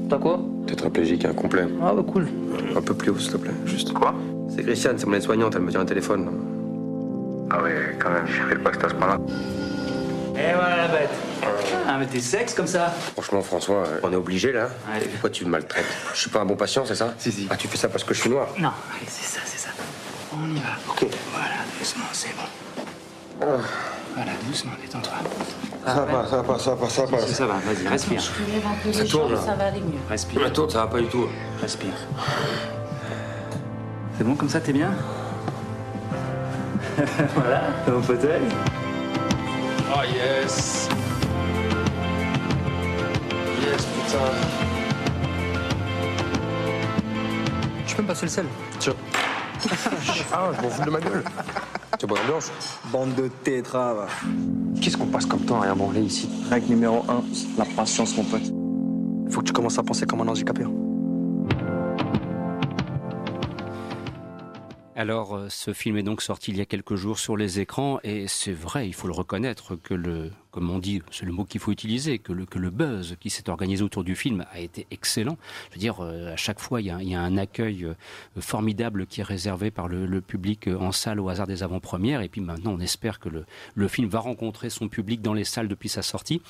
T'as 0.10 0.18
quoi? 0.18 0.40
Tétraplégique 0.68 1.26
incomplet. 1.26 1.66
Ah 1.84 1.94
bah 1.94 2.04
cool. 2.10 2.28
Un 2.76 2.82
peu 2.82 2.94
plus 2.94 3.12
haut, 3.12 3.18
s'il 3.20 3.32
te 3.32 3.38
plaît. 3.38 3.52
Juste. 3.66 3.94
Quoi? 3.94 4.14
C'est 4.56 4.64
Christiane, 4.64 4.98
c'est 4.98 5.06
mon 5.06 5.16
aide-soignante, 5.16 5.54
elle 5.56 5.62
me 5.64 5.72
tient 5.72 5.82
un 5.82 5.86
téléphone. 5.86 6.30
Ah 7.50 7.62
ouais, 7.62 7.98
quand 8.00 8.10
même, 8.10 8.26
je 8.26 8.42
fais 8.44 8.56
pas 8.56 8.72
que 8.72 8.86
à 8.86 8.90
ce 8.90 8.94
point-là. 8.96 9.18
Eh 10.36 10.54
voilà 10.54 10.78
la 10.78 10.88
bête. 10.88 11.10
Ah 11.88 11.98
mais 12.00 12.06
t'es 12.06 12.20
sexe 12.20 12.54
comme 12.54 12.68
ça 12.68 12.94
Franchement 13.14 13.42
François, 13.42 13.86
euh, 13.88 14.00
on 14.04 14.12
est 14.12 14.16
obligé 14.16 14.52
là. 14.52 14.70
Allez. 14.94 15.06
Pourquoi 15.08 15.30
tu 15.30 15.46
me 15.46 15.50
maltraites? 15.50 15.86
Je 16.14 16.20
suis 16.20 16.30
pas 16.30 16.42
un 16.42 16.46
bon 16.46 16.56
patient, 16.56 16.86
c'est 16.86 16.96
ça? 16.96 17.14
Si 17.18 17.32
si. 17.32 17.48
Ah 17.50 17.56
tu 17.58 17.68
fais 17.68 17.78
ça 17.78 17.90
parce 17.90 18.04
que 18.04 18.14
je 18.14 18.22
suis 18.22 18.30
noir 18.30 18.48
Non, 18.60 18.70
allez, 18.96 19.06
c'est 19.08 19.26
ça, 19.26 19.42
c'est 19.46 19.58
ça. 19.60 19.70
On 20.34 20.46
y 20.56 20.60
va. 20.60 20.78
Ok. 20.90 21.06
Voilà, 21.32 21.56
doucement, 21.80 22.06
c'est 22.12 22.36
bon. 22.36 22.86
Ah. 23.42 23.46
Voilà, 24.16 24.32
doucement, 24.48 24.72
détends-toi. 24.82 25.14
Ça 25.88 26.04
va, 26.04 26.28
ça 26.28 26.42
va, 26.42 26.60
ça 26.60 26.76
va, 26.76 26.90
ça 26.90 27.06
va. 27.06 27.18
Ça 27.20 27.46
va, 27.46 27.54
vas-y, 27.60 27.88
respire. 27.88 28.20
Je 28.20 28.44
relève 28.44 28.68
un 28.68 28.84
peu 28.84 28.92
Ça 28.92 29.04
les 29.04 29.10
tourne, 29.10 29.30
jambes, 29.30 29.46
ça 29.46 29.56
va 29.56 29.68
aller 29.68 29.80
mieux. 29.80 30.00
Respire. 30.10 30.42
La 30.42 30.50
tourne, 30.50 30.70
ça 30.70 30.80
va 30.80 30.88
pas 30.88 31.00
du 31.00 31.08
tout. 31.08 31.28
Respire. 31.62 31.94
C'est 34.18 34.26
bon 34.26 34.36
comme 34.36 34.50
ça, 34.50 34.60
t'es 34.60 34.74
bien 34.74 34.92
Voilà, 37.36 37.62
ton 37.86 38.02
fauteuil. 38.02 38.42
Oh 39.96 40.02
yes 40.14 40.90
Yes, 43.62 43.86
putain 43.86 44.18
Tu 47.86 47.96
peux 47.96 48.02
me 48.02 48.08
passer 48.10 48.26
le 48.26 48.32
sel? 48.32 48.46
Tiens. 48.80 48.94
ah, 50.34 50.50
je 50.54 50.62
m'en 50.62 50.70
fous 50.70 50.84
de 50.84 50.90
ma 50.90 51.00
gueule. 51.00 51.24
C'est 52.00 52.06
bonne 52.08 52.20
ambiance. 52.20 52.52
Bande 52.92 53.16
de 53.16 53.28
tétra, 53.44 53.94
va. 53.94 54.08
Qu'est-ce 54.82 54.98
qu'on 54.98 55.08
passe 55.08 55.26
comme 55.26 55.42
temps 55.42 55.58
à 55.62 55.62
rien 55.62 55.76
branler 55.76 56.02
ici 56.02 56.30
Règle 56.50 56.68
numéro 56.68 57.04
1, 57.10 57.24
la 57.58 57.66
patience, 57.66 58.16
mon 58.18 58.24
pote. 58.24 58.44
Faut 59.32 59.42
que 59.42 59.46
tu 59.48 59.54
commences 59.54 59.80
à 59.80 59.84
penser 59.84 60.06
comme 60.06 60.22
un 60.22 60.28
handicapé. 60.28 60.64
hein. 60.64 60.72
Alors, 64.96 65.36
euh, 65.36 65.48
ce 65.50 65.74
film 65.74 65.98
est 65.98 66.04
donc 66.04 66.22
sorti 66.22 66.52
il 66.52 66.58
y 66.58 66.62
a 66.62 66.66
quelques 66.66 66.96
jours 66.96 67.20
sur 67.20 67.38
les 67.38 67.60
écrans 67.60 68.00
et 68.04 68.28
c'est 68.28 68.52
vrai, 68.54 68.88
il 68.88 68.94
faut 68.94 69.08
le 69.08 69.14
reconnaître 69.14 69.76
que 69.76 69.94
le, 69.94 70.32
comme 70.52 70.70
on 70.70 70.80
dit, 70.80 71.02
c'est 71.12 71.26
le 71.26 71.32
mot 71.32 71.46
qu'il 71.46 71.60
faut 71.60 71.72
utiliser, 71.72 72.20
que 72.20 72.32
le, 72.32 72.70
buzz 72.70 73.16
qui 73.20 73.30
s'est 73.30 73.50
organisé 73.50 73.84
autour 73.84 74.04
du 74.04 74.16
film 74.16 74.46
a 74.52 74.60
été 74.60 74.88
excellent. 74.92 75.38
Je 75.70 75.76
veux 75.76 75.80
dire, 75.80 75.98
euh, 76.02 76.34
à 76.34 76.36
chaque 76.36 76.60
fois, 76.60 76.82
il 76.82 76.88
y 76.88 77.16
a, 77.16 77.20
un 77.20 77.38
accueil 77.38 77.86
euh, 77.86 77.94
formidable 78.40 79.08
qui 79.08 79.22
est 79.22 79.24
réservé 79.24 79.72
par 79.72 79.88
le, 79.88 80.22
public 80.22 80.68
euh, 80.68 80.78
en 80.78 80.92
salle 80.92 81.20
au 81.20 81.30
hasard 81.30 81.48
des 81.48 81.64
avant-premières. 81.64 82.22
Et 82.22 82.30
puis 82.30 82.42
maintenant, 82.42 82.74
on 82.74 82.80
espère 82.80 83.20
que 83.20 83.30
le, 83.30 83.88
film 83.88 84.08
va 84.08 84.20
rencontrer 84.20 84.70
son 84.70 84.90
public 84.90 85.22
dans 85.22 85.34
les 85.34 85.44
salles 85.44 85.68
depuis 85.68 85.90
sa 85.90 86.02
sortie. 86.02 86.42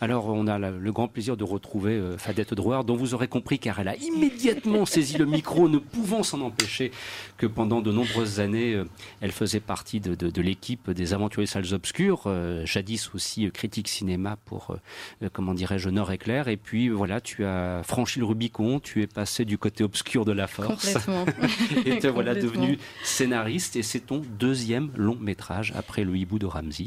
Alors, 0.00 0.26
on 0.28 0.46
a 0.46 0.58
le 0.58 0.92
grand 0.92 1.08
plaisir 1.08 1.36
de 1.36 1.44
retrouver 1.44 2.00
Fadette 2.18 2.54
Drouard, 2.54 2.84
dont 2.84 2.94
vous 2.94 3.14
aurez 3.14 3.26
compris, 3.26 3.58
car 3.58 3.80
elle 3.80 3.88
a 3.88 3.96
immédiatement 3.96 4.86
saisi 4.86 5.18
le 5.18 5.26
micro, 5.26 5.68
ne 5.68 5.78
pouvant 5.78 6.22
s'en 6.22 6.40
empêcher 6.40 6.92
que 7.36 7.46
pendant 7.46 7.80
de 7.80 7.90
nombreuses 7.90 8.38
années, 8.38 8.80
elle 9.20 9.32
faisait 9.32 9.60
partie 9.60 10.00
de, 10.00 10.40
l'équipe 10.40 10.90
des 10.90 11.14
Aventuriers 11.14 11.46
Salles 11.46 11.74
Obscures, 11.74 12.32
jadis 12.64 13.10
aussi 13.14 13.43
euh, 13.46 13.50
critique 13.50 13.88
cinéma 13.88 14.36
pour, 14.44 14.76
euh, 15.22 15.28
comment 15.32 15.54
dirais-je, 15.54 15.88
Nord 15.90 16.12
Éclair. 16.12 16.48
Et 16.48 16.56
puis 16.56 16.88
voilà, 16.88 17.20
tu 17.20 17.44
as 17.44 17.82
franchi 17.82 18.18
le 18.18 18.24
Rubicon, 18.24 18.80
tu 18.80 19.02
es 19.02 19.06
passé 19.06 19.44
du 19.44 19.58
côté 19.58 19.84
obscur 19.84 20.24
de 20.24 20.32
la 20.32 20.46
force. 20.46 20.94
Complètement. 20.94 21.24
et 21.84 21.98
te 21.98 22.06
voilà 22.06 22.34
devenu 22.34 22.78
scénariste. 23.02 23.76
Et 23.76 23.82
c'est 23.82 24.00
ton 24.00 24.22
deuxième 24.38 24.90
long 24.96 25.16
métrage 25.16 25.72
après 25.76 26.04
Le 26.04 26.16
Hibou 26.16 26.38
de 26.38 26.46
Ramsey. 26.46 26.86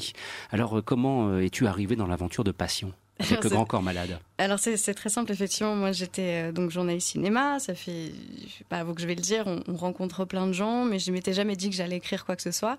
Alors, 0.52 0.78
euh, 0.78 0.82
comment 0.82 1.38
es-tu 1.40 1.68
arrivé 1.68 1.96
dans 1.96 2.08
l'aventure 2.08 2.44
de 2.44 2.52
Passion 2.52 2.94
avec 3.20 3.44
le 3.44 3.50
grand 3.50 3.66
corps 3.66 3.82
malade? 3.82 4.20
Alors 4.38 4.60
c'est 4.60 4.94
très 4.94 5.10
simple 5.10 5.32
effectivement. 5.32 5.76
Moi 5.76 5.92
j'étais 5.92 6.50
euh, 6.50 6.52
donc 6.52 6.70
journaliste 6.72 7.10
cinéma. 7.10 7.60
Ça 7.60 7.76
fait 7.76 8.12
je 8.42 8.50
sais 8.50 8.64
pas 8.70 8.84
vous 8.84 8.94
que 8.94 9.02
je 9.02 9.08
vais 9.08 9.16
le 9.16 9.22
dire. 9.22 9.46
On, 9.48 9.64
on 9.68 9.76
rencontre 9.76 10.26
plein 10.26 10.48
de 10.48 10.54
gens, 10.54 10.86
mais 10.86 11.00
je 11.00 11.12
m'étais 11.12 11.34
jamais 11.34 11.56
dit 11.56 11.70
que 11.70 11.76
j'allais 11.76 11.98
écrire 11.98 12.26
quoi 12.26 12.36
que 12.36 12.42
ce 12.42 12.52
soit. 12.52 12.78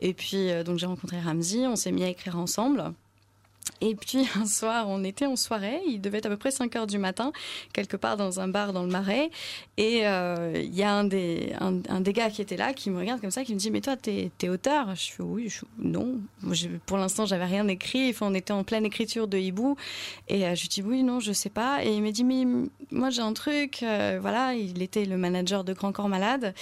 Et 0.00 0.14
puis 0.14 0.50
euh, 0.50 0.64
donc 0.64 0.78
j'ai 0.78 0.86
rencontré 0.86 1.20
Ramsey. 1.20 1.66
On 1.66 1.76
s'est 1.76 1.92
mis 1.92 2.04
à 2.04 2.08
écrire 2.08 2.38
ensemble. 2.38 2.92
Et 3.80 3.94
puis 3.94 4.26
un 4.36 4.46
soir, 4.46 4.86
on 4.88 5.04
était 5.04 5.26
en 5.26 5.36
soirée, 5.36 5.80
il 5.86 6.00
devait 6.00 6.18
être 6.18 6.26
à 6.26 6.30
peu 6.30 6.36
près 6.36 6.50
5 6.50 6.74
heures 6.76 6.86
du 6.86 6.98
matin, 6.98 7.32
quelque 7.72 7.96
part 7.96 8.16
dans 8.16 8.40
un 8.40 8.48
bar 8.48 8.72
dans 8.72 8.82
le 8.82 8.88
Marais. 8.90 9.30
Et 9.76 10.06
euh, 10.06 10.52
il 10.56 10.74
y 10.74 10.82
a 10.82 10.92
un 10.92 11.04
des, 11.04 11.52
un, 11.60 12.00
des 12.00 12.12
gars 12.12 12.30
qui 12.30 12.40
était 12.42 12.56
là, 12.56 12.72
qui 12.72 12.90
me 12.90 12.98
regarde 12.98 13.20
comme 13.20 13.30
ça, 13.30 13.44
qui 13.44 13.54
me 13.54 13.58
dit 13.58 13.70
Mais 13.70 13.80
toi, 13.80 13.96
t'es 13.96 14.30
es 14.42 14.48
auteur 14.48 14.94
Je 14.94 15.12
fais 15.12 15.22
Oui, 15.22 15.52
non. 15.78 16.18
Pour 16.86 16.98
l'instant, 16.98 17.26
j'avais 17.26 17.44
rien 17.44 17.66
écrit. 17.68 18.10
Enfin, 18.10 18.26
on 18.30 18.34
était 18.34 18.52
en 18.52 18.64
pleine 18.64 18.86
écriture 18.86 19.28
de 19.28 19.38
Hibou. 19.38 19.76
Et 20.28 20.46
euh, 20.46 20.54
je 20.54 20.68
dis 20.68 20.82
Oui, 20.82 21.02
non, 21.02 21.20
je 21.20 21.32
sais 21.32 21.50
pas. 21.50 21.84
Et 21.84 21.94
il 21.94 22.02
me 22.02 22.10
dit 22.10 22.24
Mais 22.24 22.44
moi, 22.90 23.10
j'ai 23.10 23.22
un 23.22 23.32
truc. 23.32 23.82
euh, 23.82 24.18
voilà, 24.20 24.54
il 24.54 24.82
était 24.82 25.04
le 25.04 25.16
manager 25.16 25.64
de 25.64 25.72
Grand 25.72 25.92
Corps 25.92 26.08
Malade. 26.08 26.54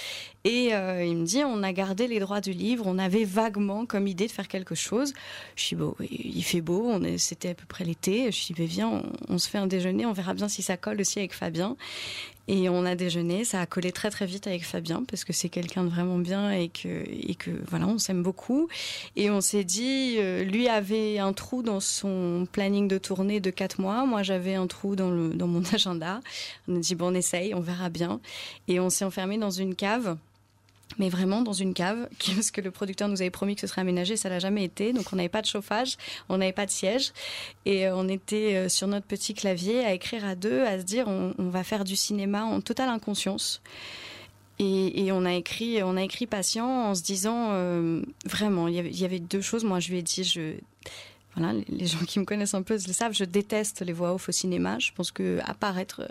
Et 0.43 0.73
euh, 0.75 1.03
il 1.05 1.17
me 1.17 1.25
dit 1.25 1.43
On 1.45 1.63
a 1.63 1.71
gardé 1.73 2.07
les 2.07 2.19
droits 2.19 2.41
du 2.41 2.51
livre. 2.51 2.83
On 2.87 2.97
avait 2.97 3.23
vaguement 3.23 3.85
comme 3.85 4.07
idée 4.07 4.27
de 4.27 4.31
faire 4.31 4.47
quelque 4.47 4.75
chose. 4.75 5.13
Je 5.55 5.69
dis 5.69 5.75
Bon, 5.75 5.95
il 5.99 6.43
fait 6.43 6.61
beau. 6.61 6.91
C'était 7.17 7.49
à 7.49 7.53
peu 7.53 7.65
près 7.65 7.83
l'été. 7.83 8.31
Je 8.31 8.45
dis 8.45 8.53
Ben, 8.53 8.65
Viens, 8.65 8.89
on, 8.89 9.03
on 9.29 9.37
se 9.37 9.49
fait 9.49 9.57
un 9.57 9.67
déjeuner. 9.67 10.05
On 10.05 10.13
verra 10.13 10.33
bien 10.33 10.47
si 10.47 10.61
ça 10.61 10.77
colle 10.77 11.01
aussi 11.01 11.19
avec 11.19 11.33
Fabien. 11.33 11.75
Et 12.47 12.69
on 12.69 12.85
a 12.85 12.93
déjeuné, 12.93 13.43
ça 13.43 13.59
a 13.61 13.65
collé 13.65 13.91
très 13.91 14.11
très 14.11 14.27
vite 14.27 14.45
avec 14.45 14.65
Fabien 14.65 15.03
parce 15.09 15.23
que 15.23 15.33
c'est 15.33 15.49
quelqu'un 15.49 15.83
de 15.83 15.89
vraiment 15.89 16.19
bien 16.19 16.51
et 16.51 16.69
que 16.69 17.03
et 17.09 17.33
que 17.33 17.49
voilà, 17.67 17.87
on 17.87 17.97
s'aime 17.97 18.21
beaucoup. 18.21 18.67
Et 19.15 19.31
on 19.31 19.41
s'est 19.41 19.63
dit, 19.63 20.17
euh, 20.19 20.43
lui 20.43 20.67
avait 20.67 21.17
un 21.17 21.33
trou 21.33 21.63
dans 21.63 21.79
son 21.79 22.47
planning 22.51 22.87
de 22.87 22.99
tournée 22.99 23.39
de 23.39 23.49
quatre 23.49 23.81
mois, 23.81 24.05
moi 24.05 24.21
j'avais 24.21 24.53
un 24.53 24.67
trou 24.67 24.95
dans 24.95 25.09
le 25.09 25.29
dans 25.29 25.47
mon 25.47 25.63
agenda. 25.73 26.21
On 26.67 26.75
a 26.75 26.79
dit 26.79 26.93
bon, 26.93 27.11
on 27.11 27.15
essaye, 27.15 27.55
on 27.55 27.61
verra 27.61 27.89
bien. 27.89 28.19
Et 28.67 28.79
on 28.79 28.91
s'est 28.91 29.05
enfermé 29.05 29.39
dans 29.39 29.51
une 29.51 29.73
cave. 29.73 30.15
Mais 30.97 31.09
vraiment 31.09 31.41
dans 31.41 31.53
une 31.53 31.73
cave, 31.73 32.07
parce 32.35 32.51
que 32.51 32.61
le 32.61 32.71
producteur 32.71 33.07
nous 33.07 33.21
avait 33.21 33.31
promis 33.31 33.55
que 33.55 33.61
ce 33.61 33.67
serait 33.67 33.81
aménagé, 33.81 34.17
ça 34.17 34.29
l'a 34.29 34.39
jamais 34.39 34.63
été. 34.63 34.93
Donc 34.93 35.11
on 35.11 35.15
n'avait 35.15 35.29
pas 35.29 35.41
de 35.41 35.47
chauffage, 35.47 35.97
on 36.29 36.37
n'avait 36.37 36.53
pas 36.53 36.65
de 36.65 36.71
siège, 36.71 37.11
et 37.65 37.87
euh, 37.87 37.95
on 37.95 38.07
était 38.07 38.55
euh, 38.55 38.69
sur 38.69 38.87
notre 38.87 39.05
petit 39.05 39.33
clavier 39.33 39.83
à 39.83 39.93
écrire 39.93 40.25
à 40.25 40.35
deux, 40.35 40.61
à 40.61 40.79
se 40.79 40.83
dire 40.83 41.07
on, 41.07 41.33
va 41.37 41.63
faire 41.63 41.83
du 41.83 41.95
cinéma 41.95 42.43
en 42.43 42.61
totale 42.61 42.89
inconscience. 42.89 43.61
Et, 44.57 45.05
et, 45.05 45.11
on 45.11 45.25
a 45.25 45.33
écrit, 45.33 45.83
on 45.83 45.97
a 45.97 46.01
écrit 46.03 46.27
patient 46.27 46.89
en 46.89 46.95
se 46.95 47.03
disant 47.03 47.49
euh, 47.51 48.01
vraiment, 48.25 48.69
il 48.69 48.75
y, 48.75 48.79
avait, 48.79 48.89
il 48.89 48.99
y, 48.99 49.03
avait, 49.03 49.19
deux 49.19 49.41
choses. 49.41 49.65
Moi, 49.65 49.81
je 49.81 49.89
lui 49.89 49.97
ai 49.97 50.01
dit, 50.01 50.23
je, 50.23 50.53
voilà, 51.35 51.53
les 51.69 51.85
gens 51.85 51.99
qui 52.05 52.19
me 52.19 52.25
connaissent 52.25 52.53
un 52.53 52.61
peu 52.61 52.75
le 52.75 52.93
savent, 52.93 53.13
je 53.13 53.25
déteste 53.25 53.81
les 53.81 53.93
voix 53.93 54.13
off 54.13 54.29
au 54.29 54.31
cinéma. 54.31 54.79
Je 54.79 54.91
pense 54.93 55.11
que 55.11 55.39
à 55.43 55.53
part 55.53 55.77
être, 55.79 56.07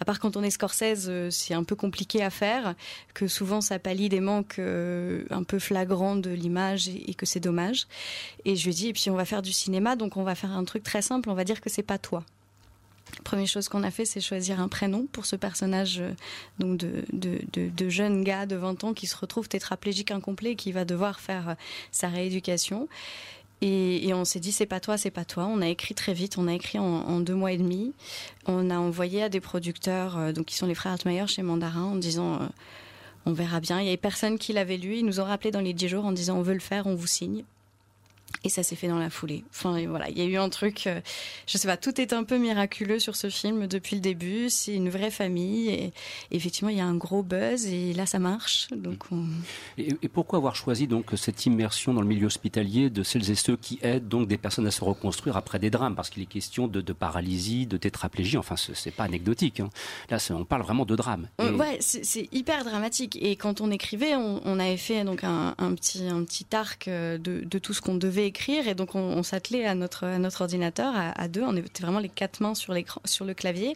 à 0.00 0.04
part 0.04 0.18
quand 0.18 0.36
on 0.36 0.42
est 0.42 0.50
Scorsese, 0.50 1.10
c'est 1.30 1.54
un 1.54 1.64
peu 1.64 1.76
compliqué 1.76 2.22
à 2.22 2.30
faire, 2.30 2.74
que 3.14 3.28
souvent 3.28 3.60
ça 3.60 3.78
pallie 3.78 4.08
des 4.08 4.20
manques 4.20 4.58
un 4.58 5.42
peu 5.44 5.58
flagrants 5.58 6.16
de 6.16 6.30
l'image 6.30 6.88
et, 6.88 7.14
que 7.14 7.26
c'est 7.26 7.40
dommage. 7.40 7.86
Et 8.44 8.56
je 8.56 8.66
lui 8.66 8.74
dit, 8.74 8.88
et 8.88 8.92
puis 8.92 9.10
on 9.10 9.14
va 9.16 9.24
faire 9.24 9.42
du 9.42 9.52
cinéma, 9.52 9.96
donc 9.96 10.16
on 10.16 10.22
va 10.22 10.34
faire 10.34 10.52
un 10.52 10.64
truc 10.64 10.82
très 10.82 11.02
simple, 11.02 11.30
on 11.30 11.34
va 11.34 11.44
dire 11.44 11.60
que 11.60 11.70
c'est 11.70 11.82
pas 11.82 11.98
toi. 11.98 12.24
Première 13.24 13.46
chose 13.46 13.68
qu'on 13.68 13.82
a 13.82 13.90
fait, 13.90 14.04
c'est 14.04 14.20
choisir 14.20 14.60
un 14.60 14.68
prénom 14.68 15.06
pour 15.10 15.26
ce 15.26 15.36
personnage 15.36 16.02
donc 16.58 16.76
de, 16.76 17.04
de, 17.12 17.38
de, 17.52 17.68
de, 17.68 17.88
jeune 17.88 18.24
gars 18.24 18.46
de 18.46 18.56
20 18.56 18.84
ans 18.84 18.94
qui 18.94 19.06
se 19.06 19.16
retrouve 19.16 19.48
tétraplégique 19.48 20.10
incomplet 20.10 20.52
et 20.52 20.56
qui 20.56 20.72
va 20.72 20.84
devoir 20.84 21.20
faire 21.20 21.56
sa 21.92 22.08
rééducation. 22.08 22.88
Et, 23.62 24.12
on 24.12 24.24
s'est 24.24 24.40
dit 24.40 24.52
c'est 24.52 24.66
pas 24.66 24.80
toi, 24.80 24.98
c'est 24.98 25.10
pas 25.10 25.24
toi. 25.24 25.46
On 25.46 25.62
a 25.62 25.68
écrit 25.68 25.94
très 25.94 26.12
vite, 26.12 26.36
on 26.38 26.46
a 26.46 26.54
écrit 26.54 26.78
en, 26.78 27.20
deux 27.20 27.34
mois 27.34 27.52
et 27.52 27.56
demi. 27.56 27.92
On 28.46 28.70
a 28.70 28.76
envoyé 28.76 29.22
à 29.22 29.28
des 29.28 29.40
producteurs, 29.40 30.18
euh, 30.18 30.32
donc 30.32 30.46
qui 30.46 30.56
sont 30.56 30.66
les 30.66 30.74
frères 30.74 30.92
Altmaier 30.92 31.26
chez 31.26 31.42
Mandarin, 31.42 31.84
en 31.84 31.96
disant 31.96 32.34
euh, 32.34 32.46
on 33.24 33.32
verra 33.32 33.60
bien. 33.60 33.80
Il 33.80 33.86
y 33.86 33.88
avait 33.88 33.96
personne 33.96 34.38
qui 34.38 34.52
l'avait 34.52 34.76
lu. 34.76 34.96
Ils 34.96 35.06
nous 35.06 35.20
ont 35.20 35.24
rappelé 35.24 35.50
dans 35.50 35.60
les 35.60 35.72
10 35.72 35.88
jours 35.88 36.04
en 36.04 36.12
disant 36.12 36.36
on 36.36 36.42
veut 36.42 36.54
le 36.54 36.60
faire, 36.60 36.86
on 36.86 36.94
vous 36.94 37.06
signe. 37.06 37.44
Et 38.44 38.48
ça 38.48 38.62
s'est 38.62 38.76
fait 38.76 38.88
dans 38.88 38.98
la 38.98 39.10
foulée. 39.10 39.44
Enfin, 39.50 39.84
voilà, 39.86 40.08
il 40.10 40.18
y 40.18 40.22
a 40.22 40.24
eu 40.24 40.36
un 40.36 40.48
truc, 40.48 40.86
euh, 40.86 41.00
je 41.46 41.58
sais 41.58 41.66
pas, 41.66 41.76
tout 41.76 42.00
est 42.00 42.12
un 42.12 42.22
peu 42.22 42.38
miraculeux 42.38 42.98
sur 42.98 43.16
ce 43.16 43.28
film 43.28 43.66
depuis 43.66 43.96
le 43.96 44.02
début. 44.02 44.50
C'est 44.50 44.74
une 44.74 44.88
vraie 44.88 45.10
famille 45.10 45.68
et, 45.68 45.84
et, 45.84 45.92
effectivement, 46.36 46.68
il 46.68 46.76
y 46.76 46.80
a 46.80 46.86
un 46.86 46.94
gros 46.94 47.22
buzz 47.22 47.66
et 47.66 47.92
là, 47.94 48.06
ça 48.06 48.18
marche. 48.18 48.68
Donc, 48.76 49.04
on... 49.10 49.24
et, 49.78 49.88
et, 50.02 50.08
pourquoi 50.08 50.38
avoir 50.38 50.54
choisi 50.54 50.86
donc 50.86 51.12
cette 51.16 51.46
immersion 51.46 51.94
dans 51.94 52.02
le 52.02 52.06
milieu 52.06 52.26
hospitalier 52.26 52.90
de 52.90 53.02
celles 53.02 53.30
et 53.30 53.34
ceux 53.34 53.56
qui 53.56 53.78
aident 53.82 54.08
donc 54.08 54.28
des 54.28 54.38
personnes 54.38 54.66
à 54.66 54.70
se 54.70 54.84
reconstruire 54.84 55.36
après 55.36 55.58
des 55.58 55.70
drames? 55.70 55.94
Parce 55.94 56.10
qu'il 56.10 56.22
est 56.22 56.26
question 56.26 56.68
de, 56.68 56.80
de, 56.80 56.92
paralysie, 56.92 57.66
de 57.66 57.76
tétraplégie. 57.76 58.36
Enfin, 58.36 58.56
c'est 58.56 58.94
pas 58.94 59.04
anecdotique. 59.04 59.60
Hein. 59.60 59.70
Là, 60.10 60.18
on 60.30 60.44
parle 60.44 60.62
vraiment 60.62 60.84
de 60.84 60.94
drame. 60.94 61.28
Et... 61.38 61.50
Ouais, 61.50 61.78
c'est 61.80 62.28
hyper 62.32 62.64
dramatique. 62.64 63.18
Et 63.20 63.36
quand 63.36 63.60
on 63.60 63.70
écrivait, 63.70 64.14
on, 64.14 64.40
on 64.44 64.58
avait 64.58 64.76
fait 64.76 65.04
donc 65.04 65.24
un, 65.24 65.54
un, 65.58 65.74
petit 65.74 66.06
un 66.06 66.22
petit 66.24 66.46
arc 66.52 66.88
de, 66.88 67.18
de 67.18 67.58
tout 67.58 67.72
ce 67.72 67.80
qu'on 67.80 67.94
devait 67.94 68.25
écrire 68.26 68.68
et 68.68 68.74
donc 68.74 68.94
on, 68.94 69.22
s'attelait 69.22 69.64
à 69.66 69.74
notre, 69.74 70.04
à 70.04 70.18
notre 70.18 70.42
ordinateur 70.42 70.92
à, 70.94 71.28
deux. 71.28 71.42
On 71.42 71.56
était 71.56 71.82
vraiment 71.82 71.98
les 71.98 72.08
quatre 72.08 72.40
mains 72.40 72.54
sur, 72.54 72.74
sur 73.04 73.24
le 73.24 73.34
clavier 73.34 73.74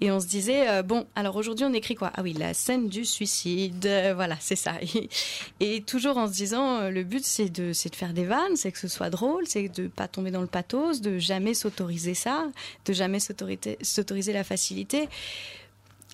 et 0.00 0.10
on 0.10 0.20
se 0.20 0.26
disait 0.26 0.68
euh, 0.68 0.82
bon, 0.82 1.06
alors 1.14 1.36
aujourd'hui 1.36 1.64
on 1.64 1.72
écrit 1.72 1.94
quoi? 1.94 2.12
Ah 2.14 2.22
oui, 2.22 2.32
la 2.32 2.54
scène 2.54 2.88
du 2.88 3.04
suicide, 3.04 3.86
euh, 3.86 4.12
voilà, 4.14 4.36
c'est 4.40 4.56
ça. 4.56 4.74
Et, 5.60 5.82
toujours 5.82 6.16
en 6.16 6.28
se 6.28 6.32
disant 6.32 6.78
euh, 6.78 6.90
le 6.90 7.02
but 7.02 7.24
c'est 7.24 7.48
de, 7.48 7.72
de 7.72 7.94
faire 7.96 8.12
des 8.12 8.24
vannes, 8.24 8.56
c'est 8.56 8.72
que 8.72 8.78
ce 8.78 8.88
soit 8.88 9.10
drôle, 9.10 9.46
c'est 9.46 9.68
de 9.68 9.88
pas 9.88 10.08
tomber 10.08 10.30
dans 10.30 10.40
le 10.40 10.46
pathos, 10.46 11.00
de 11.00 11.18
jamais 11.18 11.54
s'autoriser 11.54 12.14
ça, 12.14 12.46
de 12.84 12.92
jamais 12.92 13.18
s'autoriser 13.20 14.32
la 14.32 14.44
facilité 14.44 15.08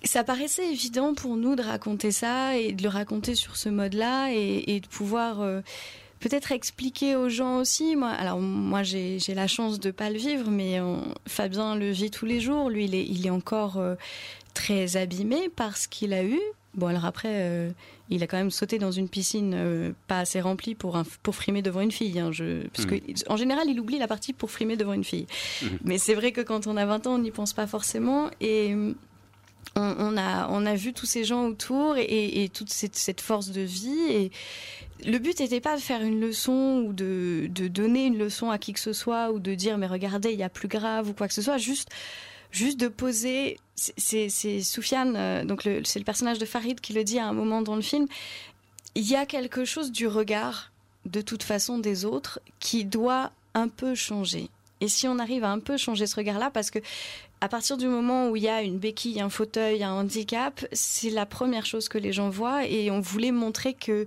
ça 0.05 0.23
paraissait 0.23 0.71
évident 0.71 1.13
pour 1.13 1.35
nous 1.35 1.57
de 1.57 1.61
raconter 1.61 2.11
ça 2.11 2.55
et 2.55 2.71
de 2.71 2.83
le 2.83 2.87
raconter 2.87 3.35
sur 3.35 3.57
ce 3.57 3.67
mode-là 3.67 4.29
et, 4.31 4.75
et, 4.75 4.79
de 4.79 4.87
pouvoir 4.87 5.41
peut-être 6.19 6.51
expliquer 6.51 7.15
aux 7.15 7.29
gens 7.29 7.57
aussi. 7.57 7.95
Moi, 7.95 8.09
alors 8.09 8.39
moi 8.39 8.83
j'ai 8.83 9.19
la 9.33 9.47
chance 9.47 9.79
de 9.79 9.91
pas 9.91 10.09
le 10.09 10.17
vivre, 10.17 10.49
mais 10.49 10.79
on, 10.81 11.13
Fabien 11.27 11.75
le 11.75 11.91
vit 11.91 12.11
tous 12.11 12.25
les 12.25 12.39
jours. 12.39 12.69
Lui, 12.69 12.85
il 12.85 12.95
est, 12.95 13.05
il 13.05 13.25
est 13.25 13.31
encore 13.31 13.77
euh, 13.77 13.95
très 14.53 14.97
abîmé 14.97 15.49
par 15.49 15.77
ce 15.77 15.87
qu'il 15.87 16.13
a 16.13 16.23
eu. 16.23 16.39
Bon, 16.75 16.87
alors 16.87 17.05
après, 17.05 17.29
euh, 17.31 17.71
il 18.09 18.21
a 18.21 18.27
quand 18.27 18.37
même 18.37 18.51
sauté 18.51 18.77
dans 18.77 18.91
une 18.91 19.09
piscine 19.09 19.53
euh, 19.55 19.91
pas 20.07 20.19
assez 20.19 20.39
remplie 20.39 20.75
pour, 20.75 20.97
un, 20.97 21.03
pour 21.23 21.35
frimer 21.35 21.61
devant 21.61 21.81
une 21.81 21.91
fille. 21.91 22.19
Hein, 22.19 22.31
je, 22.31 22.67
parce 22.67 22.85
mmh. 22.85 22.99
que, 22.99 23.31
en 23.31 23.37
général, 23.37 23.67
il 23.69 23.79
oublie 23.79 23.97
la 23.97 24.07
partie 24.07 24.33
pour 24.33 24.51
frimer 24.51 24.77
devant 24.77 24.93
une 24.93 25.03
fille. 25.03 25.25
Mmh. 25.61 25.67
Mais 25.83 25.97
c'est 25.97 26.13
vrai 26.13 26.31
que 26.31 26.41
quand 26.41 26.67
on 26.67 26.77
a 26.77 26.85
20 26.85 27.07
ans, 27.07 27.15
on 27.15 27.19
n'y 27.19 27.31
pense 27.31 27.53
pas 27.53 27.65
forcément. 27.65 28.29
Et 28.39 28.75
on, 29.75 30.17
a, 30.17 30.47
on 30.49 30.65
a 30.65 30.75
vu 30.75 30.93
tous 30.93 31.05
ces 31.05 31.23
gens 31.23 31.45
autour 31.45 31.97
et, 31.97 32.43
et 32.43 32.49
toute 32.49 32.69
cette, 32.69 32.95
cette, 32.95 33.21
force 33.21 33.49
de 33.49 33.61
vie. 33.61 34.09
Et 34.09 34.31
le 35.05 35.17
but 35.17 35.39
n'était 35.39 35.61
pas 35.61 35.75
de 35.75 35.81
faire 35.81 36.01
une 36.01 36.19
leçon 36.19 36.85
ou 36.87 36.93
de, 36.93 37.47
de, 37.49 37.67
donner 37.67 38.05
une 38.05 38.17
leçon 38.17 38.49
à 38.49 38.57
qui 38.57 38.73
que 38.73 38.79
ce 38.79 38.93
soit 38.93 39.31
ou 39.31 39.39
de 39.39 39.53
dire 39.53 39.77
mais 39.77 39.87
regardez, 39.87 40.31
il 40.31 40.39
y 40.39 40.43
a 40.43 40.49
plus 40.49 40.67
grave 40.67 41.09
ou 41.09 41.13
quoi 41.13 41.27
que 41.27 41.33
ce 41.33 41.41
soit. 41.41 41.57
Juste, 41.57 41.89
juste 42.51 42.79
de 42.79 42.87
poser. 42.87 43.57
C'est 43.75 44.29
Soufiane, 44.59 45.15
euh, 45.15 45.45
donc 45.45 45.61
c'est 45.63 45.99
le 45.99 46.05
personnage 46.05 46.37
de 46.37 46.45
Farid 46.45 46.81
qui 46.81 46.91
le 46.91 47.03
dit 47.03 47.19
à 47.19 47.27
un 47.27 47.33
moment 47.33 47.61
dans 47.61 47.75
le 47.75 47.81
film. 47.81 48.07
Il 48.95 49.09
y 49.09 49.15
a 49.15 49.25
quelque 49.25 49.63
chose 49.63 49.91
du 49.91 50.07
regard, 50.07 50.71
de 51.05 51.21
toute 51.21 51.43
façon, 51.43 51.77
des 51.77 52.03
autres 52.03 52.41
qui 52.59 52.83
doit 52.83 53.31
un 53.53 53.69
peu 53.69 53.95
changer. 53.95 54.49
Et 54.81 54.87
si 54.87 55.07
on 55.07 55.19
arrive 55.19 55.43
à 55.43 55.51
un 55.51 55.59
peu 55.59 55.77
changer 55.77 56.07
ce 56.07 56.15
regard-là, 56.15 56.49
parce 56.51 56.71
que 56.71 56.79
à 57.41 57.47
partir 57.47 57.77
du 57.77 57.87
moment 57.87 58.29
où 58.29 58.35
il 58.35 58.43
y 58.43 58.49
a 58.49 58.61
une 58.61 58.79
béquille, 58.79 59.21
un 59.21 59.29
fauteuil, 59.29 59.83
un 59.83 59.93
handicap, 59.93 60.65
c'est 60.71 61.09
la 61.09 61.25
première 61.25 61.65
chose 61.65 61.87
que 61.87 61.97
les 61.97 62.11
gens 62.11 62.29
voient 62.29 62.65
et 62.65 62.91
on 62.91 62.99
voulait 62.99 63.31
montrer 63.31 63.73
que 63.73 64.05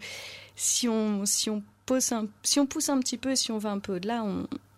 si 0.54 0.88
on, 0.88 1.24
si 1.24 1.48
on, 1.48 1.62
pousse, 1.86 2.12
un, 2.12 2.26
si 2.42 2.60
on 2.60 2.66
pousse 2.66 2.88
un 2.88 2.98
petit 3.00 3.16
peu, 3.16 3.34
si 3.34 3.50
on 3.50 3.58
va 3.58 3.70
un 3.70 3.78
peu 3.78 3.96
au-delà, 3.96 4.24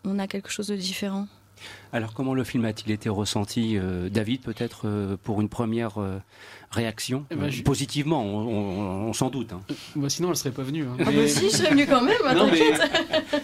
on, 0.05 0.19
a 0.19 0.27
quelque 0.29 0.51
chose 0.51 0.69
de 0.69 0.77
différent. 0.77 1.27
Alors 1.93 2.13
comment 2.13 2.35
le 2.35 2.45
film 2.45 2.65
a-t-il 2.65 2.93
été 2.93 3.09
ressenti, 3.09 3.77
euh, 3.77 4.09
David, 4.09 4.43
peut-être 4.43 4.83
euh, 4.85 5.17
pour 5.23 5.41
une 5.41 5.49
première 5.49 5.99
euh, 5.99 6.19
réaction 6.75 7.25
Eh 7.31 7.35
ben, 7.37 7.49
je- 7.51 7.63
Positivement, 7.63 8.23
on, 8.23 8.47
on- 8.47 9.09
on 9.09 9.13
s'en 9.13 9.31
doute. 9.31 9.53
hein. 9.53 9.61
Moi, 9.97 10.11
sinon, 10.11 10.31
elle 10.31 10.37
serait 10.37 10.51
pas 10.51 10.63
venue. 10.63 10.83
hein. 10.85 10.97
Ah 11.01 11.05
bah 11.11 11.27
si, 11.27 11.45
je 11.45 11.49
serais 11.57 11.71
venue 11.71 11.87
quand 11.87 12.03
même, 12.03 12.17
Non, 12.37 12.49
mais 12.51 12.73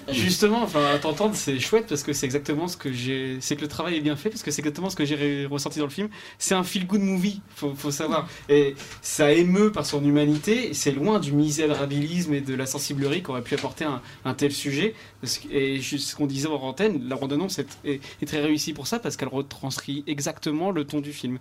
justement, 0.12 0.62
enfin, 0.62 0.84
à 0.94 0.98
t'entendre, 0.98 1.34
c'est 1.34 1.58
chouette 1.58 1.86
parce 1.88 2.02
que 2.02 2.12
c'est 2.12 2.26
exactement 2.26 2.68
ce 2.68 2.76
que 2.76 2.92
j'ai. 2.92 3.38
C'est 3.40 3.56
que 3.56 3.62
le 3.62 3.68
travail 3.68 3.96
est 3.96 4.00
bien 4.00 4.16
fait 4.16 4.30
parce 4.30 4.42
que 4.42 4.50
c'est 4.50 4.60
exactement 4.60 4.90
ce 4.90 4.96
que 4.96 5.04
j'ai 5.04 5.46
ressenti 5.46 5.78
dans 5.78 5.84
le 5.86 5.90
film. 5.90 6.08
C'est 6.38 6.54
un 6.54 6.62
feel 6.64 6.86
good 6.86 7.00
movie, 7.00 7.40
faut, 7.54 7.74
faut 7.74 7.90
savoir. 7.90 8.28
Et 8.48 8.74
ça 9.02 9.32
émeut 9.32 9.72
par 9.72 9.86
son 9.86 10.04
humanité. 10.04 10.70
et 10.70 10.74
C'est 10.74 10.92
loin 10.92 11.18
du 11.20 11.32
misérabilisme 11.32 12.34
et 12.34 12.40
de 12.40 12.54
la 12.54 12.66
sensiblerie 12.66 13.22
qu'aurait 13.22 13.42
pu 13.42 13.54
apporter 13.54 13.84
un, 13.84 14.00
un 14.24 14.34
tel 14.34 14.52
sujet. 14.52 14.94
Et 15.50 15.80
juste 15.80 16.08
ce 16.08 16.16
qu'on 16.16 16.26
disait 16.26 16.48
en 16.48 16.54
antenne, 16.54 17.06
la 17.08 17.16
bande-annonce 17.16 17.58
est, 17.58 17.78
est, 17.84 18.00
est 18.22 18.26
très 18.26 18.40
réussie 18.40 18.72
pour 18.72 18.86
ça 18.86 18.98
parce 18.98 19.16
qu'elle 19.16 19.28
retranscrit 19.28 20.02
exactement 20.06 20.70
le 20.70 20.84
ton 20.84 21.00
du 21.00 21.12
film. 21.12 21.38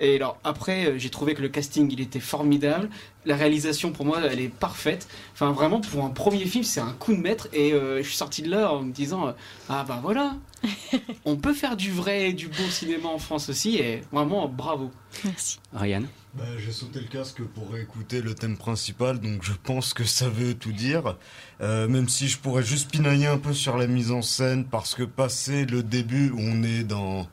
Et 0.00 0.16
alors 0.16 0.38
après, 0.44 0.86
euh, 0.86 0.98
j'ai 0.98 1.10
trouvé 1.10 1.29
que 1.34 1.42
le 1.42 1.48
casting 1.48 1.88
il 1.90 2.00
était 2.00 2.20
formidable. 2.20 2.88
La 3.24 3.36
réalisation 3.36 3.92
pour 3.92 4.04
moi 4.04 4.20
elle 4.24 4.40
est 4.40 4.48
parfaite. 4.48 5.08
Enfin 5.32 5.52
vraiment 5.52 5.80
pour 5.80 6.04
un 6.04 6.10
premier 6.10 6.44
film 6.46 6.64
c'est 6.64 6.80
un 6.80 6.92
coup 6.92 7.14
de 7.14 7.20
maître 7.20 7.48
et 7.52 7.72
euh, 7.72 7.98
je 7.98 8.08
suis 8.08 8.16
sorti 8.16 8.42
de 8.42 8.50
là 8.50 8.72
en 8.72 8.82
me 8.82 8.92
disant 8.92 9.28
euh, 9.28 9.32
ah 9.68 9.84
bah 9.86 10.00
voilà 10.02 10.36
on 11.24 11.36
peut 11.36 11.54
faire 11.54 11.76
du 11.76 11.90
vrai 11.90 12.30
et 12.30 12.32
du 12.32 12.48
beau 12.48 12.68
cinéma 12.70 13.08
en 13.08 13.18
France 13.18 13.48
aussi 13.48 13.76
et 13.76 14.02
vraiment 14.12 14.48
bravo. 14.48 14.90
Merci. 15.24 15.58
Ryan 15.72 16.02
bah, 16.34 16.44
J'ai 16.58 16.72
sauté 16.72 17.00
le 17.00 17.06
casque 17.06 17.42
pour 17.42 17.76
écouter 17.76 18.20
le 18.20 18.34
thème 18.34 18.56
principal, 18.56 19.18
donc 19.20 19.42
je 19.42 19.52
pense 19.52 19.94
que 19.94 20.04
ça 20.04 20.28
veut 20.28 20.54
tout 20.54 20.72
dire. 20.72 21.16
Euh, 21.60 21.88
même 21.88 22.08
si 22.08 22.28
je 22.28 22.38
pourrais 22.38 22.62
juste 22.62 22.90
pinailler 22.90 23.26
un 23.26 23.38
peu 23.38 23.52
sur 23.52 23.76
la 23.76 23.86
mise 23.86 24.10
en 24.10 24.22
scène, 24.22 24.64
parce 24.64 24.94
que 24.94 25.02
passé 25.02 25.64
le 25.64 25.82
début 25.82 26.30
où 26.30 26.38
on 26.40 26.62
est 26.62 26.84
dans... 26.84 27.26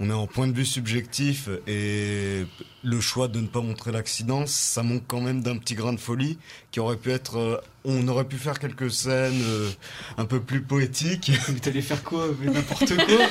On 0.00 0.10
est 0.10 0.14
en 0.14 0.26
point 0.26 0.48
de 0.48 0.52
vue 0.52 0.64
subjectif 0.64 1.48
et 1.68 2.46
le 2.82 3.00
choix 3.00 3.28
de 3.28 3.40
ne 3.40 3.46
pas 3.46 3.60
montrer 3.60 3.92
l'accident, 3.92 4.44
ça 4.46 4.82
manque 4.82 5.04
quand 5.06 5.20
même 5.20 5.40
d'un 5.42 5.56
petit 5.56 5.74
grain 5.74 5.92
de 5.92 6.00
folie 6.00 6.38
qui 6.72 6.80
aurait 6.80 6.96
pu 6.96 7.12
être. 7.12 7.38
euh, 7.38 7.60
on 7.84 8.08
aurait 8.08 8.24
pu 8.24 8.36
faire 8.36 8.58
quelques 8.58 8.90
scènes 8.90 9.42
euh, 9.44 9.70
un 10.18 10.24
peu 10.24 10.40
plus 10.40 10.62
poétiques. 10.62 11.30
Mais 11.48 11.60
t'allais 11.60 11.82
faire 11.82 12.02
quoi 12.02 12.26
N'importe 12.42 12.96
quoi 12.96 13.26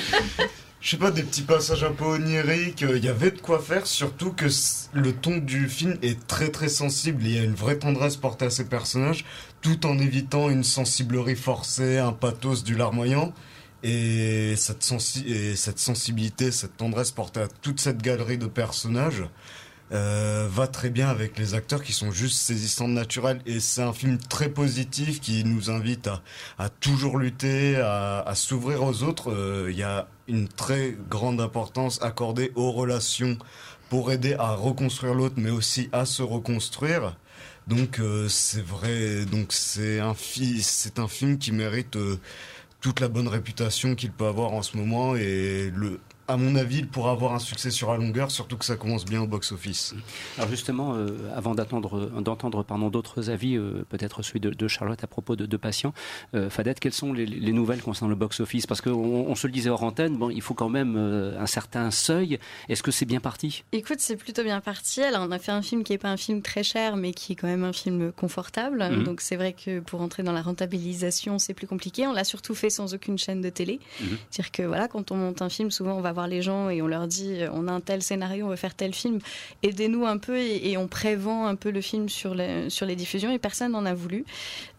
Je 0.80 0.90
sais 0.90 0.98
pas, 0.98 1.12
des 1.12 1.24
petits 1.24 1.44
passages 1.44 1.86
un 1.86 1.94
peu 1.94 2.04
oniriques, 2.04 2.82
il 2.82 3.06
y 3.06 3.08
avait 3.08 3.32
de 3.32 3.40
quoi 3.40 3.60
faire, 3.60 3.88
surtout 3.88 4.34
que 4.34 4.48
le 4.92 5.14
ton 5.14 5.38
du 5.38 5.70
film 5.70 5.98
est 6.02 6.28
très 6.28 6.50
très 6.50 6.68
sensible, 6.68 7.24
il 7.24 7.32
y 7.32 7.40
a 7.40 7.44
une 7.44 7.56
vraie 7.56 7.80
tendresse 7.80 8.18
portée 8.18 8.44
à 8.44 8.50
ces 8.50 8.66
personnages, 8.66 9.24
tout 9.62 9.86
en 9.86 9.98
évitant 9.98 10.50
une 10.50 10.66
sensiblerie 10.66 11.38
forcée, 11.38 12.00
un 12.00 12.12
pathos 12.12 12.66
du 12.66 12.76
larmoyant. 12.76 13.32
Et 13.84 14.56
cette, 14.56 14.82
sensi 14.82 15.24
et 15.28 15.56
cette 15.58 15.80
sensibilité, 15.80 16.52
cette 16.52 16.78
tendresse 16.78 17.12
portée 17.12 17.42
à 17.42 17.48
toute 17.48 17.82
cette 17.82 18.02
galerie 18.02 18.38
de 18.38 18.48
personnages 18.48 19.24
euh, 19.92 20.48
va 20.50 20.68
très 20.68 20.90
bien 20.90 21.10
avec 21.10 21.38
les 21.38 21.54
acteurs 21.54 21.84
qui 21.84 21.92
sont 21.92 22.12
juste 22.12 22.38
saisissants 22.38 22.88
de 22.88 22.94
naturel. 22.94 23.42
Et 23.46 23.60
c'est 23.60 23.82
un 23.82 23.94
film 23.94 24.18
très 24.18 24.50
positif 24.50 25.20
qui 25.20 25.44
nous 25.44 25.70
invite 25.70 26.10
à, 26.58 26.70
toujours 26.70 27.18
lutter, 27.18 27.76
à, 27.76 28.32
s'ouvrir 28.36 28.84
aux 28.84 29.04
autres. 29.04 29.32
Euh, 29.32 29.68
Il 29.70 29.78
y 29.78 29.84
a 29.84 30.08
une 30.28 30.48
très 30.48 30.98
grande 31.10 31.42
importance 31.42 32.02
accordée 32.02 32.52
aux 32.56 32.72
relations 32.72 33.38
pour 33.90 34.12
aider 34.12 34.34
à 34.40 34.56
reconstruire 34.56 35.14
l'autre, 35.14 35.36
mais 35.38 35.52
aussi 35.52 35.90
à 35.92 36.06
se 36.06 36.24
reconstruire. 36.24 37.16
Donc 37.68 38.00
euh, 38.00 38.28
c'est 38.30 38.66
vrai, 38.66 39.26
donc 39.26 39.54
c'est 39.54 40.00
un, 40.00 40.16
film 40.16 41.38
qui 41.38 41.52
mérite 41.52 41.98
toute 42.84 43.00
la 43.00 43.08
bonne 43.08 43.30
réputation 43.30 43.96
qu'il 43.96 44.12
peut 44.12 44.28
avoir 44.28 44.52
en 44.54 44.62
ce 44.62 44.76
moment 44.76 45.16
et 45.16 45.72
le, 45.74 46.02
à 46.28 46.38
mon 46.38 46.56
avis, 46.56 46.80
il 46.80 46.88
pourra 46.88 47.12
avoir 47.12 47.34
un 47.34 47.40
succès 47.40 47.72
sur 47.72 47.92
la 47.92 47.98
longueur, 47.98 48.32
surtout 48.32 48.58
que 48.58 48.66
ça 48.66 48.76
commence 48.76 49.06
bien 49.06 49.22
au 49.22 49.28
box-office. 49.28 49.94
Alors 50.38 50.50
justement, 50.50 50.96
euh, 50.96 51.30
avant 51.36 51.54
d'attendre, 51.54 52.10
d'entendre 52.22 52.64
pardon 52.64 52.90
d'autres 52.90 53.30
avis, 53.30 53.56
euh, 53.56 53.86
peut-être 53.90 54.22
celui 54.22 54.40
de, 54.40 54.50
de 54.50 54.68
Charlotte 54.68 55.04
à 55.04 55.08
propos 55.08 55.36
de, 55.36 55.46
de 55.46 55.58
patients, 55.58 55.94
euh, 56.34 56.50
Fadette, 56.50 56.80
quelles 56.80 56.94
sont 56.94 57.12
les, 57.12 57.26
les 57.26 57.52
nouvelles 57.52 57.82
concernant 57.82 58.10
le 58.10 58.16
box-office? 58.16 58.68
Parce 58.68 58.80
qu'on 58.80 58.92
on 58.94 59.36
se 59.36 59.48
le 59.48 59.54
disait 59.54 59.70
hors 59.70 59.84
antenne, 59.84 60.18
bon, 60.18 60.30
il 60.30 60.42
faut 60.42 60.54
quand 60.54 60.70
même 60.70 60.96
euh, 60.98 61.38
un 61.40 61.46
certain 61.46 61.92
seuil. 61.92 62.40
Est-ce 62.70 62.84
que 62.84 62.92
c'est 62.92 63.06
bien 63.06 63.20
parti? 63.20 63.64
Écoute, 63.74 64.00
c'est 64.00 64.16
plutôt 64.16 64.44
bien 64.44 64.62
parti. 64.62 65.02
Alors, 65.02 65.26
on 65.28 65.32
a 65.32 65.40
fait 65.40 65.52
un 65.52 65.62
film 65.62 65.84
qui 65.84 65.92
n'est 65.92 65.98
pas 65.98 66.10
un 66.10 66.18
film 66.18 66.42
très 66.42 66.64
cher, 66.64 66.96
mais 66.96 67.14
qui 67.14 67.34
est 67.34 67.36
quand 67.36 67.48
même 67.48 67.66
un 67.66 67.74
film 67.74 68.12
confortable. 68.14 68.84
Mhm. 68.84 69.04
Donc, 69.04 69.20
c'est 69.20 69.36
vrai 69.36 69.54
que 69.54 69.82
pour 69.82 70.02
entrer 70.02 70.24
dans 70.24 70.32
la 70.32 70.42
rentabilisation, 70.42 71.38
c'est 71.38 71.54
plus 71.54 71.68
compliqué. 71.68 72.08
On 72.08 72.14
l'a 72.14 72.24
surtout 72.24 72.56
fait 72.56 72.70
sans 72.70 72.94
aucune 72.94 73.18
chaîne 73.18 73.42
de 73.42 73.50
télé. 73.50 73.80
Mhm. 74.00 74.18
C'est-à-dire 74.30 74.52
que 74.52 74.64
voilà, 74.64 74.88
quand 74.88 75.12
on 75.12 75.18
monte 75.18 75.42
un 75.42 75.50
film, 75.50 75.70
souvent 75.70 75.96
on 75.98 76.02
va 76.02 76.13
voir 76.14 76.28
les 76.28 76.42
gens 76.42 76.70
et 76.70 76.82
on 76.82 76.88
leur 76.88 77.08
dit 77.08 77.42
euh, 77.42 77.50
on 77.54 77.68
a 77.68 77.72
un 77.72 77.82
tel 77.82 78.02
scénario, 78.02 78.46
on 78.46 78.50
veut 78.50 78.56
faire 78.56 78.76
tel 78.76 78.94
film, 78.94 79.20
aidez-nous 79.62 80.06
un 80.06 80.18
peu 80.18 80.38
et, 80.38 80.78
on 80.78 80.88
prévend 80.88 81.46
un 81.46 81.56
peu 81.56 81.70
le 81.70 81.82
film 81.82 82.10
sur 82.10 82.34
les, 82.34 82.70
sur 82.70 82.86
les 82.86 82.96
diffusions 82.96 83.32
et 83.32 83.40
personne 83.40 83.74
n'en 83.74 83.86
a 83.86 83.94
voulu. 83.94 84.26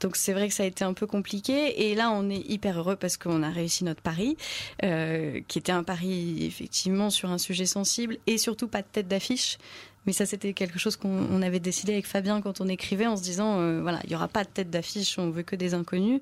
Donc 0.00 0.16
c'est 0.16 0.32
vrai 0.32 0.48
que 0.48 0.54
ça 0.54 0.62
a 0.62 0.66
été 0.66 0.84
un 0.84 0.92
peu 0.92 1.06
compliqué 1.06 1.88
et 1.90 1.94
là 1.94 2.10
on 2.10 2.30
est 2.30 2.48
hyper 2.48 2.78
heureux 2.78 2.96
parce 2.96 3.16
qu'on 3.16 3.42
a 3.42 3.50
réussi 3.50 3.84
notre 3.84 4.02
pari, 4.02 4.36
euh, 4.82 5.40
qui 5.46 5.58
était 5.58 5.72
un 5.72 5.84
pari 5.84 6.44
effectivement 6.46 7.10
sur 7.10 7.30
un 7.30 7.38
sujet 7.38 7.66
sensible 7.66 8.18
et 8.26 8.38
surtout 8.38 8.68
pas 8.68 8.82
de 8.82 8.88
tête 8.90 9.08
d'affiche. 9.08 9.58
Mais 10.06 10.12
ça, 10.12 10.26
c'était 10.26 10.52
quelque 10.52 10.78
chose 10.78 10.96
qu'on 10.96 11.26
on 11.30 11.42
avait 11.42 11.60
décidé 11.60 11.92
avec 11.92 12.06
Fabien 12.06 12.40
quand 12.40 12.60
on 12.60 12.68
écrivait 12.68 13.06
en 13.06 13.16
se 13.16 13.22
disant, 13.22 13.60
euh, 13.60 13.80
voilà, 13.80 14.00
il 14.04 14.10
n'y 14.10 14.16
aura 14.16 14.28
pas 14.28 14.44
de 14.44 14.48
tête 14.48 14.70
d'affiche, 14.70 15.18
on 15.18 15.30
veut 15.30 15.42
que 15.42 15.56
des 15.56 15.74
inconnus. 15.74 16.20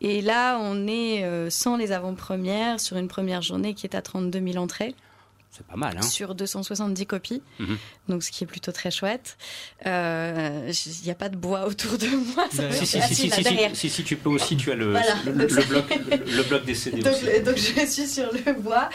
Et 0.00 0.20
là, 0.20 0.58
on 0.60 0.86
est 0.86 1.24
euh, 1.24 1.50
sans 1.50 1.76
les 1.76 1.92
avant-premières 1.92 2.80
sur 2.80 2.96
une 2.96 3.08
première 3.08 3.42
journée 3.42 3.74
qui 3.74 3.86
est 3.86 3.94
à 3.94 4.02
32 4.02 4.52
000 4.52 4.62
entrées. 4.62 4.94
C'est 5.56 5.66
pas 5.66 5.76
mal, 5.76 5.96
hein 5.96 6.02
Sur 6.02 6.34
270 6.34 7.06
copies, 7.06 7.40
Mhm. 7.60 7.76
donc 8.08 8.22
ce 8.24 8.30
qui 8.32 8.42
est 8.44 8.46
plutôt 8.46 8.72
très 8.72 8.90
chouette. 8.90 9.36
Euh, 9.86 10.72
Il 10.86 11.04
n'y 11.04 11.10
a 11.10 11.14
pas 11.14 11.28
de 11.28 11.36
bois 11.36 11.66
autour 11.68 11.96
de 11.98 12.06
moi. 12.34 12.46
ça 12.52 12.70
si, 12.72 12.80
me- 12.80 12.86
si, 12.86 12.86
si, 12.86 13.14
si, 13.14 13.28
là, 13.28 13.36
si, 13.36 13.42
derrière. 13.42 13.70
si, 13.76 13.88
si, 13.88 14.02
tu 14.04 14.16
peux 14.16 14.30
aussi, 14.30 14.56
tu 14.56 14.72
as 14.72 14.74
le, 14.74 14.90
Voilà. 14.90 15.14
le, 15.26 15.32
le- 15.32 15.46
le 15.46 15.64
bloc, 15.64 15.84
le, 16.10 16.16
le 16.36 16.42
bloc 16.42 16.64
des 16.64 16.74
CD 16.74 17.02
donc, 17.02 17.12
aussi. 17.14 17.40
donc 17.42 17.56
je 17.56 17.86
suis 17.86 18.06
sur 18.06 18.30
le 18.32 18.52
bois. 18.54 18.88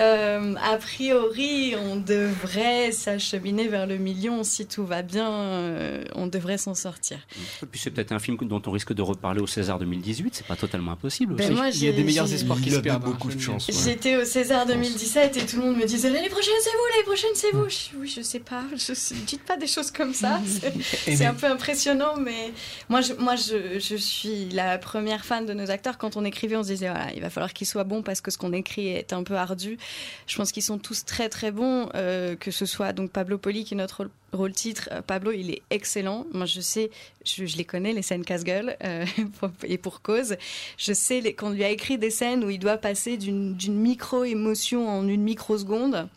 Euh, 0.00 0.54
a 0.62 0.76
priori, 0.76 1.74
on 1.76 1.96
devrait 1.96 2.92
s'acheminer 2.92 3.68
vers 3.68 3.86
le 3.86 3.96
million 3.98 4.42
si 4.44 4.66
tout 4.66 4.86
va 4.86 5.02
bien. 5.02 5.30
euh, 5.30 6.04
on 6.14 6.26
devrait 6.26 6.58
s'en 6.58 6.74
sortir. 6.74 7.18
Et 7.62 7.66
puis 7.66 7.78
c'est 7.80 7.90
peut-être 7.90 8.12
un 8.12 8.18
film 8.18 8.36
dont 8.42 8.62
on 8.66 8.70
risque 8.70 8.92
de 8.94 9.02
reparler 9.02 9.40
au 9.40 9.46
César 9.46 9.78
2018, 9.78 10.34
c'est 10.34 10.46
pas 10.46 10.56
totalement 10.56 10.92
impossible 10.92 11.34
Ben 11.34 11.44
aussi. 11.46 11.54
moi, 11.54 11.68
Il 11.70 11.84
y 11.84 11.88
a 11.88 11.92
des 11.92 12.04
meilleurs 12.04 12.32
espoirs 12.32 12.60
qui 12.60 12.70
se 12.70 12.78
perdent, 12.78 13.04
hein, 13.04 13.06
beaucoup 13.10 13.28
de 13.28 13.38
chance, 13.40 13.68
ouais. 13.68 13.74
J'étais 13.84 14.16
au 14.16 14.24
César 14.24 14.66
2017 14.66 15.36
et 15.36 15.46
tout 15.46 15.56
le 15.56 15.62
monde 15.66 15.76
me 15.76 15.84
disait 15.86 16.05
l'année 16.12 16.28
prochaine 16.28 16.54
c'est 16.62 16.70
vous, 16.70 16.86
l'année 16.90 17.04
prochaine 17.04 17.30
c'est 17.34 17.50
vous. 17.52 17.68
Je, 17.68 17.96
oui, 17.98 18.08
je 18.08 18.22
sais 18.22 18.40
pas. 18.40 18.62
Je, 18.76 19.14
dites 19.24 19.44
pas 19.44 19.56
des 19.56 19.66
choses 19.66 19.90
comme 19.90 20.14
ça. 20.14 20.40
C'est 20.46 21.16
c'est 21.16 21.24
un 21.24 21.34
peu 21.34 21.46
impressionnant, 21.46 22.16
mais 22.16 22.52
moi, 22.88 23.00
je, 23.00 23.14
moi, 23.14 23.36
je, 23.36 23.78
je 23.78 23.96
suis 23.96 24.48
la 24.50 24.78
première 24.78 25.24
fan 25.24 25.46
de 25.46 25.52
nos 25.52 25.70
acteurs. 25.70 25.98
Quand 25.98 26.16
on 26.16 26.24
écrivait, 26.24 26.56
on 26.56 26.62
se 26.62 26.68
disait 26.68 26.88
voilà, 26.88 27.12
il 27.14 27.20
va 27.20 27.30
falloir 27.30 27.52
qu'ils 27.52 27.66
soient 27.66 27.84
bons 27.84 28.02
parce 28.02 28.20
que 28.20 28.30
ce 28.30 28.38
qu'on 28.38 28.52
écrit 28.52 28.88
est 28.88 29.12
un 29.12 29.22
peu 29.22 29.34
ardu. 29.36 29.78
Je 30.26 30.36
pense 30.36 30.52
qu'ils 30.52 30.62
sont 30.62 30.78
tous 30.78 31.04
très 31.04 31.28
très 31.28 31.50
bons, 31.50 31.88
euh, 31.94 32.36
que 32.36 32.50
ce 32.50 32.66
soit 32.66 32.92
donc 32.92 33.10
Pablo 33.10 33.38
Poli 33.38 33.64
qui 33.64 33.74
est 33.74 33.76
notre 33.76 34.08
rôle, 34.36 34.52
titre. 34.52 34.88
Euh, 34.92 35.02
Pablo, 35.02 35.32
il 35.32 35.50
est 35.50 35.62
excellent. 35.70 36.26
Moi, 36.32 36.46
je 36.46 36.60
sais, 36.60 36.90
je, 37.24 37.44
les 37.44 37.64
connais 37.64 37.92
les 37.92 38.02
scènes 38.02 38.24
casse-gueule 38.24 38.76
euh, 38.84 39.04
et 39.64 39.78
pour 39.78 40.02
cause. 40.02 40.36
Je 40.78 40.92
sais 40.92 41.32
qu'on 41.34 41.50
lui 41.50 41.64
a 41.64 41.70
écrit 41.70 41.98
des 41.98 42.10
scènes 42.10 42.44
où 42.44 42.50
il 42.50 42.58
doit 42.58 42.76
passer 42.76 43.16
d'une 43.16 43.54
d'une 43.54 43.76
micro 43.76 44.24
émotion 44.24 44.88
en 44.88 45.08
une 45.08 45.22
microseconde. 45.22 46.08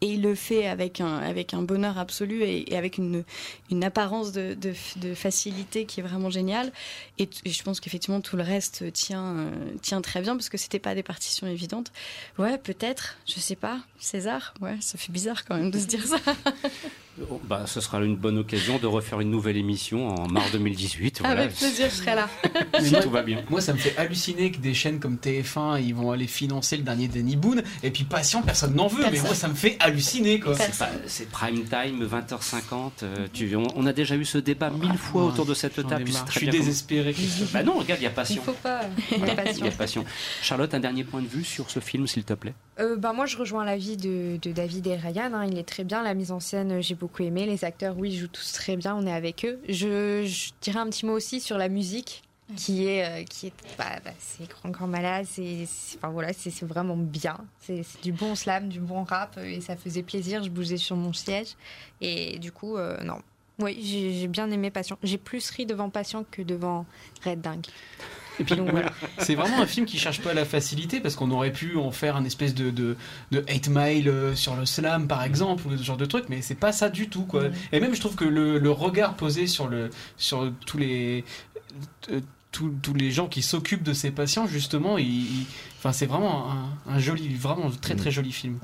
Et 0.00 0.14
il 0.14 0.22
le 0.22 0.34
fait 0.34 0.66
avec 0.66 1.00
un, 1.00 1.16
avec 1.18 1.54
un 1.54 1.62
bonheur 1.62 1.96
absolu 1.96 2.42
et, 2.42 2.76
avec 2.76 2.98
une, 2.98 3.24
une 3.70 3.84
apparence 3.84 4.32
de, 4.32 4.54
de, 4.54 5.14
facilité 5.14 5.86
qui 5.86 6.00
est 6.00 6.02
vraiment 6.02 6.28
géniale. 6.28 6.72
Et, 7.18 7.28
je 7.46 7.62
pense 7.62 7.80
qu'effectivement 7.80 8.20
tout 8.20 8.36
le 8.36 8.42
reste 8.42 8.92
tient, 8.92 9.36
euh, 9.36 9.50
tient 9.82 10.00
très 10.02 10.20
bien 10.20 10.34
parce 10.34 10.48
que 10.48 10.58
c'était 10.58 10.80
pas 10.80 10.94
des 10.94 11.04
partitions 11.04 11.46
évidentes. 11.46 11.92
Ouais, 12.36 12.58
peut-être, 12.58 13.16
je 13.26 13.38
sais 13.38 13.56
pas. 13.56 13.80
César, 13.98 14.54
ouais, 14.60 14.76
ça 14.80 14.98
fait 14.98 15.12
bizarre 15.12 15.44
quand 15.44 15.56
même 15.56 15.70
de 15.70 15.78
se 15.78 15.86
dire 15.86 16.04
ça. 16.04 16.18
Oh, 17.30 17.40
Bah, 17.44 17.62
ce 17.66 17.80
sera 17.80 18.02
une 18.04 18.16
bonne 18.16 18.36
occasion 18.38 18.78
de 18.78 18.86
refaire 18.86 19.20
une 19.20 19.30
nouvelle 19.30 19.56
émission 19.56 20.08
en 20.08 20.28
mars 20.28 20.52
2018. 20.52 21.20
Voilà. 21.20 21.42
Avec 21.42 21.54
plaisir, 21.56 21.86
je 21.88 21.94
serai 21.94 22.14
là. 22.14 22.28
Si 22.80 22.90
moi- 22.90 23.00
tout 23.00 23.10
va 23.10 23.22
bien. 23.22 23.42
Moi, 23.48 23.60
ça 23.62 23.72
me 23.72 23.78
fait 23.78 23.96
halluciner 23.96 24.50
que 24.50 24.58
des 24.58 24.74
chaînes 24.74 25.00
comme 25.00 25.16
TF1, 25.16 25.80
ils 25.80 25.94
vont 25.94 26.10
aller 26.12 26.26
financer 26.26 26.76
le 26.76 26.82
dernier 26.82 27.08
Danny 27.08 27.36
Boone, 27.36 27.62
et 27.82 27.90
puis 27.90 28.04
Patient, 28.04 28.42
personne 28.42 28.74
n'en 28.74 28.86
veut, 28.86 29.04
mais 29.10 29.20
moi, 29.20 29.34
ça 29.34 29.48
me 29.48 29.54
fait 29.54 29.76
halluciner, 29.80 30.40
quoi. 30.40 30.54
C'est 31.06 31.30
prime 31.30 31.64
time, 31.64 32.04
20h50. 32.06 33.02
euh, 33.02 33.26
tu- 33.32 33.56
on, 33.56 33.66
on 33.76 33.86
a 33.86 33.92
déjà 33.92 34.14
eu 34.16 34.24
ce 34.24 34.38
débat 34.38 34.68
mille 34.70 34.98
fois 34.98 35.22
moi, 35.22 35.30
autour 35.32 35.46
de 35.46 35.54
cette 35.54 35.86
table. 35.88 36.04
Je 36.28 36.38
suis 36.38 36.48
désespéré. 36.48 37.14
Bah 37.52 37.62
non, 37.62 37.78
regarde, 37.78 38.00
il 38.00 38.04
y 38.04 38.08
a 38.08 38.10
passion. 38.10 38.42
Il 38.42 38.44
faut 38.44 38.52
pas. 38.60 38.80
Voilà, 39.16 39.32
Il 39.44 39.46
y 39.46 39.48
a 39.48 39.52
il 39.52 39.64
y 39.64 39.68
a 39.68 39.70
passion. 39.70 40.04
Charlotte, 40.42 40.74
un 40.74 40.80
dernier 40.80 41.04
point 41.04 41.22
de 41.22 41.28
vue 41.28 41.44
sur 41.44 41.70
ce 41.70 41.80
film, 41.80 42.06
s'il 42.06 42.24
te 42.24 42.34
plaît. 42.34 42.54
Euh, 42.78 42.96
bah, 42.96 43.12
moi, 43.14 43.24
je 43.26 43.36
rejoins 43.38 43.64
l'avis 43.64 43.96
de, 43.96 44.36
de 44.42 44.52
David 44.52 44.86
et 44.86 44.96
Ryan. 44.96 45.30
hein. 45.32 45.46
Il 45.50 45.56
est 45.58 45.62
très 45.66 45.84
bien. 45.84 46.02
La 46.02 46.12
mise 46.14 46.30
en 46.30 46.40
scène, 46.40 46.82
j'ai 46.82 46.94
beaucoup 46.94 47.05
aimé. 47.20 47.46
Les 47.46 47.64
acteurs, 47.64 47.96
oui, 47.98 48.16
jouent 48.16 48.28
tous 48.28 48.52
très 48.52 48.76
bien. 48.76 48.94
On 48.96 49.06
est 49.06 49.12
avec 49.12 49.44
eux. 49.44 49.58
Je, 49.68 50.24
je 50.24 50.50
dirais 50.60 50.80
un 50.80 50.88
petit 50.88 51.06
mot 51.06 51.12
aussi 51.12 51.40
sur 51.40 51.58
la 51.58 51.68
musique. 51.68 52.22
Qui 52.54 52.86
est, 52.86 53.04
euh, 53.04 53.24
qui 53.24 53.48
est, 53.48 53.52
bah, 53.76 53.98
bah, 54.04 54.12
c'est 54.20 54.48
grand 54.48 54.68
grand 54.68 54.86
malade, 54.86 55.26
c'est, 55.28 55.66
enfin 55.96 56.10
voilà, 56.10 56.32
c'est, 56.32 56.50
c'est 56.50 56.64
vraiment 56.64 56.96
bien. 56.96 57.38
C'est, 57.58 57.82
du 58.04 58.12
bon 58.12 58.36
slam, 58.36 58.68
du 58.68 58.78
bon 58.78 59.02
rap, 59.02 59.34
euh, 59.36 59.46
et 59.46 59.60
ça 59.60 59.74
faisait 59.76 60.04
plaisir. 60.04 60.44
Je 60.44 60.48
bougeais 60.48 60.76
sur 60.76 60.94
mon 60.94 61.12
siège, 61.12 61.56
et 62.00 62.38
du 62.38 62.52
coup, 62.52 62.76
euh, 62.76 63.02
non, 63.02 63.20
oui, 63.58 63.76
j'ai, 63.82 64.12
j'ai 64.12 64.28
bien 64.28 64.48
aimé 64.52 64.70
Patient. 64.70 64.96
J'ai 65.02 65.18
plus 65.18 65.50
ri 65.50 65.66
devant 65.66 65.90
Patient 65.90 66.24
que 66.30 66.40
devant 66.40 66.86
Red 67.24 67.40
Dingue. 67.40 67.66
Et 68.40 68.44
puis 68.44 68.54
Donc, 68.56 68.70
voilà. 68.70 68.92
C'est 69.18 69.34
vraiment 69.34 69.60
un 69.60 69.66
film 69.66 69.86
qui 69.86 69.98
cherche 69.98 70.20
pas 70.20 70.34
la 70.34 70.44
facilité 70.44 71.00
parce 71.00 71.16
qu'on 71.16 71.30
aurait 71.30 71.52
pu 71.52 71.76
en 71.76 71.90
faire 71.90 72.16
un 72.16 72.24
espèce 72.24 72.54
de, 72.54 72.70
de, 72.70 72.96
de 73.32 73.44
8 73.48 73.68
mile 73.68 74.08
euh, 74.08 74.34
sur 74.34 74.56
le 74.56 74.66
slam 74.66 75.08
par 75.08 75.22
exemple 75.24 75.66
ou 75.66 75.76
ce 75.76 75.82
genre 75.82 75.96
de 75.96 76.06
truc, 76.06 76.26
mais 76.28 76.42
c'est 76.42 76.54
pas 76.54 76.72
ça 76.72 76.88
du 76.90 77.08
tout 77.08 77.22
quoi. 77.24 77.44
Et 77.72 77.80
même 77.80 77.94
je 77.94 78.00
trouve 78.00 78.14
que 78.14 78.24
le, 78.24 78.58
le 78.58 78.70
regard 78.70 79.14
posé 79.14 79.46
sur, 79.46 79.68
le, 79.68 79.90
sur 80.16 80.52
tous 80.66 80.78
les. 80.78 81.24
euh, 82.10 82.20
tous, 82.52 82.72
tous 82.82 82.94
les 82.94 83.10
gens 83.10 83.26
qui 83.28 83.42
s'occupent 83.42 83.82
de 83.82 83.92
ces 83.92 84.10
patients 84.10 84.46
justement 84.46 84.96
il, 84.96 85.06
il- 85.06 85.46
enfin 85.78 85.92
c'est 85.92 86.06
vraiment 86.06 86.50
un, 86.50 86.68
un 86.90 86.98
joli 86.98 87.34
vraiment 87.34 87.70
très 87.70 87.96
très 87.96 88.10
joli 88.10 88.32
film 88.32 88.58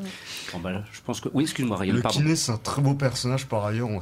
Bon, 0.53 0.61
bah, 0.61 0.73
là, 0.73 0.83
je 0.93 1.01
pense 1.05 1.21
que. 1.21 1.29
Oui, 1.35 1.43
excuse-moi, 1.45 1.77
Ryan, 1.77 1.95
Le 1.95 2.01
pardon. 2.01 2.19
kiné, 2.21 2.35
c'est 2.37 2.53
un 2.53 2.57
très 2.57 2.81
beau 2.81 2.95
personnage 2.95 3.47
par 3.47 3.67
ailleurs. 3.67 3.91
ouais. 3.91 4.01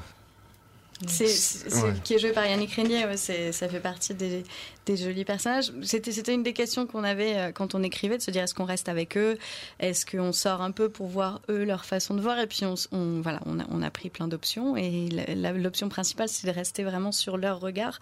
C'est, 1.07 1.27
c'est- 1.27 1.71
c'est- 1.71 1.83
Ouais. 1.83 1.95
qui 2.05 2.13
est 2.15 2.19
joué 2.19 2.31
par 2.33 2.45
Yannick 2.47 2.73
Régnier, 2.73 3.07
ouais, 3.07 3.17
c'est, 3.17 3.53
ça 3.53 3.69
fait 3.71 3.81
partie 3.81 4.13
des, 4.15 4.45
des 4.87 4.97
jolis 4.97 5.25
personnages. 5.25 5.73
C'était, 5.83 6.35
une 6.35 6.43
des 6.43 6.53
questions 6.53 6.87
qu'on 6.87 7.05
avait 7.05 7.37
euh, 7.37 7.53
quand 7.53 7.75
on 7.75 7.83
écrivait, 7.83 8.17
de 8.17 8.23
se 8.23 8.31
dire 8.31 8.43
est-ce 8.43 8.55
qu'on 8.55 8.65
reste 8.65 8.89
avec 8.89 9.17
eux, 9.17 9.39
est-ce 9.79 10.07
qu'on 10.07 10.33
sort 10.33 10.63
un 10.63 10.71
peu 10.71 10.89
pour 10.89 11.07
voir 11.07 11.41
eux 11.49 11.65
leur 11.65 11.85
façon 11.85 12.15
de 12.15 12.21
voir, 12.21 12.39
et 12.39 12.47
puis 12.47 12.63
on, 12.65 13.21
voilà, 13.21 13.41
on 13.47 13.83
a, 13.83 13.91
pris 13.91 14.09
plein 14.09 14.29
d'options, 14.29 14.77
et 14.77 15.09
l'option 15.55 15.89
principale 15.89 16.29
c'est 16.29 16.47
de 16.47 16.53
rester 16.53 16.85
vraiment 16.85 17.13
sur 17.13 17.37
leur 17.37 17.61
regard, 17.61 17.99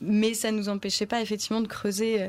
mais 0.00 0.34
ça 0.34 0.50
nous 0.52 0.68
empêchait 0.68 1.06
pas 1.06 1.20
effectivement 1.20 1.60
de 1.60 1.66
creuser. 1.66 2.22
euh, 2.22 2.28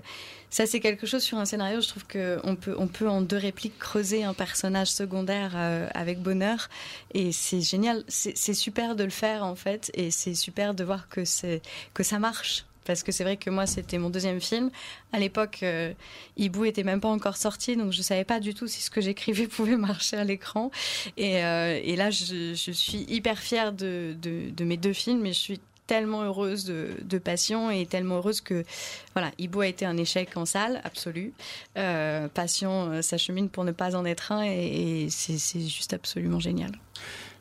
ça 0.49 0.65
c'est 0.65 0.79
quelque 0.79 1.05
chose 1.05 1.21
sur 1.23 1.37
un 1.37 1.45
scénario, 1.45 1.81
je 1.81 1.87
trouve 1.87 2.05
que 2.05 2.39
on 2.43 2.55
peut, 2.55 2.75
on 2.77 2.87
peut 2.87 3.09
en 3.09 3.21
deux 3.21 3.37
répliques 3.37 3.77
creuser 3.77 4.23
un 4.23 4.33
personnage 4.33 4.91
secondaire 4.91 5.53
euh, 5.55 5.87
avec 5.93 6.19
bonheur, 6.19 6.69
et 7.13 7.31
c'est 7.31 7.61
génial, 7.61 8.03
c'est, 8.07 8.37
c'est 8.37 8.53
super 8.53 8.95
de 8.95 9.03
le 9.03 9.09
faire 9.09 9.43
en 9.43 9.55
fait, 9.55 9.91
et 9.93 10.11
c'est 10.11 10.35
super 10.35 10.73
de 10.73 10.83
voir 10.83 11.09
que 11.09 11.25
c'est 11.25 11.61
que 11.93 12.03
ça 12.03 12.19
marche. 12.19 12.65
Parce 12.85 13.03
que 13.03 13.11
c'est 13.11 13.23
vrai 13.23 13.37
que 13.37 13.49
moi, 13.49 13.65
c'était 13.65 13.97
mon 13.97 14.09
deuxième 14.09 14.39
film. 14.39 14.69
À 15.11 15.19
l'époque, 15.19 15.59
euh, 15.63 15.93
Hibou 16.37 16.65
était 16.65 16.83
même 16.83 17.01
pas 17.01 17.09
encore 17.09 17.37
sorti, 17.37 17.75
donc 17.75 17.91
je 17.91 18.01
savais 18.01 18.23
pas 18.25 18.39
du 18.39 18.53
tout 18.53 18.67
si 18.67 18.81
ce 18.81 18.89
que 18.89 19.01
j'écrivais 19.01 19.47
pouvait 19.55 19.77
marcher 19.77 20.17
à 20.17 20.23
l'écran. 20.23 20.71
Et, 21.17 21.43
euh, 21.43 21.95
là, 21.95 22.09
je, 22.09 22.53
suis 22.53 23.05
hyper 23.07 23.39
fière 23.39 23.73
de, 23.73 24.15
mes 24.61 24.77
deux 24.77 24.93
films, 24.93 25.25
et 25.25 25.33
je 25.33 25.39
suis 25.39 25.59
tellement 25.87 26.23
heureuse 26.23 26.65
de, 26.65 27.17
Passion 27.17 27.71
et 27.71 27.85
tellement 27.85 28.17
heureuse 28.17 28.41
que 28.41 28.65
voilà, 29.13 29.31
Hibou 29.39 29.61
a 29.61 29.67
été 29.67 29.85
un 29.85 29.97
échec 29.97 30.35
en 30.35 30.45
salle, 30.45 30.81
absolu. 30.83 31.33
Euh, 31.77 32.27
Passion 32.27 32.91
euh, 32.91 33.01
s'achemine 33.01 33.49
pour 33.49 33.63
ne 33.63 33.71
pas 33.71 33.95
en 33.95 34.05
être 34.05 34.31
un, 34.31 34.43
et, 34.43 35.07
c'est 35.09 35.59
juste 35.59 35.93
absolument 35.93 36.39
génial. 36.39 36.71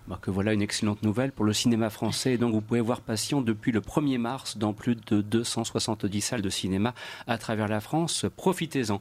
Bah, 0.06 0.18
que 0.20 0.30
voilà 0.30 0.52
une 0.52 0.60
excellente 0.60 1.02
nouvelle 1.02 1.32
pour 1.32 1.46
le 1.46 1.54
cinéma 1.54 1.88
français. 1.88 2.36
donc 2.36 2.52
vous 2.52 2.60
pouvez 2.60 2.82
voir 2.82 3.00
Patient 3.00 3.40
depuis 3.40 3.72
le 3.72 3.80
1er 3.80 4.18
mars 4.18 4.58
dans 4.58 4.74
plus 4.74 4.96
de 4.96 5.22
270 5.22 6.20
salles 6.20 6.42
de 6.42 6.50
cinéma 6.50 6.92
à 7.26 7.38
travers 7.38 7.68
la 7.68 7.80
France. 7.80 8.26
Profitez-en. 8.36 9.00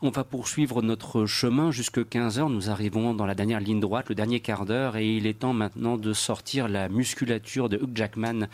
On 0.00 0.10
va 0.10 0.22
poursuivre 0.22 0.80
notre 0.80 1.26
chemin 1.26 1.72
jusque 1.72 1.98
15h. 1.98 2.52
Nous 2.52 2.70
arrivons 2.70 3.14
dans 3.14 3.26
la 3.26 3.34
dernière 3.34 3.58
ligne 3.58 3.80
droite, 3.80 4.08
le 4.10 4.14
dernier 4.14 4.38
quart 4.38 4.64
d'heure, 4.64 4.96
et 4.96 5.16
il 5.16 5.26
est 5.26 5.40
temps 5.40 5.54
maintenant 5.54 5.96
de 5.96 6.12
sortir 6.12 6.68
la 6.68 6.88
musculature 6.88 7.68
de 7.68 7.76
Hugh 7.76 7.90
Jackman. 7.96 8.46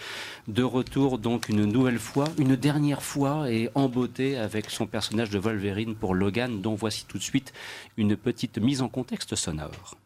De 0.49 0.63
retour 0.63 1.19
donc 1.19 1.51
une 1.51 1.67
nouvelle 1.67 1.99
fois, 1.99 2.29
une 2.39 2.57
dernière 2.57 3.03
fois, 3.03 3.51
et 3.51 3.69
en 3.75 3.91
beauté 3.91 4.39
avec 4.39 4.71
son 4.71 4.87
personnage 4.87 5.29
de 5.29 5.39
Wolverine 5.39 5.95
pour 5.95 6.15
Logan, 6.15 6.63
dont 6.63 6.75
voici 6.75 7.05
tout 7.07 7.19
de 7.19 7.23
suite 7.23 7.53
une 7.99 8.17
petite 8.17 8.57
mise 8.57 8.81
en 8.81 8.89
contexte 8.89 9.35
sonore. 9.35 9.97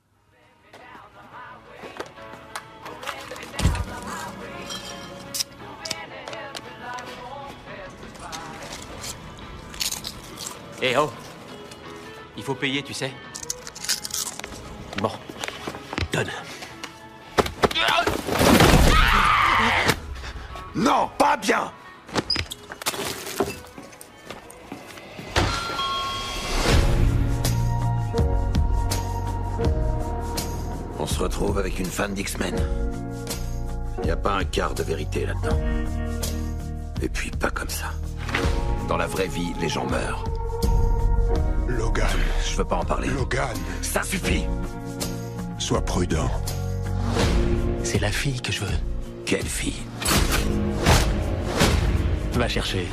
Eh 10.86 10.98
oh 10.98 11.10
Il 12.36 12.42
faut 12.42 12.54
payer, 12.54 12.82
tu 12.82 12.92
sais. 12.92 13.10
Bon. 14.98 15.10
Donne. 16.12 16.30
Non, 20.74 21.08
pas 21.16 21.38
bien 21.38 21.72
On 30.98 31.06
se 31.06 31.18
retrouve 31.18 31.58
avec 31.58 31.78
une 31.78 31.86
fan 31.86 32.12
d'X-Men. 32.12 32.56
Y 34.04 34.10
a 34.10 34.16
pas 34.16 34.34
un 34.34 34.44
quart 34.44 34.74
de 34.74 34.82
vérité 34.82 35.24
là-dedans. 35.24 35.58
Et 37.00 37.08
puis 37.08 37.30
pas 37.30 37.50
comme 37.50 37.70
ça. 37.70 37.86
Dans 38.86 38.98
la 38.98 39.06
vraie 39.06 39.28
vie, 39.28 39.54
les 39.62 39.70
gens 39.70 39.86
meurent. 39.86 40.24
Logan. 41.68 42.06
Je 42.48 42.56
veux 42.56 42.64
pas 42.64 42.76
en 42.76 42.84
parler. 42.84 43.08
Logan. 43.08 43.56
Ça 43.82 44.02
suffit 44.02 44.44
Sois 45.58 45.80
prudent. 45.80 46.30
C'est 47.82 48.00
la 48.00 48.10
fille 48.10 48.40
que 48.40 48.52
je 48.52 48.60
veux. 48.60 48.78
Quelle 49.24 49.46
fille? 49.46 49.82
Va 52.34 52.48
chercher. 52.48 52.86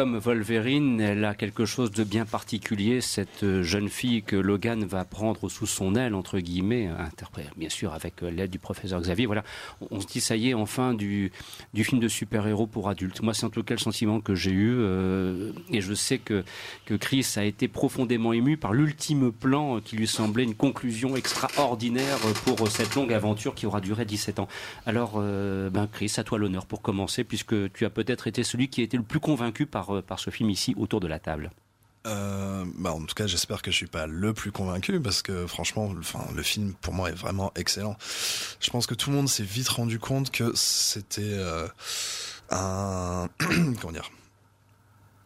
Comme 0.00 0.16
Wolverine, 0.16 0.98
elle 0.98 1.26
a 1.26 1.34
quelque 1.34 1.66
chose 1.66 1.90
de 1.90 2.04
bien 2.04 2.24
particulier, 2.24 3.02
cette 3.02 3.42
euh, 3.42 3.62
jeune 3.62 3.90
fille 3.90 4.22
que 4.22 4.34
Logan 4.34 4.82
va 4.86 5.04
prendre 5.04 5.50
sous 5.50 5.66
son 5.66 5.94
aile, 5.94 6.14
entre 6.14 6.38
guillemets, 6.38 6.86
interprète 6.86 7.50
bien 7.54 7.68
sûr 7.68 7.92
avec 7.92 8.22
euh, 8.22 8.30
l'aide 8.30 8.50
du 8.50 8.58
professeur 8.58 8.98
Xavier. 9.02 9.26
Voilà, 9.26 9.44
on, 9.90 10.00
se 10.00 10.06
dit 10.06 10.22
ça 10.22 10.36
y 10.36 10.48
est, 10.48 10.54
enfin 10.54 10.94
du, 10.94 11.32
film 11.74 12.00
de 12.00 12.08
super-héros 12.08 12.66
pour 12.66 12.88
adultes. 12.88 13.20
Moi, 13.20 13.34
c'est 13.34 13.44
en 13.44 13.50
tout 13.50 13.62
cas 13.62 13.74
le 13.74 13.80
sentiment 13.80 14.22
que 14.22 14.34
j'ai 14.34 14.52
eu, 14.52 14.74
euh, 14.78 15.52
et 15.70 15.82
je 15.82 15.92
sais 15.92 16.16
que, 16.16 16.44
que 16.86 16.94
Chris 16.94 17.34
a 17.36 17.44
été 17.44 17.68
profondément 17.68 18.32
ému 18.32 18.56
par 18.56 18.72
l'ultime 18.72 19.30
plan 19.30 19.76
euh, 19.76 19.80
qui 19.80 19.96
lui 19.96 20.06
semblait 20.06 20.44
une 20.44 20.54
conclusion 20.54 21.14
extraordinaire 21.14 22.16
pour 22.44 22.66
euh, 22.66 22.70
cette 22.70 22.94
longue 22.94 23.12
aventure 23.12 23.54
qui 23.54 23.66
aura 23.66 23.82
duré 23.82 24.06
17 24.06 24.38
ans. 24.38 24.48
Alors, 24.86 25.14
euh, 25.16 25.68
ben 25.68 25.86
Chris, 25.86 26.14
à 26.16 26.24
toi 26.24 26.38
l'honneur 26.38 26.64
pour 26.64 26.80
commencer, 26.80 27.22
puisque 27.22 27.72
tu 27.72 27.84
as 27.84 27.90
peut-être 27.90 28.28
été 28.28 28.44
celui 28.44 28.68
qui 28.68 28.80
a 28.80 28.84
été 28.84 28.96
le 28.96 29.02
plus 29.02 29.20
convaincu 29.20 29.66
par, 29.66 29.89
euh, 29.96 30.02
par 30.02 30.18
ce 30.18 30.30
film 30.30 30.50
ici 30.50 30.74
autour 30.76 31.00
de 31.00 31.08
la 31.08 31.18
table. 31.18 31.50
Euh, 32.06 32.64
bah 32.76 32.92
en 32.92 33.02
tout 33.02 33.14
cas, 33.14 33.26
j'espère 33.26 33.60
que 33.60 33.70
je 33.70 33.76
suis 33.76 33.86
pas 33.86 34.06
le 34.06 34.32
plus 34.32 34.52
convaincu 34.52 35.00
parce 35.00 35.20
que 35.20 35.46
franchement, 35.46 35.92
enfin, 35.98 36.24
le 36.34 36.42
film 36.42 36.72
pour 36.80 36.94
moi 36.94 37.10
est 37.10 37.14
vraiment 37.14 37.52
excellent. 37.56 37.96
Je 38.60 38.70
pense 38.70 38.86
que 38.86 38.94
tout 38.94 39.10
le 39.10 39.16
monde 39.16 39.28
s'est 39.28 39.42
vite 39.42 39.68
rendu 39.68 39.98
compte 39.98 40.30
que 40.30 40.52
c'était 40.54 41.20
euh, 41.22 41.68
un 42.50 43.28
comment 43.80 43.92
dire 43.92 44.10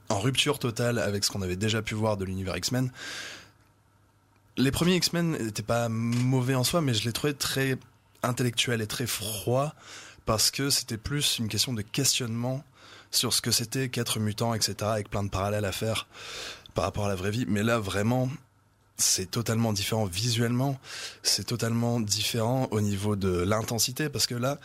en 0.09 0.21
rupture 0.21 0.59
totale 0.59 0.99
avec 0.99 1.25
ce 1.25 1.31
qu'on 1.31 1.43
avait 1.43 1.57
déjà 1.57 1.81
pu 1.81 1.95
voir 1.95 2.17
de 2.17 2.25
l'univers 2.25 2.57
X-Men. 2.57 2.91
Les 4.57 4.71
premiers 4.71 4.97
X-Men 4.97 5.33
n'étaient 5.33 5.62
pas 5.62 5.89
mauvais 5.89 6.55
en 6.55 6.65
soi, 6.65 6.81
mais 6.81 6.93
je 6.93 7.05
les 7.05 7.12
trouvais 7.12 7.33
très 7.33 7.79
intellectuels 8.23 8.81
et 8.81 8.87
très 8.87 9.07
froids 9.07 9.75
parce 10.27 10.51
que 10.51 10.71
c'était 10.71 10.97
plus 10.97 11.39
une 11.39 11.49
question 11.49 11.73
de 11.73 11.83
questionnement 11.83 12.65
sur 13.17 13.33
ce 13.33 13.41
que 13.41 13.51
c'était 13.51 13.89
qu'être 13.89 14.19
mutant, 14.19 14.55
etc., 14.55 14.75
avec 14.83 15.11
plein 15.11 15.23
de 15.23 15.31
parallèles 15.31 15.65
à 15.65 15.73
faire 15.73 16.09
par 16.75 16.85
rapport 16.85 17.07
à 17.07 17.09
la 17.09 17.15
vraie 17.15 17.31
vie. 17.31 17.47
Mais 17.49 17.62
là, 17.62 17.79
vraiment, 17.79 18.29
c'est 18.97 19.31
totalement 19.31 19.73
différent 19.73 20.05
visuellement, 20.05 20.79
c'est 21.23 21.45
totalement 21.45 22.01
différent 22.01 22.69
au 22.71 22.81
niveau 22.81 23.17
de 23.17 23.31
l'intensité, 23.43 24.09
parce 24.09 24.27
que 24.27 24.35
là, 24.35 24.59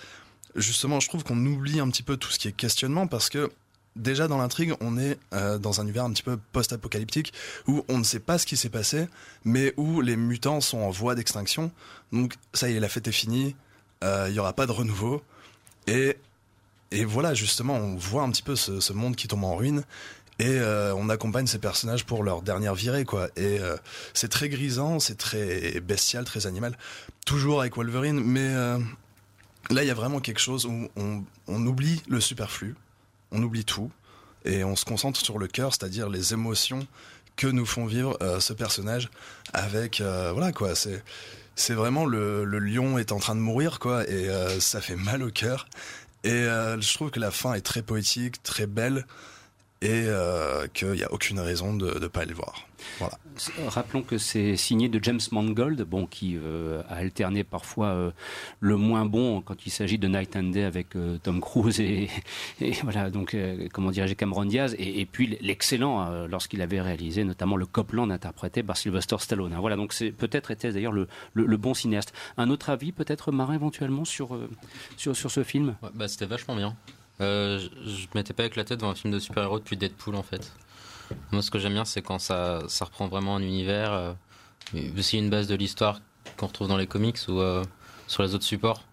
justement, 0.55 0.99
je 0.99 1.07
trouve 1.07 1.23
qu'on 1.23 1.43
oublie 1.45 1.79
un 1.79 1.89
petit 1.89 2.03
peu 2.03 2.17
tout 2.17 2.29
ce 2.29 2.39
qui 2.39 2.47
est 2.47 2.53
questionnement, 2.53 3.07
parce 3.07 3.29
que 3.29 3.51
déjà 3.95 4.27
dans 4.27 4.37
l'intrigue, 4.37 4.73
on 4.81 4.97
est 4.97 5.17
euh, 5.33 5.57
dans 5.57 5.81
un 5.81 5.83
univers 5.83 6.05
un 6.05 6.11
petit 6.11 6.23
peu 6.23 6.37
post-apocalyptique, 6.51 7.33
où 7.67 7.83
on 7.87 7.97
ne 7.97 8.03
sait 8.03 8.19
pas 8.19 8.37
ce 8.37 8.45
qui 8.45 8.57
s'est 8.57 8.69
passé, 8.69 9.07
mais 9.43 9.73
où 9.77 10.01
les 10.01 10.15
mutants 10.15 10.61
sont 10.61 10.79
en 10.79 10.89
voie 10.89 11.15
d'extinction. 11.15 11.71
Donc 12.11 12.35
ça 12.53 12.69
y 12.69 12.75
est, 12.75 12.79
la 12.79 12.89
fête 12.89 13.07
est 13.07 13.11
finie, 13.11 13.55
euh, 14.03 14.27
il 14.29 14.35
y 14.35 14.39
aura 14.39 14.53
pas 14.53 14.65
de 14.65 14.71
renouveau, 14.71 15.23
et 15.87 16.17
et 16.91 17.05
voilà, 17.05 17.33
justement, 17.33 17.75
on 17.75 17.95
voit 17.95 18.23
un 18.23 18.31
petit 18.31 18.41
peu 18.41 18.55
ce, 18.55 18.93
monde 18.93 19.15
qui 19.15 19.27
tombe 19.27 19.43
en 19.43 19.55
ruine. 19.55 19.83
Et 20.39 20.47
euh, 20.47 20.93
on 20.95 21.09
accompagne 21.09 21.47
ces 21.47 21.59
personnages 21.59 22.05
pour 22.05 22.23
leur 22.23 22.41
dernière 22.41 22.73
virée, 22.73 23.03
quoi. 23.03 23.27
Et 23.35 23.59
euh, 23.59 23.75
c'est 24.13 24.29
très 24.29 24.47
grisant, 24.47 24.99
c'est 24.99 25.17
très 25.17 25.81
bestial, 25.81 26.23
très 26.23 26.47
animal. 26.47 26.77
Toujours 27.25 27.59
avec 27.59 27.75
Wolverine, 27.75 28.21
mais 28.21 28.47
euh, 28.47 28.79
là, 29.69 29.83
il 29.83 29.87
y 29.87 29.91
a 29.91 29.95
vraiment 29.95 30.21
quelque 30.21 30.39
chose 30.39 30.65
où 30.65 30.87
on, 30.95 31.25
oublie 31.47 32.01
le 32.07 32.21
superflu, 32.21 32.75
on 33.31 33.43
oublie 33.43 33.65
tout, 33.65 33.91
et 34.45 34.63
on 34.63 34.77
se 34.77 34.85
concentre 34.85 35.19
sur 35.19 35.39
le 35.39 35.47
cœur, 35.47 35.73
c'est-à-dire 35.73 36.09
les 36.09 36.33
émotions 36.33 36.87
que 37.35 37.47
nous 37.47 37.65
font 37.65 37.85
vivre 37.85 38.17
ce 38.39 38.53
personnage 38.53 39.09
avec, 39.53 40.01
voilà, 40.01 40.51
quoi. 40.51 40.75
C'est 40.75 41.03
c'est 41.55 41.73
vraiment 41.73 42.05
le, 42.05 42.45
lion 42.45 42.97
est 42.97 43.11
en 43.11 43.19
train 43.19 43.35
de 43.35 43.41
mourir, 43.41 43.79
quoi, 43.79 44.09
et 44.09 44.29
ça 44.59 44.79
fait 44.79 44.95
mal 44.95 45.21
au 45.23 45.31
cœur. 45.31 45.67
Et 46.23 46.31
euh, 46.31 46.79
je 46.81 46.93
trouve 46.93 47.11
que 47.11 47.19
la 47.19 47.31
fin 47.31 47.53
est 47.53 47.61
très 47.61 47.81
poétique, 47.81 48.43
très 48.43 48.67
belle, 48.67 49.05
et 49.81 50.03
euh, 50.07 50.67
qu'il 50.73 50.91
n'y 50.91 51.03
a 51.03 51.11
aucune 51.13 51.39
raison 51.39 51.73
de 51.73 51.97
ne 51.99 52.07
pas 52.07 52.21
aller 52.21 52.31
le 52.31 52.35
voir. 52.35 52.67
Voilà. 52.97 53.17
Rappelons 53.67 54.03
que 54.03 54.17
c'est 54.17 54.57
signé 54.57 54.89
de 54.89 55.01
James 55.03 55.19
Mangold, 55.31 55.81
bon, 55.83 56.05
qui 56.05 56.37
euh, 56.37 56.81
a 56.89 56.95
alterné 56.95 57.43
parfois 57.45 57.87
euh, 57.87 58.11
le 58.59 58.75
moins 58.75 59.05
bon 59.05 59.41
quand 59.41 59.65
il 59.65 59.69
s'agit 59.69 59.97
de 59.97 60.07
Night 60.07 60.35
and 60.35 60.43
Day 60.51 60.63
avec 60.63 60.95
euh, 60.95 61.17
Tom 61.23 61.39
Cruise 61.39 61.79
et, 61.79 62.09
et 62.61 62.71
voilà, 62.83 63.09
donc 63.09 63.33
euh, 63.33 63.67
comment 63.71 63.91
dirais-je 63.91 64.13
Cameron 64.15 64.45
Diaz, 64.45 64.75
et, 64.77 64.99
et 65.01 65.05
puis 65.05 65.37
l'excellent 65.41 66.09
euh, 66.09 66.27
lorsqu'il 66.27 66.61
avait 66.61 66.81
réalisé 66.81 67.23
notamment 67.23 67.55
le 67.55 67.65
Copland 67.65 68.09
interprété 68.11 68.63
par 68.63 68.75
Sylvester 68.75 69.17
Stallone. 69.19 69.53
hein. 69.53 69.59
Voilà, 69.59 69.75
donc 69.77 69.93
c'est 69.93 70.11
peut-être 70.11 70.51
était 70.51 70.71
d'ailleurs 70.73 70.93
le, 70.93 71.07
le, 71.33 71.45
le 71.45 71.57
bon 71.57 71.73
cinéaste. 71.73 72.13
Un 72.37 72.49
autre 72.49 72.69
avis 72.69 72.91
peut-être 72.91 73.31
Marin 73.31 73.53
éventuellement 73.55 74.03
sur 74.05 74.35
euh, 74.35 74.49
sur 74.97 75.15
sur 75.15 75.31
ce 75.31 75.43
film? 75.43 75.75
Ouais, 75.81 75.89
bah, 75.93 76.07
c'était 76.09 76.25
vachement 76.25 76.55
bien. 76.55 76.75
Euh, 77.21 77.59
je, 77.85 78.07
m'étais 78.15 78.33
pas 78.33 78.45
éclaté 78.45 78.77
devant 78.77 78.91
un 78.91 78.95
film 78.95 79.13
de 79.13 79.19
super-héros 79.19 79.59
depuis 79.59 79.77
Deadpool 79.77 80.15
en 80.15 80.23
fait. 80.23 80.53
Moi, 81.31 81.41
ce 81.41 81.51
que 81.51 81.59
j'aime 81.59 81.73
bien, 81.73 81.85
c'est 81.85 82.01
quand 82.01 82.19
ça, 82.19 82.61
reprend 82.81 83.07
vraiment 83.07 83.35
un 83.35 83.41
univers, 83.41 83.91
euh, 83.91 84.13
aussi 84.97 85.17
une 85.17 85.29
base 85.29 85.47
de 85.47 85.55
l'histoire 85.55 85.99
qu'on 86.37 86.47
retrouve 86.47 86.67
dans 86.67 86.77
les 86.77 86.87
comics 86.87 87.17
ou 87.27 87.39
euh, 87.39 87.63
sur 88.07 88.23
les 88.23 88.35
autres 88.35 88.45
supports. 88.45 88.83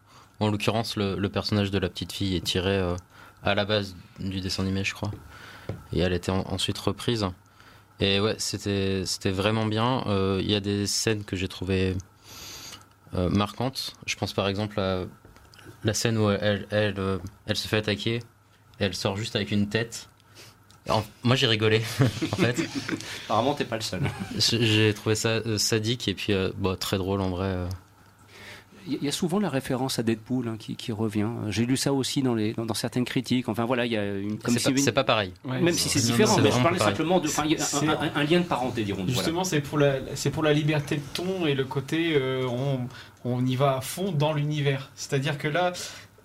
En 0.41 0.51
l'occurrence, 0.51 0.97
le, 0.97 1.29
personnage 1.29 1.70
de 1.70 1.79
la 1.79 1.89
petite 1.89 2.12
fille 2.12 2.37
est 2.37 2.45
tiré 2.45 2.77
euh, 2.77 2.97
à 3.45 3.55
la 3.55 3.64
base 3.64 3.97
du 4.18 4.41
dessin 4.41 4.64
animé, 4.64 4.83
je 4.85 4.95
crois. 4.95 5.11
Et 5.93 6.01
elle 6.01 6.12
était 6.12 6.33
en- 6.33 6.47
ensuite 6.49 6.79
reprise. 6.79 7.27
Et 8.01 8.20
ouais, 8.20 8.37
c'était 8.39 9.05
vraiment 9.31 9.66
bien. 9.66 10.03
Euh, 10.07 10.41
Il 10.43 10.51
y 10.51 10.55
a 10.55 10.61
des 10.61 10.87
scènes 10.87 11.24
que 11.24 11.37
j'ai 11.37 11.49
trouvées 11.49 11.97
marquantes. 13.12 13.95
Je 14.05 14.14
pense 14.16 14.35
par 14.35 14.47
exemple 14.47 14.79
à 14.79 15.05
la 15.85 15.95
scène 15.95 16.18
où 16.18 16.31
elle, 16.31 16.66
elle, 16.70 16.95
euh, 16.99 17.18
elle 17.47 17.57
se 17.57 17.68
fait 17.68 17.79
attaquer, 17.79 18.16
et 18.16 18.22
elle 18.85 18.95
sort 18.95 19.16
juste 19.16 19.37
avec 19.37 19.51
une 19.51 19.68
tête. 19.68 20.09
En- 20.89 21.03
moi 21.24 21.35
j'ai 21.35 21.47
rigolé 21.49 21.83
en 22.33 22.37
fait. 22.37 22.57
Apparemment, 23.24 23.55
t'es 23.55 23.64
pas 23.64 23.74
le 23.77 23.83
seul. 23.83 24.03
J'ai 24.39 24.95
trouvé 24.95 25.16
ça 25.16 25.31
euh, 25.31 25.59
sadique 25.59 26.07
et 26.07 26.14
puis 26.14 26.33
euh, 26.33 26.51
bon, 26.57 26.77
très 26.77 26.97
drôle 26.99 27.20
en 27.20 27.31
vrai. 27.31 27.47
euh. 27.49 27.66
Il 28.89 29.03
y 29.03 29.09
a 29.09 29.12
souvent 29.12 29.39
la 29.41 29.49
référence 29.49 29.99
à 29.99 30.03
Deadpool 30.03 30.49
hein, 30.49 30.57
qui, 30.59 30.76
qui 30.76 30.93
revient. 30.93 31.28
J'ai 31.49 31.66
lu 31.66 31.76
ça 31.76 31.93
aussi 31.93 32.22
dans, 32.22 32.34
les, 32.34 32.53
dans, 32.55 32.66
dans 32.66 32.74
certaines 32.74 33.05
critiques. 33.05 33.49
Enfin 33.49 33.64
voilà, 33.64 33.87
il 33.87 33.93
y 33.93 33.97
a 33.97 34.14
une. 34.16 34.39
C'est 34.47 34.76
si- 34.76 34.93
pas, 34.93 35.05
pareil. 35.05 35.32
Même 35.45 35.72
si 35.72 35.89
c'est 35.89 36.01
différent, 36.01 36.37
mais 36.39 36.51
c'est 36.51 36.57
je 36.59 36.62
parlais 36.62 36.78
simplement 36.78 37.18
de. 37.20 37.26
enfin, 37.28 37.43
il 37.47 37.53
y 37.53 37.55
a 37.57 37.59
C'est- 37.59 37.87
un, 37.89 37.93
un- 38.01 38.11
un 38.14 38.24
lien 38.24 38.41
de 38.41 38.45
parenté, 38.45 38.84
dirons-nous. 38.84 39.07
voilà. 39.07 39.18
Justement, 39.18 39.45
c'est 39.45 39.61
pour 39.61 39.78
la 39.78 39.97
c'est 40.14 40.30
pour 40.30 40.43
la 40.43 40.53
liberté 40.53 40.97
de 40.97 41.03
ton 41.14 41.47
et 41.47 41.55
le 41.55 41.64
côté 41.64 42.12
euh, 42.16 42.47
on, 42.49 42.80
on 43.24 43.45
y 43.45 43.57
va 43.57 43.76
à 43.76 43.80
fond 43.80 44.12
dans 44.12 44.32
l'univers. 44.32 44.91
C'est-à-dire 44.95 45.37
que 45.39 45.49
là, 45.49 45.72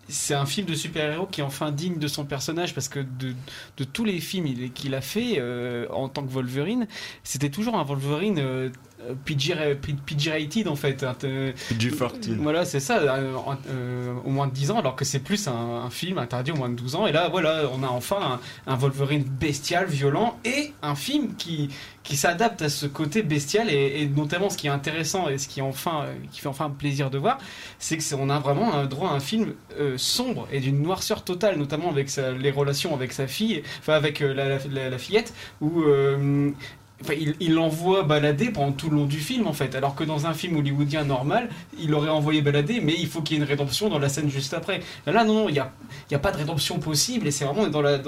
c'est 0.07 0.33
un 0.33 0.45
film 0.45 0.67
de 0.67 0.73
super-héros 0.75 1.25
qui 1.27 1.39
est 1.41 1.43
enfin 1.43 1.71
digne 1.71 1.97
de 1.97 2.07
son 2.07 2.25
personnage 2.25 2.73
parce 2.73 2.89
que 2.89 2.99
de, 2.99 3.33
de 3.77 3.83
tous 3.85 4.03
les 4.03 4.19
films 4.19 4.45
il- 4.47 4.71
qu'il 4.73 4.93
a 4.93 5.01
fait 5.01 5.35
euh, 5.37 5.87
en 5.89 6.09
tant 6.09 6.23
que 6.23 6.29
Wolverine, 6.31 6.87
c'était 7.23 7.49
toujours 7.49 7.75
un 7.77 7.83
Wolverine 7.83 8.37
euh, 8.39 8.69
PG, 9.25 9.55
PG-rated 10.05 10.67
en 10.67 10.75
fait. 10.75 11.03
Un- 11.03 11.15
euh, 11.23 11.51
PG-13. 11.69 11.91
Voilà, 12.41 12.65
c'est 12.65 12.79
ça, 12.79 12.99
euh, 12.99 13.33
euh, 13.69 14.13
au 14.25 14.29
moins 14.29 14.47
de 14.47 14.53
10 14.53 14.71
ans, 14.71 14.79
alors 14.79 14.95
que 14.95 15.05
c'est 15.05 15.19
plus 15.19 15.47
un, 15.47 15.53
un 15.85 15.89
film 15.89 16.17
interdit 16.17 16.51
au 16.51 16.55
moins 16.55 16.69
de 16.69 16.75
12 16.75 16.95
ans. 16.95 17.07
Et 17.07 17.11
là, 17.11 17.29
voilà, 17.29 17.63
on 17.73 17.83
a 17.83 17.87
enfin 17.87 18.39
un, 18.67 18.71
un 18.71 18.75
Wolverine 18.75 19.23
bestial, 19.23 19.87
violent, 19.87 20.37
et 20.45 20.73
un 20.81 20.95
film 20.95 21.35
qui, 21.37 21.69
qui 22.03 22.15
s'adapte 22.17 22.61
à 22.61 22.69
ce 22.69 22.85
côté 22.85 23.21
bestial. 23.23 23.69
Et, 23.69 24.01
et 24.01 24.07
notamment, 24.07 24.49
ce 24.49 24.57
qui 24.57 24.67
est 24.67 24.71
intéressant 24.71 25.29
et 25.29 25.37
ce 25.37 25.47
qui, 25.47 25.59
est 25.59 25.63
enfin, 25.63 26.03
euh, 26.05 26.13
qui 26.31 26.41
fait 26.41 26.47
enfin 26.49 26.69
plaisir 26.69 27.09
de 27.09 27.17
voir, 27.17 27.37
c'est 27.79 27.97
que 27.97 28.03
on 28.15 28.29
a 28.29 28.39
vraiment 28.39 28.73
un 28.73 28.85
droit 28.85 29.09
à 29.09 29.13
un 29.13 29.19
film 29.19 29.53
euh, 29.79 29.97
sombre 29.97 30.47
et 30.51 30.59
d'une 30.59 30.81
noirceur 30.81 31.23
totale, 31.23 31.57
notamment 31.57 31.89
avec 31.89 32.09
sa- 32.09 32.31
les 32.33 32.51
relations 32.51 32.93
avec 32.93 33.13
sa 33.13 33.27
fille, 33.27 33.63
enfin 33.79 33.93
avec 33.93 34.21
euh, 34.21 34.33
la, 34.33 34.49
la- 34.49 34.57
la- 34.71 34.89
la 34.89 34.97
fillette, 34.97 35.33
où 35.61 35.81
euh, 35.83 36.51
Enfin, 37.01 37.13
il 37.39 37.53
l'envoie 37.53 38.03
balader 38.03 38.51
pendant 38.51 38.71
tout 38.71 38.89
le 38.89 38.97
long 38.97 39.05
du 39.05 39.19
film 39.19 39.47
en 39.47 39.53
fait, 39.53 39.73
alors 39.75 39.95
que 39.95 40.03
dans 40.03 40.27
un 40.27 40.33
film 40.33 40.57
hollywoodien 40.57 41.03
normal, 41.03 41.49
il 41.79 41.89
l'aurait 41.89 42.09
envoyé 42.09 42.41
balader, 42.41 42.79
mais 42.79 42.93
il 42.97 43.07
faut 43.07 43.21
qu'il 43.21 43.37
y 43.37 43.39
ait 43.39 43.43
une 43.43 43.49
rédemption 43.49 43.89
dans 43.89 43.99
la 43.99 44.09
scène 44.09 44.29
juste 44.29 44.53
après. 44.53 44.81
Là, 45.05 45.23
non, 45.23 45.33
non, 45.33 45.49
il 45.49 45.53
n'y 45.53 45.59
a, 45.59 45.71
y 46.11 46.15
a 46.15 46.19
pas 46.19 46.31
de 46.31 46.37
rédemption 46.37 46.79
possible 46.79 47.27
et 47.27 47.31
c'est 47.31 47.45
vraiment 47.45 47.67
dans 47.67 47.81
la, 47.81 47.99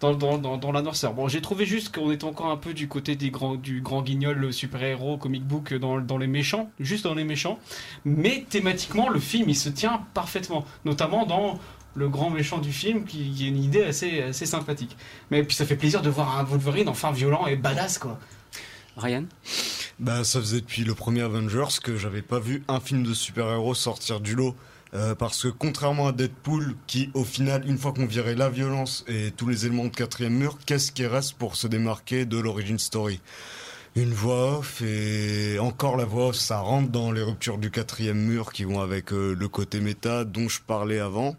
dans, 0.00 0.38
dans, 0.38 0.72
la 0.72 0.82
noirceur. 0.82 1.14
Bon, 1.14 1.28
j'ai 1.28 1.40
trouvé 1.40 1.64
juste 1.64 1.94
qu'on 1.94 2.10
était 2.10 2.24
encore 2.24 2.50
un 2.50 2.56
peu 2.56 2.74
du 2.74 2.88
côté 2.88 3.16
du 3.16 3.30
grand 3.30 4.02
guignol 4.02 4.52
super-héros, 4.52 5.16
comic 5.16 5.44
book 5.44 5.74
dans, 5.74 6.00
dans 6.00 6.18
les 6.18 6.26
méchants, 6.26 6.70
juste 6.78 7.04
dans 7.04 7.14
les 7.14 7.24
méchants, 7.24 7.58
mais 8.04 8.44
thématiquement, 8.48 9.08
le 9.08 9.20
film 9.20 9.48
il 9.48 9.56
se 9.56 9.68
tient 9.68 10.02
parfaitement, 10.14 10.64
notamment 10.84 11.26
dans 11.26 11.58
le 11.94 12.08
grand 12.08 12.30
méchant 12.30 12.58
du 12.58 12.72
film 12.72 13.04
qui, 13.04 13.30
qui 13.32 13.44
est 13.44 13.48
une 13.48 13.62
idée 13.62 13.84
assez, 13.84 14.22
assez 14.22 14.46
sympathique. 14.46 14.96
Mais 15.30 15.42
puis 15.42 15.56
ça 15.56 15.66
fait 15.66 15.76
plaisir 15.76 16.02
de 16.02 16.10
voir 16.10 16.38
un 16.38 16.44
Wolverine 16.44 16.88
enfin 16.88 17.12
violent 17.12 17.46
et 17.46 17.56
badass 17.56 17.98
quoi. 17.98 18.18
Ryan? 18.96 19.24
Bah, 19.98 20.24
ça 20.24 20.40
faisait 20.40 20.60
depuis 20.60 20.84
le 20.84 20.94
premier 20.94 21.22
Avengers 21.22 21.78
que 21.82 21.96
j'avais 21.96 22.22
pas 22.22 22.38
vu 22.38 22.62
un 22.68 22.80
film 22.80 23.02
de 23.02 23.14
super-héros 23.14 23.74
sortir 23.74 24.20
du 24.20 24.34
lot. 24.34 24.54
Euh, 24.94 25.14
parce 25.14 25.44
que 25.44 25.48
contrairement 25.48 26.08
à 26.08 26.12
Deadpool, 26.12 26.76
qui 26.86 27.10
au 27.14 27.24
final, 27.24 27.66
une 27.66 27.78
fois 27.78 27.92
qu'on 27.92 28.04
virait 28.04 28.34
la 28.34 28.50
violence 28.50 29.04
et 29.08 29.30
tous 29.30 29.48
les 29.48 29.64
éléments 29.64 29.84
de 29.84 29.88
quatrième 29.88 30.34
mur, 30.34 30.58
qu'est-ce 30.66 30.92
qui 30.92 31.06
reste 31.06 31.34
pour 31.34 31.56
se 31.56 31.66
démarquer 31.66 32.26
de 32.26 32.38
l'origin 32.38 32.76
story? 32.76 33.20
Une 33.94 34.12
voix 34.12 34.58
off 34.58 34.82
et 34.82 35.58
encore 35.58 35.96
la 35.96 36.04
voix 36.04 36.28
off, 36.28 36.36
ça 36.36 36.58
rentre 36.58 36.90
dans 36.90 37.10
les 37.10 37.22
ruptures 37.22 37.58
du 37.58 37.70
quatrième 37.70 38.18
mur 38.18 38.52
qui 38.52 38.64
vont 38.64 38.80
avec 38.80 39.12
euh, 39.12 39.34
le 39.34 39.48
côté 39.48 39.80
méta 39.80 40.24
dont 40.24 40.48
je 40.48 40.60
parlais 40.60 40.98
avant. 40.98 41.36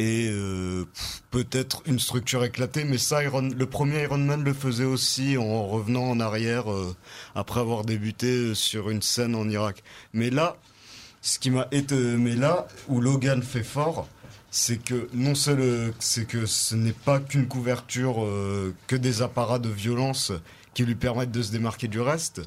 Et 0.00 0.28
euh, 0.28 0.84
peut-être 1.30 1.82
une 1.86 2.00
structure 2.00 2.42
éclatée, 2.44 2.82
mais 2.84 2.98
ça, 2.98 3.22
Iron- 3.22 3.54
le 3.56 3.66
premier 3.66 4.02
Iron 4.02 4.18
Man 4.18 4.42
le 4.42 4.52
faisait 4.52 4.84
aussi 4.84 5.36
en 5.36 5.66
revenant 5.68 6.04
en 6.10 6.18
arrière 6.18 6.70
euh, 6.72 6.96
après 7.36 7.60
avoir 7.60 7.84
débuté 7.84 8.26
euh, 8.26 8.54
sur 8.54 8.90
une 8.90 9.02
scène 9.02 9.36
en 9.36 9.48
Irak. 9.48 9.84
Mais 10.12 10.30
là, 10.30 10.56
ce 11.22 11.38
qui 11.38 11.50
m'a 11.50 11.68
été, 11.70 11.94
mais 11.94 12.34
là 12.34 12.66
où 12.88 13.00
Logan 13.00 13.40
fait 13.42 13.62
fort, 13.62 14.08
c'est 14.50 14.82
que 14.82 15.08
non 15.14 15.34
c'est 15.34 16.26
que 16.26 16.44
ce 16.46 16.74
n'est 16.74 16.92
pas 16.92 17.18
qu'une 17.20 17.46
couverture, 17.48 18.16
que 18.86 18.94
des 18.96 19.22
apparats 19.22 19.58
de 19.58 19.68
violence 19.68 20.32
qui 20.74 20.84
lui 20.84 20.94
permettent 20.96 21.32
de 21.32 21.42
se 21.42 21.50
démarquer 21.50 21.88
du 21.88 22.00
reste. 22.00 22.42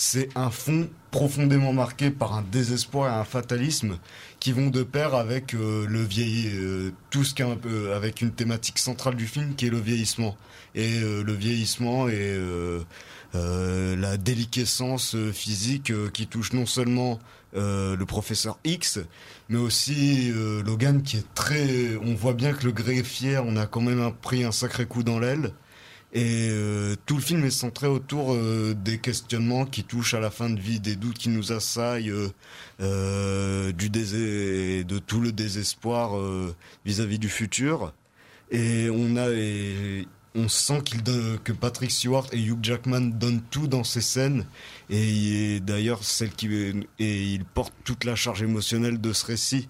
C'est 0.00 0.28
un 0.36 0.50
fond 0.52 0.88
profondément 1.10 1.72
marqué 1.72 2.12
par 2.12 2.32
un 2.34 2.42
désespoir 2.42 3.12
et 3.12 3.18
un 3.18 3.24
fatalisme 3.24 3.98
qui 4.38 4.52
vont 4.52 4.70
de 4.70 4.84
pair 4.84 5.16
avec 5.16 5.54
euh, 5.54 5.88
le 5.88 6.04
vieilli, 6.04 6.50
euh, 6.52 6.92
tout 7.10 7.24
ce 7.24 7.34
qui 7.34 7.42
est 7.42 7.44
un 7.44 7.56
peu 7.56 7.92
avec 7.92 8.22
une 8.22 8.30
thématique 8.30 8.78
centrale 8.78 9.16
du 9.16 9.26
film 9.26 9.56
qui 9.56 9.66
est 9.66 9.70
le 9.70 9.80
vieillissement 9.80 10.36
et 10.76 11.00
euh, 11.02 11.24
le 11.24 11.32
vieillissement 11.32 12.08
et 12.08 12.14
euh, 12.14 13.96
la 13.96 14.16
déliquescence 14.16 15.16
physique 15.32 15.92
qui 16.12 16.28
touche 16.28 16.52
non 16.52 16.64
seulement 16.64 17.18
le 17.54 18.04
professeur 18.04 18.58
X, 18.64 19.00
mais 19.48 19.58
aussi 19.58 20.32
Logan 20.64 21.02
qui 21.02 21.16
est 21.16 21.34
très. 21.34 21.96
On 22.02 22.14
voit 22.14 22.34
bien 22.34 22.52
que 22.52 22.64
le 22.64 22.72
greffier, 22.72 23.38
on 23.38 23.56
a 23.56 23.66
quand 23.66 23.80
même 23.80 24.12
pris 24.22 24.44
un 24.44 24.52
sacré 24.52 24.86
coup 24.86 25.02
dans 25.02 25.18
l'aile. 25.18 25.52
Et 26.14 26.48
euh, 26.50 26.96
tout 27.04 27.16
le 27.16 27.20
film 27.20 27.44
est 27.44 27.50
centré 27.50 27.86
autour 27.86 28.32
euh, 28.32 28.74
des 28.74 28.98
questionnements 28.98 29.66
qui 29.66 29.84
touchent 29.84 30.14
à 30.14 30.20
la 30.20 30.30
fin 30.30 30.48
de 30.48 30.58
vie, 30.58 30.80
des 30.80 30.96
doutes 30.96 31.18
qui 31.18 31.28
nous 31.28 31.52
assaillent, 31.52 32.10
euh, 32.10 32.28
euh, 32.80 33.72
du 33.72 33.90
de 33.90 34.98
tout 34.98 35.20
le 35.20 35.32
désespoir 35.32 36.16
euh, 36.16 36.54
vis-à-vis 36.86 37.18
du 37.18 37.28
futur. 37.28 37.92
Et 38.50 38.88
on 38.90 39.16
a, 39.16 39.28
et 39.30 40.08
on 40.34 40.48
sent 40.48 40.80
qu'il 40.84 41.02
que 41.02 41.52
Patrick 41.52 41.90
Stewart 41.90 42.26
et 42.32 42.40
Hugh 42.40 42.58
Jackman 42.62 43.00
donnent 43.00 43.42
tout 43.50 43.66
dans 43.66 43.84
ces 43.84 44.00
scènes. 44.00 44.46
Et, 44.88 45.60
d'ailleurs 45.60 46.04
celle 46.04 46.30
qui 46.30 46.48
et 46.98 47.24
il 47.34 47.44
porte 47.44 47.74
toute 47.84 48.04
la 48.04 48.14
charge 48.14 48.42
émotionnelle 48.42 48.98
de 48.98 49.12
ce 49.12 49.26
récit. 49.26 49.68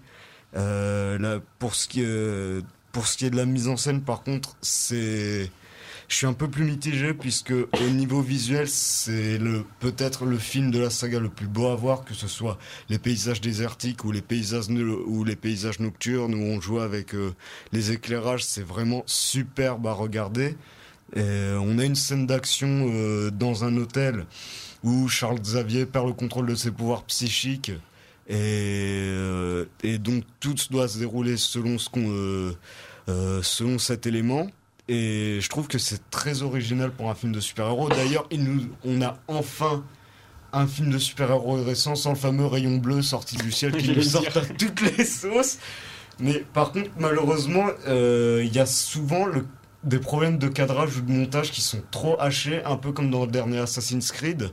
Euh, 0.57 1.19
là, 1.19 1.41
pour 1.59 1.75
ce 1.75 1.89
qui 1.89 2.03
est, 2.03 2.65
pour 2.93 3.07
ce 3.09 3.17
qui 3.17 3.27
est 3.27 3.31
de 3.31 3.37
la 3.37 3.47
mise 3.47 3.69
en 3.69 3.77
scène, 3.77 4.03
par 4.03 4.23
contre, 4.23 4.57
c'est 4.63 5.51
je 6.09 6.17
suis 6.17 6.27
un 6.27 6.33
peu 6.33 6.49
plus 6.49 6.65
mitigé 6.65 7.13
puisque 7.13 7.53
au 7.53 7.91
niveau 7.91 8.23
visuel, 8.23 8.67
c'est 8.67 9.37
le 9.37 9.65
peut-être 9.79 10.25
le 10.25 10.39
film 10.39 10.71
de 10.71 10.79
la 10.79 10.89
saga 10.91 11.21
le 11.21 11.29
plus 11.29 11.47
beau 11.47 11.67
à 11.67 11.77
voir, 11.77 12.05
que 12.05 12.15
ce 12.15 12.27
soit 12.27 12.59
les 12.89 12.99
paysages 12.99 13.43
désertiques 13.43 14.05
ou 14.05 14.11
les 14.11 14.23
paysages 14.23 14.69
ou 14.69 15.23
les 15.25 15.37
paysages 15.37 15.81
nocturnes 15.81 16.35
où 16.35 16.43
on 16.43 16.61
joue 16.61 16.81
avec 16.81 17.15
euh, 17.15 17.35
les 17.73 17.93
éclairages, 17.93 18.45
c'est 18.45 18.63
vraiment 18.63 19.03
superbe 19.05 19.87
à 19.87 19.93
regarder. 19.93 20.57
Euh, 21.17 21.59
on 21.59 21.79
a 21.79 21.85
une 21.85 21.95
scène 21.95 22.27
d'action 22.27 22.91
euh, 22.91 23.31
dans 23.31 23.65
un 23.65 23.77
hôtel 23.77 24.27
où 24.83 25.09
Charles 25.09 25.41
Xavier 25.41 25.85
perd 25.85 26.07
le 26.07 26.13
contrôle 26.15 26.47
de 26.47 26.55
ses 26.55 26.71
pouvoirs 26.71 27.05
psychiques 27.05 27.73
et, 28.29 28.35
euh, 28.37 29.67
et 29.83 29.99
donc 29.99 30.25
tout 30.41 30.55
doit 30.71 30.89
se 30.89 30.99
dérouler 30.99 31.37
selon 31.37 31.79
ce 31.79 31.89
qu'on 31.89 32.09
euh, 33.09 33.43
selon 33.43 33.79
cet 33.79 34.07
élément. 34.07 34.49
Et 34.89 35.39
je 35.41 35.49
trouve 35.51 35.69
que 35.69 35.79
c'est 35.79 36.11
très 36.11 36.43
original 36.43 36.91
pour 36.91 37.11
un 37.11 37.15
film 37.15 37.33
de 37.33 37.41
super-héros. 37.41 37.89
D'ailleurs, 37.91 38.27
on 38.85 39.03
a 39.03 39.19
enfin 39.29 39.85
un 40.53 40.67
film 40.67 40.91
de 40.91 40.99
super-héros 40.99 41.63
récent 41.63 41.95
sans 41.95 42.11
le 42.11 42.17
fameux 42.17 42.47
rayon 42.47 42.79
bleu 42.79 43.03
sorti 43.03 43.37
du 43.37 43.53
ciel 43.53 43.77
qui 43.77 43.91
nous 43.95 44.03
sort 44.03 44.25
à 44.35 44.41
toutes 44.59 44.81
les 44.97 45.05
sauces. 45.05 45.59
Mais 46.21 46.43
par 46.55 46.73
contre, 46.73 46.91
malheureusement, 46.99 47.67
euh, 47.87 48.43
il 48.45 48.55
y 48.55 48.59
a 48.59 48.67
souvent 48.67 49.27
le- 49.27 49.47
des 49.85 49.99
problèmes 49.99 50.39
de 50.39 50.49
cadrage 50.49 50.97
ou 50.97 51.01
de 51.03 51.13
montage 51.13 51.53
qui 51.53 51.61
sont 51.61 51.83
trop 51.91 52.19
hachés, 52.21 52.65
un 52.65 52.77
peu 52.77 52.93
comme 52.93 53.11
dans 53.11 53.27
le 53.27 53.31
dernier 53.31 53.59
Assassin's 53.59 54.11
Creed. 54.11 54.51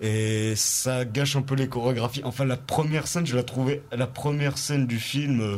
Et 0.00 0.52
ça 0.56 1.04
gâche 1.06 1.36
un 1.36 1.42
peu 1.42 1.54
les 1.54 1.68
chorégraphies. 1.68 2.20
Enfin, 2.24 2.44
la 2.44 2.58
première 2.58 3.06
scène, 3.06 3.24
je 3.26 3.34
la 3.36 3.42
trouvais, 3.44 3.82
la 3.92 4.06
première 4.06 4.58
scène 4.58 4.86
du 4.86 4.98
film, 4.98 5.40
euh, 5.40 5.56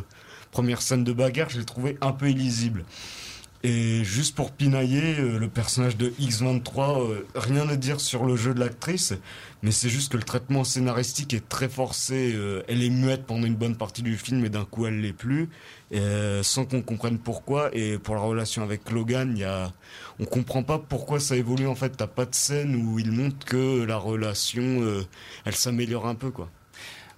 première 0.52 0.80
scène 0.82 1.02
de 1.02 1.12
bagarre, 1.12 1.48
je 1.50 1.58
l'ai 1.58 1.64
trouvée 1.64 1.96
un 2.00 2.12
peu 2.12 2.30
illisible. 2.30 2.84
Et 3.64 4.04
juste 4.04 4.36
pour 4.36 4.52
pinailler, 4.52 5.18
euh, 5.18 5.36
le 5.36 5.48
personnage 5.48 5.96
de 5.96 6.10
X23, 6.10 7.02
euh, 7.02 7.26
rien 7.34 7.68
à 7.68 7.74
dire 7.74 8.00
sur 8.00 8.24
le 8.24 8.36
jeu 8.36 8.54
de 8.54 8.60
l'actrice, 8.60 9.14
mais 9.62 9.72
c'est 9.72 9.88
juste 9.88 10.12
que 10.12 10.16
le 10.16 10.22
traitement 10.22 10.62
scénaristique 10.62 11.34
est 11.34 11.48
très 11.48 11.68
forcé. 11.68 12.34
euh, 12.36 12.62
elle 12.68 12.84
est 12.84 12.90
muette 12.90 13.26
pendant 13.26 13.46
une 13.46 13.56
bonne 13.56 13.76
partie 13.76 14.02
du 14.02 14.16
film 14.16 14.44
et 14.44 14.48
d'un 14.48 14.64
coup 14.64 14.86
elle 14.86 15.00
l'est 15.00 15.12
plus, 15.12 15.48
sans 16.42 16.66
qu'on 16.66 16.82
comprenne 16.82 17.18
pourquoi. 17.18 17.70
Et 17.72 17.98
pour 17.98 18.14
la 18.14 18.20
relation 18.20 18.62
avec 18.62 18.90
Logan, 18.92 19.36
y 19.36 19.42
a, 19.42 19.72
on 20.20 20.24
comprend 20.24 20.62
pas 20.62 20.78
pourquoi 20.78 21.18
ça 21.18 21.36
évolue. 21.36 21.66
En 21.66 21.74
fait, 21.74 21.96
t'as 21.96 22.06
pas 22.06 22.26
de 22.26 22.34
scène 22.36 22.76
où 22.76 23.00
il 23.00 23.10
montre 23.10 23.44
que 23.44 23.84
la 23.84 23.96
relation, 23.96 25.04
elle 25.44 25.54
s'améliore 25.54 26.06
un 26.06 26.14
peu, 26.14 26.30
quoi. 26.30 26.48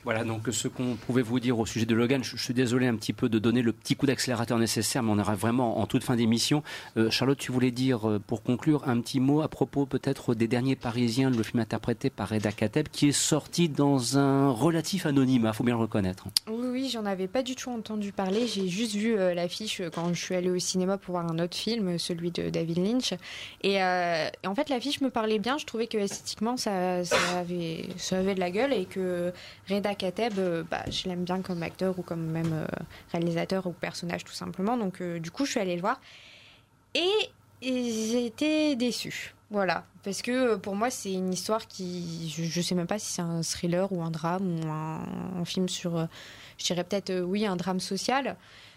Voilà 0.05 0.24
donc 0.24 0.48
ce 0.51 0.66
qu'on 0.66 0.96
pouvait 0.96 1.20
vous 1.20 1.40
dire 1.40 1.59
au 1.59 1.66
sujet 1.66 1.84
de 1.84 1.94
Logan. 1.94 2.24
Je, 2.24 2.36
suis 2.36 2.55
désolé 2.55 2.86
un 2.86 2.96
petit 2.96 3.12
peu 3.12 3.28
de 3.28 3.38
donner 3.38 3.61
le 3.61 3.72
petit 3.72 3.96
coup 3.96 4.07
d'accélérateur 4.07 4.59
nécessaire, 4.59 5.03
mais 5.03 5.12
on 5.12 5.18
aura 5.18 5.34
vraiment 5.34 5.78
en 5.78 5.86
toute 5.86 6.05
fin 6.05 6.16
d'émission. 6.16 6.62
Euh, 6.96 7.11
Charlotte, 7.11 7.36
tu 7.36 7.53
voulais 7.53 7.70
dire 7.70 8.09
euh, 8.09 8.18
pour 8.18 8.42
conclure 8.42 8.88
un 8.88 8.98
petit 9.03 9.20
mot 9.20 9.42
à 9.42 9.48
propos 9.48 9.84
peut-être 9.84 10.34
des 10.34 10.48
derniers 10.48 10.74
Parisiens, 10.74 11.28
le 11.28 11.42
film 11.42 11.61
interprété 11.61 12.09
par 12.09 12.30
Reda 12.30 12.51
Kateb, 12.51 12.88
qui 12.88 13.09
est 13.09 13.12
sorti 13.12 13.68
dans 13.68 14.16
un 14.16 14.48
relatif 14.48 15.05
anonymat, 15.05 15.53
faut 15.53 15.64
bien 15.64 15.74
le 15.74 15.82
reconnaître. 15.82 16.28
Oui, 16.48 16.68
oui, 16.72 16.90
j'en 16.90 17.05
avais 17.05 17.28
pas 17.28 17.42
du 17.42 17.55
tout 17.55 17.70
entendu 17.70 18.12
parler. 18.12 18.46
J'ai 18.46 18.68
juste 18.68 18.94
vu 18.94 19.18
euh, 19.18 19.34
l'affiche 19.34 19.82
quand 19.94 20.14
je 20.14 20.24
suis 20.24 20.34
allée 20.34 20.51
au 20.51 20.59
cinéma 20.59 20.96
pour 20.96 21.12
voir 21.12 21.30
un 21.30 21.38
autre 21.38 21.57
film, 21.57 21.98
celui 21.98 22.30
de 22.30 22.48
David 22.48 22.78
Lynch. 22.78 23.12
Et, 23.62 23.74
et 23.74 24.46
en 24.46 24.55
fait, 24.55 24.70
l'affiche 24.70 25.03
me 25.03 25.11
parlait 25.11 25.38
bien. 25.38 25.59
Je 25.59 25.66
trouvais 25.66 25.86
que 25.86 25.98
esthétiquement, 25.98 26.57
ça, 26.57 27.05
ça, 27.05 27.16
avait, 27.38 27.86
ça 27.98 28.18
avait 28.18 28.34
de 28.34 28.40
la 28.40 28.51
gueule 28.51 28.72
et 28.72 28.86
que 28.86 29.32
Reda 29.68 29.89
Kateb, 29.95 30.38
euh, 30.38 30.62
bah, 30.70 30.82
je 30.91 31.09
l'aime 31.09 31.24
bien 31.24 31.41
comme 31.43 31.62
acteur 31.62 31.99
ou 31.99 32.03
comme 32.03 32.26
même 32.26 32.53
euh, 32.53 32.66
réalisateur 33.12 33.66
ou 33.66 33.72
personnage 33.72 34.24
tout 34.24 34.32
simplement. 34.32 34.76
Donc, 34.76 35.01
euh, 35.01 35.18
du 35.18 35.30
coup, 35.30 35.45
je 35.45 35.53
suis 35.53 35.61
allée 35.61 35.76
le 35.76 35.80
voir. 35.80 36.01
Et, 36.95 37.11
et 37.62 37.93
j'ai 37.93 38.26
été 38.26 38.76
déçue. 38.76 39.34
Voilà, 39.51 39.84
parce 40.05 40.22
que 40.22 40.55
pour 40.55 40.76
moi 40.76 40.91
c'est 40.91 41.12
une 41.12 41.32
histoire 41.32 41.66
qui, 41.66 42.32
je, 42.32 42.45
je 42.45 42.61
sais 42.61 42.76
même 42.76 42.86
pas 42.86 43.01
si 43.01 43.12
c'est 43.14 43.22
un 43.22 43.43
thriller 43.43 43.93
ou 43.93 44.01
un 44.01 44.12
drame 44.12 44.61
ou 44.61 44.68
un, 44.68 45.45
film 45.45 45.68
sur, 45.68 46.07
je 46.57 46.64
dirais 46.64 46.84
peut-être 46.84 47.22
oui 47.22 47.47
un 47.47 47.57
drame 47.57 47.80
social, 47.80 48.36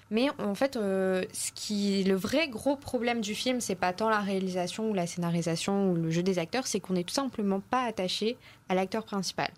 mais 0.09 0.29
en 0.39 0.55
fait 0.55 0.73
ce 0.73 1.51
qui, 1.53 2.03
le 2.05 2.15
vrai 2.15 2.47
gros 2.47 2.75
problème 2.75 3.21
du 3.21 3.35
film 3.35 3.61
c'est 3.61 3.75
pas 3.75 3.93
tant 3.93 4.09
la 4.09 4.21
réalisation 4.21 4.89
ou 4.89 4.95
la 4.95 5.05
scénarisation 5.05 5.91
ou 5.91 5.95
le 5.95 6.09
jeu 6.09 6.23
des 6.23 6.39
acteurs, 6.39 6.65
c'est 6.65 6.79
qu'on 6.79 6.93
n'est 6.93 7.03
tout 7.03 7.13
simplement 7.13 7.59
pas 7.59 7.83
attaché 7.83 8.35
à 8.67 8.73
l'acteur 8.73 9.03
principal. 9.03 9.51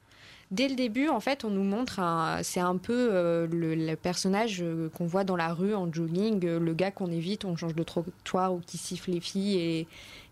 Dès 0.51 0.67
le 0.67 0.75
début, 0.75 1.09
en 1.09 1.19
fait, 1.19 1.43
on 1.43 1.49
nous 1.49 1.63
montre, 1.63 1.99
c'est 2.43 2.59
un 2.59 2.77
peu 2.77 3.09
euh, 3.11 3.47
le, 3.47 3.95
personnage 3.95 4.59
euh, 4.61 4.89
qu'on 4.89 5.07
voit 5.07 5.23
dans 5.23 5.35
la 5.35 5.51
rue 5.51 5.73
en 5.73 5.91
jogging, 5.91 6.45
euh, 6.45 6.59
le 6.59 6.73
gars 6.75 6.91
qu'on 6.91 7.09
évite, 7.09 7.45
on 7.45 7.55
change 7.55 7.73
de 7.73 7.81
trottoir 7.81 8.53
ou 8.53 8.61
qui 8.65 8.77
siffle 8.77 9.09
les 9.09 9.21
filles 9.21 9.57
et, 9.57 9.87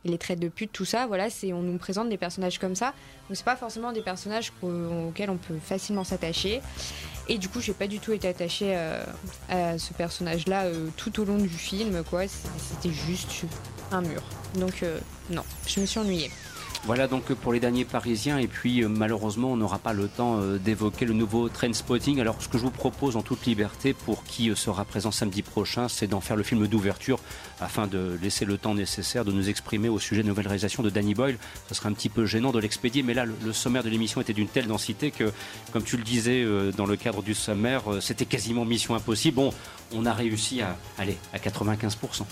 les 0.06 0.18
traite 0.18 0.40
de 0.40 0.50
pute, 0.50 0.72
tout 0.72 0.86
ça. 0.86 1.08
Voilà, 1.08 1.30
c'est 1.30 1.52
on 1.52 1.62
nous 1.62 1.78
présente 1.78 2.10
des 2.10 2.18
personnages 2.18 2.60
comme 2.60 2.76
ça. 2.76 2.94
Donc 3.28 3.38
c'est 3.38 3.46
pas 3.46 3.56
forcément 3.56 3.92
des 3.94 4.02
personnages 4.02 4.52
auxquels 4.62 5.30
on 5.30 5.38
peut 5.38 5.58
facilement 5.64 6.04
s'attacher. 6.04 6.62
Et 7.30 7.38
du 7.38 7.48
coup, 7.48 7.62
j'ai 7.62 7.74
pas 7.74 7.88
du 7.88 8.00
tout 8.00 8.12
été 8.12 8.28
attachée 8.28 8.76
à 9.48 9.78
ce 9.78 9.94
personnage-là 9.94 10.66
tout 10.98 11.22
au 11.22 11.24
long 11.24 11.38
du 11.38 11.48
film, 11.48 12.04
quoi. 12.04 12.24
C'était 12.28 12.94
juste 12.94 13.46
un 13.94 14.02
mur. 14.02 14.22
Donc 14.56 14.84
non, 15.30 15.44
je 15.66 15.80
me 15.80 15.86
suis 15.86 16.02
ennuyée. 16.02 16.32
Voilà 16.86 17.08
donc 17.08 17.34
pour 17.36 17.54
les 17.54 17.62
derniers 17.62 17.86
Parisiens 17.86 18.40
et 18.40 18.48
puis 18.48 18.84
euh, 18.84 18.90
malheureusement 18.90 19.54
on 19.54 19.56
n'aura 19.56 19.80
pas 19.80 19.94
le 19.94 20.10
temps 20.10 20.42
euh, 20.42 20.58
d'évoquer 20.58 21.06
le 21.06 21.14
nouveau 21.14 21.48
Trainspotting. 21.48 22.20
Alors 22.20 22.36
ce 22.42 22.50
que 22.50 22.58
je 22.58 22.64
vous 22.64 22.72
propose 22.72 23.16
en 23.16 23.22
toute 23.22 23.46
liberté 23.46 23.94
pour 23.94 24.26
qui 24.26 24.50
euh, 24.50 24.56
sera 24.56 24.84
présent 24.84 25.10
samedi 25.10 25.44
prochain, 25.44 25.88
c'est 25.88 26.08
d'en 26.08 26.20
faire 26.20 26.36
le 26.36 26.44
film 26.44 26.68
d'ouverture 26.68 27.20
afin 27.62 27.88
de 27.88 28.20
laisser 28.22 28.44
le 28.44 28.58
temps 28.58 28.76
nécessaire 28.76 29.24
de 29.24 29.32
nous 29.32 29.48
exprimer 29.48 29.88
au 29.88 29.98
sujet 29.98 30.24
de 30.24 30.28
nouvelle 30.28 30.48
réalisation 30.48 30.84
de 30.84 30.90
Danny 30.90 31.14
Boyle. 31.14 31.38
Ce 31.70 31.76
serait 31.76 31.88
un 31.88 31.94
petit 31.94 32.10
peu 32.10 32.26
gênant 32.26 32.52
de 32.52 32.60
l'expédier, 32.60 33.02
mais 33.02 33.14
là 33.14 33.24
le, 33.24 33.54
sommaire 33.54 33.86
de 33.86 33.90
l'émission 33.90 34.20
était 34.20 34.34
d'une 34.34 34.50
telle 34.50 34.68
densité 34.68 35.12
que, 35.12 35.32
comme 35.72 35.84
tu 35.84 35.96
le 35.96 36.04
disais 36.04 36.46
dans 36.76 36.86
le 36.86 36.98
cadre 36.98 37.24
du 37.24 37.34
sommaire, 37.34 37.84
c'était 38.02 38.26
quasiment 38.26 38.66
mission 38.66 38.94
impossible. 38.94 39.36
Bon, 39.36 39.54
on 39.94 40.06
a 40.06 40.14
réussi 40.14 40.62
à 40.62 40.76
aller 40.98 41.18
à 41.32 41.38
95%. 41.38 42.24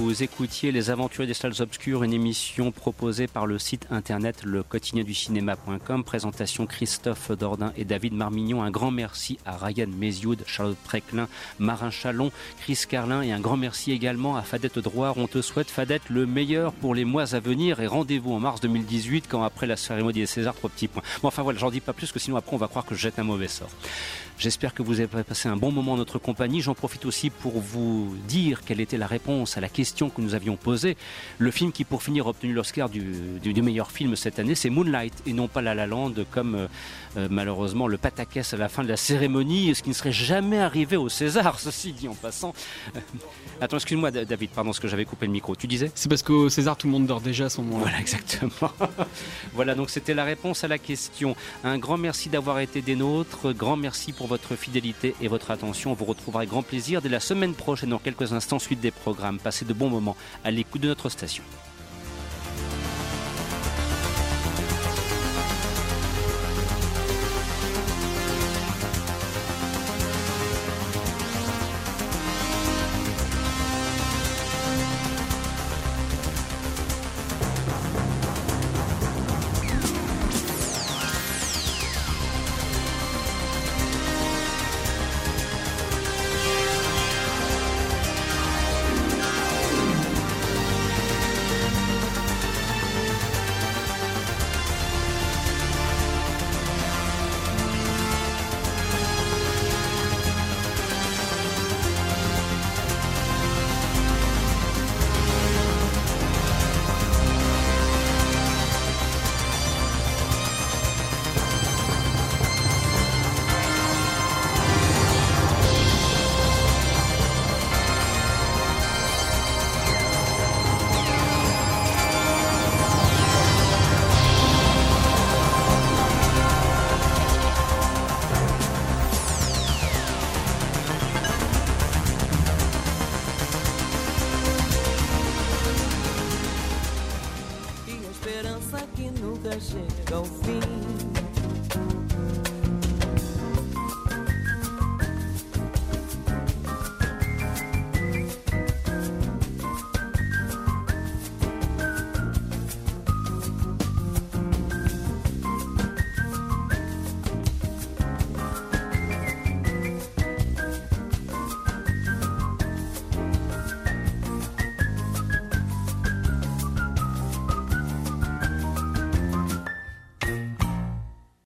Vous 0.00 0.22
écoutiez 0.22 0.72
Les 0.72 0.88
Aventures 0.88 1.26
des 1.26 1.34
Salles 1.34 1.60
Obscures, 1.60 2.04
une 2.04 2.14
émission 2.14 2.72
proposée 2.72 3.26
par 3.26 3.46
le 3.46 3.58
site 3.58 3.86
internet 3.90 4.44
le 4.44 4.62
quotidien 4.62 5.04
du 5.04 5.12
cinéma.com. 5.12 6.04
Présentation 6.04 6.64
Christophe 6.64 7.32
Dordain 7.32 7.74
et 7.76 7.84
David 7.84 8.14
Marmignon. 8.14 8.62
Un 8.62 8.70
grand 8.70 8.90
merci 8.90 9.38
à 9.44 9.58
Ryan 9.58 9.88
Mézioud, 9.88 10.42
Charlotte 10.46 10.78
Préclin, 10.84 11.28
Marin 11.58 11.90
Chalon, 11.90 12.32
Chris 12.62 12.84
Carlin 12.88 13.20
et 13.20 13.30
un 13.30 13.40
grand 13.40 13.58
merci 13.58 13.92
également 13.92 14.38
à 14.38 14.42
Fadette 14.42 14.78
Droit. 14.78 15.12
On 15.18 15.26
te 15.26 15.42
souhaite, 15.42 15.68
Fadette, 15.68 16.08
le 16.08 16.24
meilleur 16.24 16.72
pour 16.72 16.94
les 16.94 17.04
mois 17.04 17.34
à 17.34 17.40
venir 17.40 17.80
et 17.80 17.86
rendez-vous 17.86 18.32
en 18.32 18.40
mars 18.40 18.62
2018 18.62 19.26
quand 19.28 19.42
après 19.42 19.66
la 19.66 19.76
cérémonie 19.76 20.20
des 20.20 20.26
Césars, 20.26 20.54
trois 20.54 20.70
petits 20.70 20.88
points. 20.88 21.02
Bon, 21.20 21.28
enfin 21.28 21.42
voilà, 21.42 21.58
j'en 21.58 21.70
dis 21.70 21.80
pas 21.80 21.92
plus 21.92 22.10
que 22.10 22.18
sinon 22.18 22.38
après 22.38 22.54
on 22.56 22.58
va 22.58 22.68
croire 22.68 22.86
que 22.86 22.94
je 22.94 23.00
jette 23.00 23.18
un 23.18 23.24
mauvais 23.24 23.48
sort. 23.48 23.68
J'espère 24.40 24.72
que 24.72 24.82
vous 24.82 25.00
avez 25.00 25.22
passé 25.22 25.50
un 25.50 25.56
bon 25.58 25.70
moment 25.70 25.92
en 25.92 25.96
notre 25.98 26.18
compagnie. 26.18 26.62
J'en 26.62 26.72
profite 26.74 27.04
aussi 27.04 27.28
pour 27.28 27.60
vous 27.60 28.16
dire 28.26 28.62
quelle 28.64 28.80
était 28.80 28.96
la 28.96 29.06
réponse 29.06 29.58
à 29.58 29.60
la 29.60 29.68
question 29.68 30.08
que 30.08 30.22
nous 30.22 30.34
avions 30.34 30.56
posée. 30.56 30.96
Le 31.38 31.50
film 31.50 31.72
qui, 31.72 31.84
pour 31.84 32.02
finir, 32.02 32.24
a 32.26 32.30
obtenu 32.30 32.54
l'Oscar 32.54 32.88
du, 32.88 33.02
du, 33.42 33.52
du 33.52 33.60
meilleur 33.60 33.90
film 33.92 34.16
cette 34.16 34.38
année, 34.38 34.54
c'est 34.54 34.70
Moonlight 34.70 35.12
et 35.26 35.34
non 35.34 35.46
pas 35.46 35.60
La 35.60 35.74
La 35.74 35.86
Land, 35.86 36.14
comme 36.30 36.54
euh, 36.54 36.66
euh, 37.18 37.28
malheureusement 37.30 37.86
le 37.86 37.98
pataquès 37.98 38.54
à 38.54 38.56
la 38.56 38.70
fin 38.70 38.82
de 38.82 38.88
la 38.88 38.96
cérémonie, 38.96 39.74
ce 39.74 39.82
qui 39.82 39.90
ne 39.90 39.94
serait 39.94 40.10
jamais 40.10 40.58
arrivé 40.58 40.96
au 40.96 41.10
César, 41.10 41.60
ceci 41.60 41.92
dit 41.92 42.08
en 42.08 42.14
passant. 42.14 42.54
Euh, 42.96 43.00
attends, 43.60 43.76
excuse-moi, 43.76 44.10
Da- 44.10 44.24
David, 44.24 44.50
pardon, 44.52 44.70
parce 44.70 44.80
que 44.80 44.88
j'avais 44.88 45.04
coupé 45.04 45.26
le 45.26 45.32
micro. 45.32 45.54
Tu 45.54 45.66
disais? 45.66 45.92
C'est 45.94 46.08
parce 46.08 46.22
qu'au 46.22 46.48
César, 46.48 46.78
tout 46.78 46.86
le 46.86 46.94
monde 46.94 47.06
dort 47.06 47.20
déjà 47.20 47.44
à 47.44 47.50
son 47.50 47.62
moment. 47.62 47.80
Voilà, 47.80 48.00
exactement. 48.00 48.72
voilà, 49.52 49.74
donc 49.74 49.90
c'était 49.90 50.14
la 50.14 50.24
réponse 50.24 50.64
à 50.64 50.68
la 50.68 50.78
question. 50.78 51.36
Un 51.62 51.76
grand 51.76 51.98
merci 51.98 52.30
d'avoir 52.30 52.58
été 52.60 52.80
des 52.80 52.96
nôtres. 52.96 53.52
Grand 53.52 53.76
merci 53.76 54.14
pour 54.14 54.29
votre 54.30 54.54
fidélité 54.54 55.14
et 55.20 55.28
votre 55.28 55.50
attention. 55.50 55.90
On 55.90 55.94
vous 55.94 56.04
retrouvera 56.04 56.40
avec 56.40 56.50
grand 56.50 56.62
plaisir 56.62 57.02
dès 57.02 57.08
la 57.08 57.20
semaine 57.20 57.54
prochaine, 57.54 57.90
dans 57.90 57.98
quelques 57.98 58.32
instants, 58.32 58.60
suite 58.60 58.80
des 58.80 58.92
programmes. 58.92 59.38
Passez 59.38 59.64
de 59.64 59.72
bons 59.74 59.90
moments 59.90 60.16
à 60.44 60.50
l'écoute 60.50 60.80
de 60.80 60.88
notre 60.88 61.08
station. 61.08 61.42